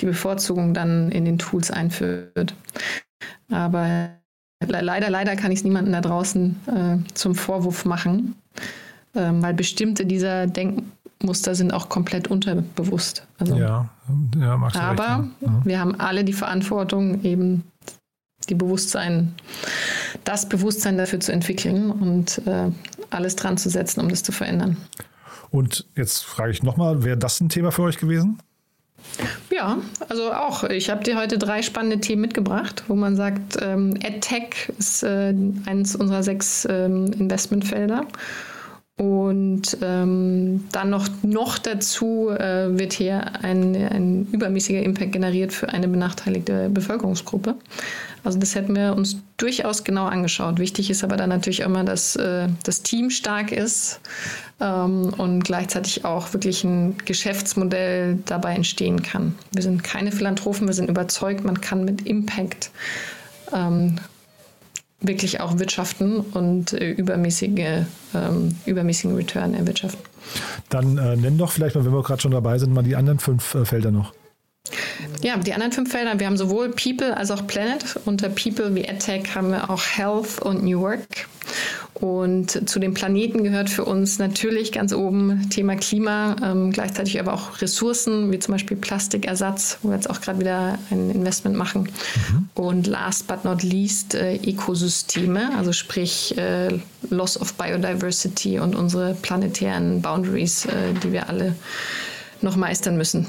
die 0.00 0.06
Bevorzugung 0.06 0.74
dann 0.74 1.12
in 1.12 1.24
den 1.24 1.38
Tools 1.38 1.70
einführt. 1.70 2.52
Aber 3.48 4.17
leider, 4.66 5.10
leider 5.10 5.36
kann 5.36 5.52
ich 5.52 5.60
es 5.60 5.64
niemandem 5.64 5.92
da 5.92 6.00
draußen 6.00 6.56
äh, 6.66 7.14
zum 7.14 7.34
Vorwurf 7.34 7.84
machen, 7.84 8.34
ähm, 9.14 9.42
weil 9.42 9.54
bestimmte 9.54 10.06
dieser 10.06 10.46
Denkmuster 10.46 11.54
sind 11.54 11.72
auch 11.72 11.88
komplett 11.88 12.28
unterbewusst. 12.28 13.26
Also, 13.38 13.56
ja, 13.56 13.88
ja 14.38 14.56
magst 14.56 14.76
du 14.76 14.80
Aber 14.80 15.20
recht, 15.20 15.32
ja. 15.40 15.60
wir 15.64 15.80
haben 15.80 15.98
alle 16.00 16.24
die 16.24 16.32
Verantwortung, 16.32 17.22
eben 17.22 17.64
die 18.48 18.54
Bewusstsein, 18.54 19.34
das 20.24 20.48
Bewusstsein 20.48 20.96
dafür 20.96 21.20
zu 21.20 21.32
entwickeln 21.32 21.90
und 21.90 22.40
äh, 22.46 22.70
alles 23.10 23.36
dran 23.36 23.58
zu 23.58 23.68
setzen, 23.68 24.00
um 24.00 24.08
das 24.08 24.22
zu 24.22 24.32
verändern. 24.32 24.76
Und 25.50 25.86
jetzt 25.96 26.24
frage 26.24 26.52
ich 26.52 26.62
nochmal, 26.62 27.04
wäre 27.04 27.16
das 27.16 27.40
ein 27.40 27.48
Thema 27.48 27.72
für 27.72 27.82
euch 27.82 27.98
gewesen? 27.98 28.38
Ja, 29.50 29.78
also 30.08 30.32
auch. 30.32 30.64
Ich 30.64 30.90
habe 30.90 31.02
dir 31.02 31.18
heute 31.18 31.38
drei 31.38 31.62
spannende 31.62 32.00
Themen 32.00 32.22
mitgebracht, 32.22 32.84
wo 32.88 32.94
man 32.94 33.16
sagt, 33.16 33.58
ähm, 33.60 33.94
EdTech 34.00 34.72
ist 34.78 35.02
äh, 35.02 35.34
eines 35.66 35.96
unserer 35.96 36.22
sechs 36.22 36.66
ähm, 36.70 37.12
Investmentfelder. 37.18 38.06
Und 38.98 39.78
ähm, 39.80 40.64
dann 40.72 40.90
noch, 40.90 41.08
noch 41.22 41.58
dazu 41.58 42.30
äh, 42.30 42.76
wird 42.76 42.92
hier 42.92 43.44
ein, 43.44 43.76
ein 43.76 44.26
übermäßiger 44.32 44.82
Impact 44.82 45.12
generiert 45.12 45.52
für 45.52 45.68
eine 45.68 45.86
benachteiligte 45.86 46.68
Bevölkerungsgruppe. 46.68 47.54
Also 48.28 48.38
das 48.38 48.54
hätten 48.54 48.76
wir 48.76 48.94
uns 48.94 49.16
durchaus 49.38 49.84
genau 49.84 50.04
angeschaut. 50.04 50.58
Wichtig 50.58 50.90
ist 50.90 51.02
aber 51.02 51.16
dann 51.16 51.30
natürlich 51.30 51.60
immer, 51.60 51.82
dass 51.82 52.14
äh, 52.14 52.48
das 52.62 52.82
Team 52.82 53.08
stark 53.08 53.52
ist 53.52 54.00
ähm, 54.60 55.14
und 55.16 55.44
gleichzeitig 55.44 56.04
auch 56.04 56.34
wirklich 56.34 56.62
ein 56.62 56.98
Geschäftsmodell 57.06 58.18
dabei 58.26 58.54
entstehen 58.54 59.00
kann. 59.00 59.34
Wir 59.52 59.62
sind 59.62 59.82
keine 59.82 60.12
Philanthropen, 60.12 60.66
wir 60.66 60.74
sind 60.74 60.90
überzeugt, 60.90 61.42
man 61.42 61.62
kann 61.62 61.86
mit 61.86 62.06
Impact 62.06 62.70
ähm, 63.54 63.96
wirklich 65.00 65.40
auch 65.40 65.58
wirtschaften 65.58 66.20
und 66.20 66.74
äh, 66.74 66.90
übermäßige, 66.90 67.86
ähm, 68.14 68.56
übermäßigen 68.66 69.16
Return 69.16 69.54
erwirtschaften. 69.54 70.04
Dann 70.68 70.98
äh, 70.98 71.16
nenn 71.16 71.38
doch 71.38 71.50
vielleicht 71.50 71.76
mal, 71.76 71.86
wenn 71.86 71.94
wir 71.94 72.02
gerade 72.02 72.20
schon 72.20 72.32
dabei 72.32 72.58
sind, 72.58 72.74
mal 72.74 72.82
die 72.82 72.94
anderen 72.94 73.20
fünf 73.20 73.54
äh, 73.54 73.64
Felder 73.64 73.90
noch. 73.90 74.12
Ja, 75.22 75.36
die 75.36 75.52
anderen 75.52 75.72
fünf 75.72 75.90
Felder, 75.90 76.18
wir 76.18 76.26
haben 76.26 76.36
sowohl 76.36 76.70
People 76.70 77.16
als 77.16 77.30
auch 77.30 77.46
Planet. 77.46 77.98
Unter 78.04 78.28
People 78.28 78.74
wie 78.74 78.84
EdTech 78.84 79.34
haben 79.34 79.50
wir 79.50 79.70
auch 79.70 79.82
Health 79.82 80.40
und 80.42 80.62
New 80.62 80.80
Work. 80.80 81.28
Und 81.94 82.68
zu 82.68 82.78
den 82.78 82.94
Planeten 82.94 83.42
gehört 83.42 83.70
für 83.70 83.84
uns 83.84 84.18
natürlich 84.18 84.70
ganz 84.70 84.92
oben 84.92 85.50
Thema 85.50 85.74
Klima, 85.74 86.36
ähm, 86.44 86.70
gleichzeitig 86.70 87.18
aber 87.18 87.32
auch 87.32 87.60
Ressourcen, 87.60 88.30
wie 88.30 88.38
zum 88.38 88.52
Beispiel 88.52 88.76
Plastikersatz, 88.76 89.78
wo 89.82 89.88
wir 89.88 89.96
jetzt 89.96 90.08
auch 90.08 90.20
gerade 90.20 90.38
wieder 90.38 90.78
ein 90.90 91.10
Investment 91.10 91.56
machen. 91.56 91.88
Mhm. 92.30 92.48
Und 92.54 92.86
last 92.86 93.26
but 93.26 93.44
not 93.44 93.64
least 93.64 94.14
äh, 94.14 94.36
Ökosysteme, 94.36 95.56
also 95.56 95.72
sprich 95.72 96.38
äh, 96.38 96.78
Loss 97.10 97.40
of 97.40 97.54
Biodiversity 97.54 98.60
und 98.60 98.76
unsere 98.76 99.14
planetären 99.14 100.00
Boundaries, 100.00 100.66
äh, 100.66 100.92
die 101.02 101.10
wir 101.10 101.28
alle 101.28 101.56
noch 102.42 102.56
meistern 102.56 102.96
müssen. 102.96 103.26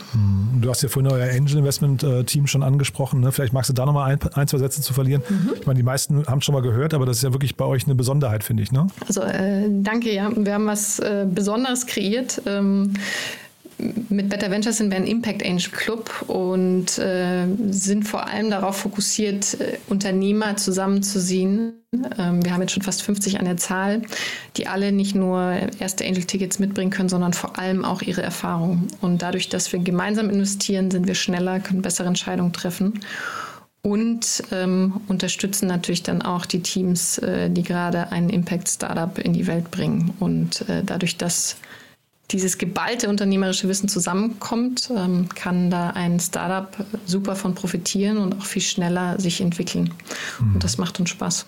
Du 0.62 0.70
hast 0.70 0.82
ja 0.82 0.89
vorhin 0.89 1.12
euer 1.12 1.30
Angel 1.30 1.57
Investment 1.57 2.05
Team 2.26 2.47
schon 2.47 2.64
angesprochen. 2.64 3.22
Ne? 3.22 3.32
Vielleicht 3.32 3.53
magst 3.53 3.70
du 3.70 3.74
da 3.74 3.86
nochmal 3.86 4.12
ein, 4.12 4.20
ein, 4.34 4.47
zwei 4.47 4.57
Sätze 4.57 4.82
zu 4.82 4.93
verlieren. 4.93 5.24
Mhm. 5.28 5.51
Ich 5.60 5.66
meine, 5.66 5.78
die 5.78 5.84
meisten 5.84 6.26
haben 6.28 6.39
es 6.39 6.45
schon 6.45 6.53
mal 6.53 6.62
gehört, 6.62 6.93
aber 6.93 7.05
das 7.05 7.18
ist 7.18 7.24
ja 7.24 7.34
wirklich 7.34 7.55
bei 7.55 7.66
euch 7.66 7.86
eine 7.86 7.95
Besonderheit, 7.95 8.43
finde 8.43 8.64
ich. 8.64 8.72
Ne? 8.72 8.88
Also 9.07 9.22
äh, 9.22 9.68
danke, 9.70 10.14
ja. 10.14 10.30
Wir 10.36 10.53
haben 10.53 10.68
was 10.68 10.99
äh, 10.99 11.26
Besonderes 11.30 11.86
kreiert. 11.86 12.41
Ähm, 12.45 12.93
mit 14.09 14.30
Better 14.30 14.51
Ventures 14.51 14.77
sind 14.77 14.91
wir 14.91 14.97
ein 14.97 15.07
Impact 15.07 15.45
Angel 15.45 15.71
Club 15.71 16.23
und 16.27 16.97
äh, 16.97 17.45
sind 17.69 18.07
vor 18.07 18.27
allem 18.27 18.49
darauf 18.49 18.77
fokussiert, 18.77 19.59
äh, 19.59 19.77
Unternehmer 19.88 20.57
zusammenzuziehen. 20.57 21.73
Ähm, 22.17 22.43
wir 22.43 22.53
haben 22.53 22.61
jetzt 22.61 22.73
schon 22.73 22.84
fast 22.84 23.01
50 23.03 23.39
an 23.39 23.45
der 23.45 23.57
Zahl, 23.57 24.01
die 24.57 24.67
alle 24.67 24.91
nicht 24.91 25.15
nur 25.15 25.57
erste 25.80 26.05
Angel-Tickets 26.05 26.59
mitbringen 26.59 26.91
können, 26.91 27.09
sondern 27.09 27.34
vor 27.34 27.57
allem 27.57 27.86
auch 27.86 28.01
ihre 28.01 28.21
Erfahrung. 28.21 28.88
Und 29.01 29.21
dadurch, 29.21 29.49
dass 29.49 29.71
wir 29.71 29.80
gemeinsam 29.80 30.30
investieren, 30.30 30.91
sind 30.91 31.07
wir 31.07 31.15
schneller, 31.15 31.59
können 31.59 31.82
bessere 31.82 32.07
Entscheidungen 32.07 32.53
treffen 32.53 32.99
und 33.82 34.43
ähm, 34.51 35.01
unterstützen 35.07 35.67
natürlich 35.67 36.03
dann 36.03 36.21
auch 36.21 36.45
die 36.45 36.61
Teams, 36.61 37.17
äh, 37.19 37.49
die 37.49 37.63
gerade 37.63 38.11
ein 38.11 38.30
Impact-Startup 38.30 39.17
in 39.17 39.34
die 39.34 39.47
Welt 39.47 39.71
bringen. 39.71 40.13
Und 40.19 40.67
äh, 40.69 40.84
dadurch, 40.84 41.17
dass 41.17 41.55
dieses 42.32 42.57
geballte 42.57 43.09
unternehmerische 43.09 43.67
Wissen 43.67 43.89
zusammenkommt, 43.89 44.91
ähm, 44.95 45.30
kann 45.30 45.69
da 45.69 45.91
ein 45.91 46.19
Startup 46.19 46.86
super 47.05 47.36
von 47.36 47.55
profitieren 47.55 48.17
und 48.17 48.38
auch 48.38 48.45
viel 48.45 48.61
schneller 48.61 49.19
sich 49.19 49.41
entwickeln. 49.41 49.93
Mhm. 50.39 50.55
Und 50.55 50.63
das 50.63 50.77
macht 50.77 50.99
uns 50.99 51.09
Spaß. 51.09 51.45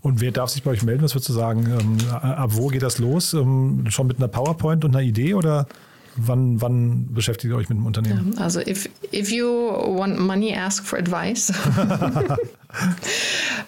Und 0.00 0.20
wer 0.20 0.32
darf 0.32 0.50
sich 0.50 0.62
bei 0.62 0.72
euch 0.72 0.82
melden? 0.82 1.02
Was 1.02 1.14
würdest 1.14 1.28
du 1.28 1.32
sagen? 1.32 1.66
Ähm, 1.66 1.96
ab 2.10 2.50
wo 2.52 2.68
geht 2.68 2.82
das 2.82 2.98
los? 2.98 3.34
Ähm, 3.34 3.84
schon 3.88 4.06
mit 4.06 4.18
einer 4.18 4.28
PowerPoint 4.28 4.84
und 4.84 4.94
einer 4.94 5.04
Idee 5.04 5.34
oder 5.34 5.66
wann, 6.16 6.60
wann 6.60 7.12
beschäftigt 7.12 7.52
ihr 7.52 7.56
euch 7.56 7.68
mit 7.68 7.78
dem 7.78 7.86
Unternehmen? 7.86 8.36
Also 8.38 8.60
if, 8.60 8.88
if 9.12 9.30
you 9.30 9.46
want 9.46 10.18
money, 10.18 10.54
ask 10.56 10.84
for 10.84 10.98
advice. 10.98 11.52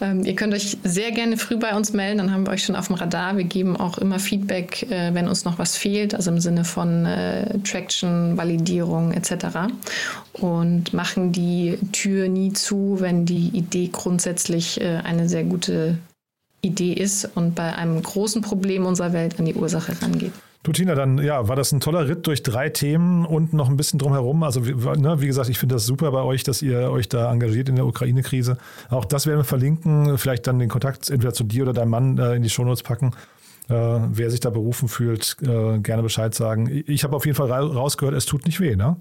ähm, 0.01 0.25
ihr 0.25 0.35
könnt 0.35 0.55
euch 0.55 0.79
sehr 0.83 1.13
gerne 1.13 1.37
früh 1.37 1.57
bei 1.57 1.77
uns 1.77 1.93
melden, 1.93 2.19
dann 2.19 2.33
haben 2.33 2.47
wir 2.47 2.53
euch 2.53 2.65
schon 2.65 2.77
auf 2.77 2.87
dem 2.89 2.97
Radar. 2.97 3.37
Wir 3.37 3.45
geben 3.45 3.77
auch 3.77 3.99
immer 3.99 4.19
Feedback, 4.19 4.91
äh, 4.91 5.15
wenn 5.15 5.29
uns 5.29 5.45
noch 5.45 5.59
was 5.59 5.77
fehlt, 5.77 6.15
also 6.15 6.31
im 6.31 6.41
Sinne 6.41 6.65
von 6.65 7.07
äh, 7.07 7.59
Traction, 7.61 8.37
Validierung 8.37 9.13
etc. 9.13 9.73
Und 10.33 10.93
machen 10.93 11.33
die 11.33 11.79
Tür 11.93 12.29
nie 12.29 12.53
zu, 12.53 12.97
wenn 13.01 13.27
die 13.27 13.49
Idee 13.49 13.91
grundsätzlich 13.93 14.81
äh, 14.81 15.01
eine 15.05 15.29
sehr 15.29 15.45
gute 15.45 15.99
Idee 16.63 16.93
ist 16.95 17.29
und 17.35 17.55
bei 17.55 17.75
einem 17.75 18.03
großen 18.03 18.43
Problem 18.43 18.87
unserer 18.87 19.13
Welt 19.13 19.39
an 19.39 19.45
die 19.45 19.55
Ursache 19.55 20.01
rangeht. 20.01 20.33
Du, 20.65 20.73
Tina, 20.73 20.95
dann 20.95 21.19
ja, 21.19 21.47
war 21.47 21.57
das 21.57 21.73
ein 21.73 21.81
toller 21.81 22.09
Ritt 22.09 22.27
durch 22.27 22.43
drei 22.43 22.71
Themen 22.71 23.27
und 23.27 23.53
noch 23.53 23.69
ein 23.69 23.77
bisschen 23.77 23.99
drumherum. 23.99 24.43
Also, 24.43 24.67
wie, 24.67 24.73
ne, 24.73 25.21
wie 25.21 25.27
gesagt, 25.27 25.51
ich 25.51 25.59
finde 25.59 25.75
das 25.75 25.85
super 25.85 26.11
bei 26.11 26.23
euch, 26.23 26.43
dass 26.43 26.63
ihr 26.63 26.91
euch 26.91 27.07
da 27.07 27.31
engagiert 27.31 27.69
in 27.69 27.77
der 27.77 27.85
Ukraine-Krise. 27.85 28.57
Auch 28.89 29.05
das 29.05 29.27
werden 29.27 29.41
wir 29.41 29.45
verlinken. 29.45 30.17
Vielleicht 30.17 30.47
dann 30.47 30.59
den 30.59 30.71
Kontakt 30.71 31.11
entweder 31.11 31.35
zu 31.35 31.45
dir 31.45 31.65
oder 31.65 31.75
deinem 31.75 31.91
Mann 31.91 32.17
äh, 32.17 32.37
in 32.37 32.43
die 32.43 32.49
Shownotes 32.49 32.83
packen. 32.83 33.13
Äh, 33.69 33.75
wer 33.75 34.31
sich 34.31 34.41
da 34.41 34.49
berufen 34.49 34.89
fühlt, 34.89 35.37
äh, 35.43 35.81
gerne 35.81 36.03
Bescheid 36.03 36.35
sagen. 36.35 36.83
Ich 36.87 37.05
habe 37.05 37.15
auf 37.15 37.27
jeden 37.27 37.37
Fall 37.37 37.51
rausgehört, 37.51 38.15
es 38.15 38.25
tut 38.25 38.47
nicht 38.47 38.59
weh, 38.59 38.75
ne? 38.75 38.97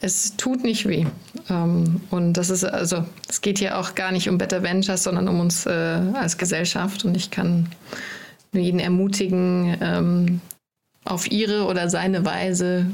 Es 0.00 0.36
tut 0.36 0.64
nicht 0.64 0.88
weh. 0.88 1.06
Ähm, 1.48 2.00
und 2.10 2.32
das 2.32 2.50
ist 2.50 2.64
also, 2.64 3.04
es 3.28 3.40
geht 3.40 3.60
hier 3.60 3.78
auch 3.78 3.94
gar 3.94 4.10
nicht 4.10 4.28
um 4.28 4.38
Better 4.38 4.64
Ventures, 4.64 5.04
sondern 5.04 5.28
um 5.28 5.38
uns 5.38 5.66
äh, 5.66 5.70
als 5.70 6.36
Gesellschaft. 6.36 7.04
Und 7.04 7.16
ich 7.16 7.30
kann 7.30 7.68
nur 8.52 8.64
jeden 8.64 8.80
ermutigen, 8.80 9.76
ähm, 9.80 10.40
auf 11.04 11.30
ihre 11.30 11.64
oder 11.64 11.88
seine 11.88 12.24
Weise 12.24 12.86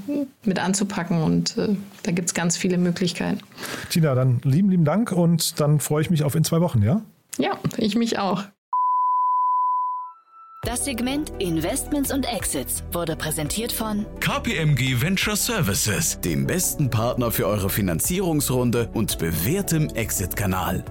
mit 0.45 0.59
anzupacken. 0.59 1.23
Und 1.23 1.57
äh, 1.59 1.77
da 2.03 2.13
gibt 2.13 2.29
es 2.29 2.35
ganz 2.35 2.57
viele 2.57 2.79
Möglichkeiten. 2.79 3.41
Tina, 3.91 4.15
dann 4.15 4.41
lieben, 4.45 4.71
lieben 4.71 4.85
Dank 4.85 5.13
und 5.13 5.61
dann 5.61 5.81
freue 5.81 6.03
ich 6.03 6.11
mich 6.11 6.23
auf 6.23 6.35
in 6.35 6.45
zwei 6.45 6.61
Wochen, 6.61 6.83
ja? 6.83 7.03
Ja, 7.39 7.59
ich 7.77 7.97
mich 7.97 8.19
auch. 8.19 8.45
Das 10.63 10.85
Segment 10.85 11.33
Investments 11.39 12.13
und 12.13 12.25
Exits 12.25 12.83
wurde 12.91 13.15
präsentiert 13.15 13.71
von 13.71 14.05
KPMG 14.19 15.01
Venture 15.01 15.37
Services, 15.37 16.21
dem 16.21 16.47
besten 16.47 16.91
Partner 16.91 17.31
für 17.31 17.47
eure 17.47 17.71
Finanzierungsrunde 17.71 18.91
und 18.93 19.19
bewährtem 19.19 19.89
Exit-Kanal. 19.91 20.85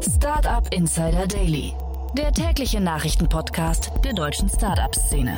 Startup 0.00 0.66
Insider 0.74 1.28
Daily 1.28 1.72
der 2.16 2.32
tägliche 2.32 2.80
Nachrichtenpodcast 2.80 3.90
der 4.04 4.12
deutschen 4.12 4.48
Startup-Szene. 4.48 5.36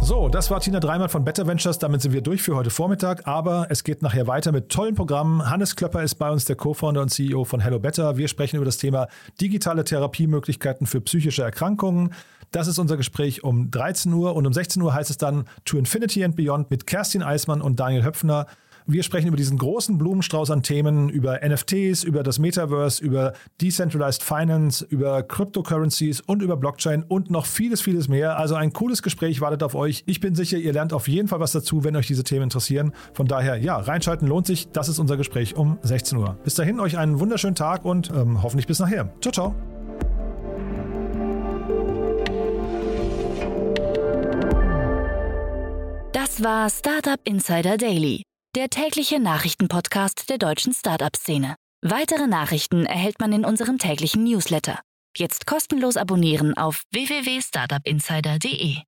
So, 0.00 0.30
das 0.30 0.50
war 0.50 0.60
Tina 0.60 0.80
Dreimann 0.80 1.10
von 1.10 1.24
Better 1.24 1.46
Ventures. 1.46 1.78
Damit 1.78 2.00
sind 2.00 2.12
wir 2.12 2.22
durch 2.22 2.40
für 2.40 2.56
heute 2.56 2.70
Vormittag. 2.70 3.26
Aber 3.26 3.66
es 3.68 3.84
geht 3.84 4.00
nachher 4.00 4.26
weiter 4.26 4.50
mit 4.50 4.70
tollen 4.70 4.94
Programmen. 4.94 5.50
Hannes 5.50 5.76
Klöpper 5.76 6.02
ist 6.02 6.14
bei 6.14 6.30
uns 6.30 6.46
der 6.46 6.56
Co-Founder 6.56 7.02
und 7.02 7.10
CEO 7.10 7.44
von 7.44 7.60
Hello 7.60 7.78
Better. 7.78 8.16
Wir 8.16 8.28
sprechen 8.28 8.56
über 8.56 8.64
das 8.64 8.78
Thema 8.78 9.08
digitale 9.42 9.84
Therapiemöglichkeiten 9.84 10.86
für 10.86 11.02
psychische 11.02 11.42
Erkrankungen. 11.42 12.14
Das 12.50 12.66
ist 12.66 12.78
unser 12.78 12.96
Gespräch 12.96 13.44
um 13.44 13.70
13 13.70 14.12
Uhr 14.12 14.34
und 14.34 14.46
um 14.46 14.54
16 14.54 14.80
Uhr 14.80 14.94
heißt 14.94 15.10
es 15.10 15.18
dann 15.18 15.44
To 15.66 15.76
Infinity 15.76 16.24
and 16.24 16.34
Beyond 16.34 16.70
mit 16.70 16.86
Kerstin 16.86 17.22
Eismann 17.22 17.60
und 17.60 17.78
Daniel 17.78 18.04
Höpfner. 18.04 18.46
Wir 18.86 19.02
sprechen 19.02 19.28
über 19.28 19.36
diesen 19.36 19.58
großen 19.58 19.98
Blumenstrauß 19.98 20.50
an 20.50 20.62
Themen, 20.62 21.08
über 21.08 21.40
NFTs, 21.46 22.04
über 22.04 22.22
das 22.22 22.38
Metaverse, 22.38 23.02
über 23.02 23.32
Decentralized 23.60 24.22
Finance, 24.22 24.84
über 24.88 25.22
Cryptocurrencies 25.22 26.20
und 26.20 26.42
über 26.42 26.56
Blockchain 26.56 27.04
und 27.04 27.30
noch 27.30 27.46
vieles, 27.46 27.80
vieles 27.80 28.08
mehr. 28.08 28.38
Also 28.38 28.54
ein 28.54 28.72
cooles 28.72 29.02
Gespräch 29.02 29.40
wartet 29.40 29.62
auf 29.62 29.74
euch. 29.74 30.02
Ich 30.06 30.20
bin 30.20 30.34
sicher, 30.34 30.58
ihr 30.58 30.72
lernt 30.72 30.92
auf 30.92 31.08
jeden 31.08 31.28
Fall 31.28 31.40
was 31.40 31.52
dazu, 31.52 31.84
wenn 31.84 31.96
euch 31.96 32.06
diese 32.06 32.24
Themen 32.24 32.44
interessieren. 32.44 32.92
Von 33.12 33.26
daher, 33.26 33.56
ja, 33.56 33.76
reinschalten 33.76 34.26
lohnt 34.28 34.46
sich. 34.46 34.68
Das 34.70 34.88
ist 34.88 34.98
unser 34.98 35.16
Gespräch 35.16 35.56
um 35.56 35.78
16 35.82 36.18
Uhr. 36.18 36.36
Bis 36.44 36.54
dahin 36.54 36.80
euch 36.80 36.98
einen 36.98 37.20
wunderschönen 37.20 37.54
Tag 37.54 37.84
und 37.84 38.10
ähm, 38.10 38.42
hoffentlich 38.42 38.66
bis 38.66 38.78
nachher. 38.78 39.12
Ciao, 39.20 39.32
ciao. 39.32 39.54
Das 46.12 46.42
war 46.42 46.70
Startup 46.70 47.20
Insider 47.24 47.76
Daily 47.76 48.29
der 48.56 48.68
tägliche 48.68 49.20
Nachrichtenpodcast 49.20 50.28
der 50.28 50.38
deutschen 50.38 50.72
Startup-Szene. 50.72 51.54
Weitere 51.82 52.26
Nachrichten 52.26 52.84
erhält 52.84 53.20
man 53.20 53.32
in 53.32 53.44
unserem 53.44 53.78
täglichen 53.78 54.24
Newsletter. 54.24 54.80
Jetzt 55.16 55.46
kostenlos 55.46 55.96
abonnieren 55.96 56.56
auf 56.56 56.82
www.startupinsider.de. 56.92 58.78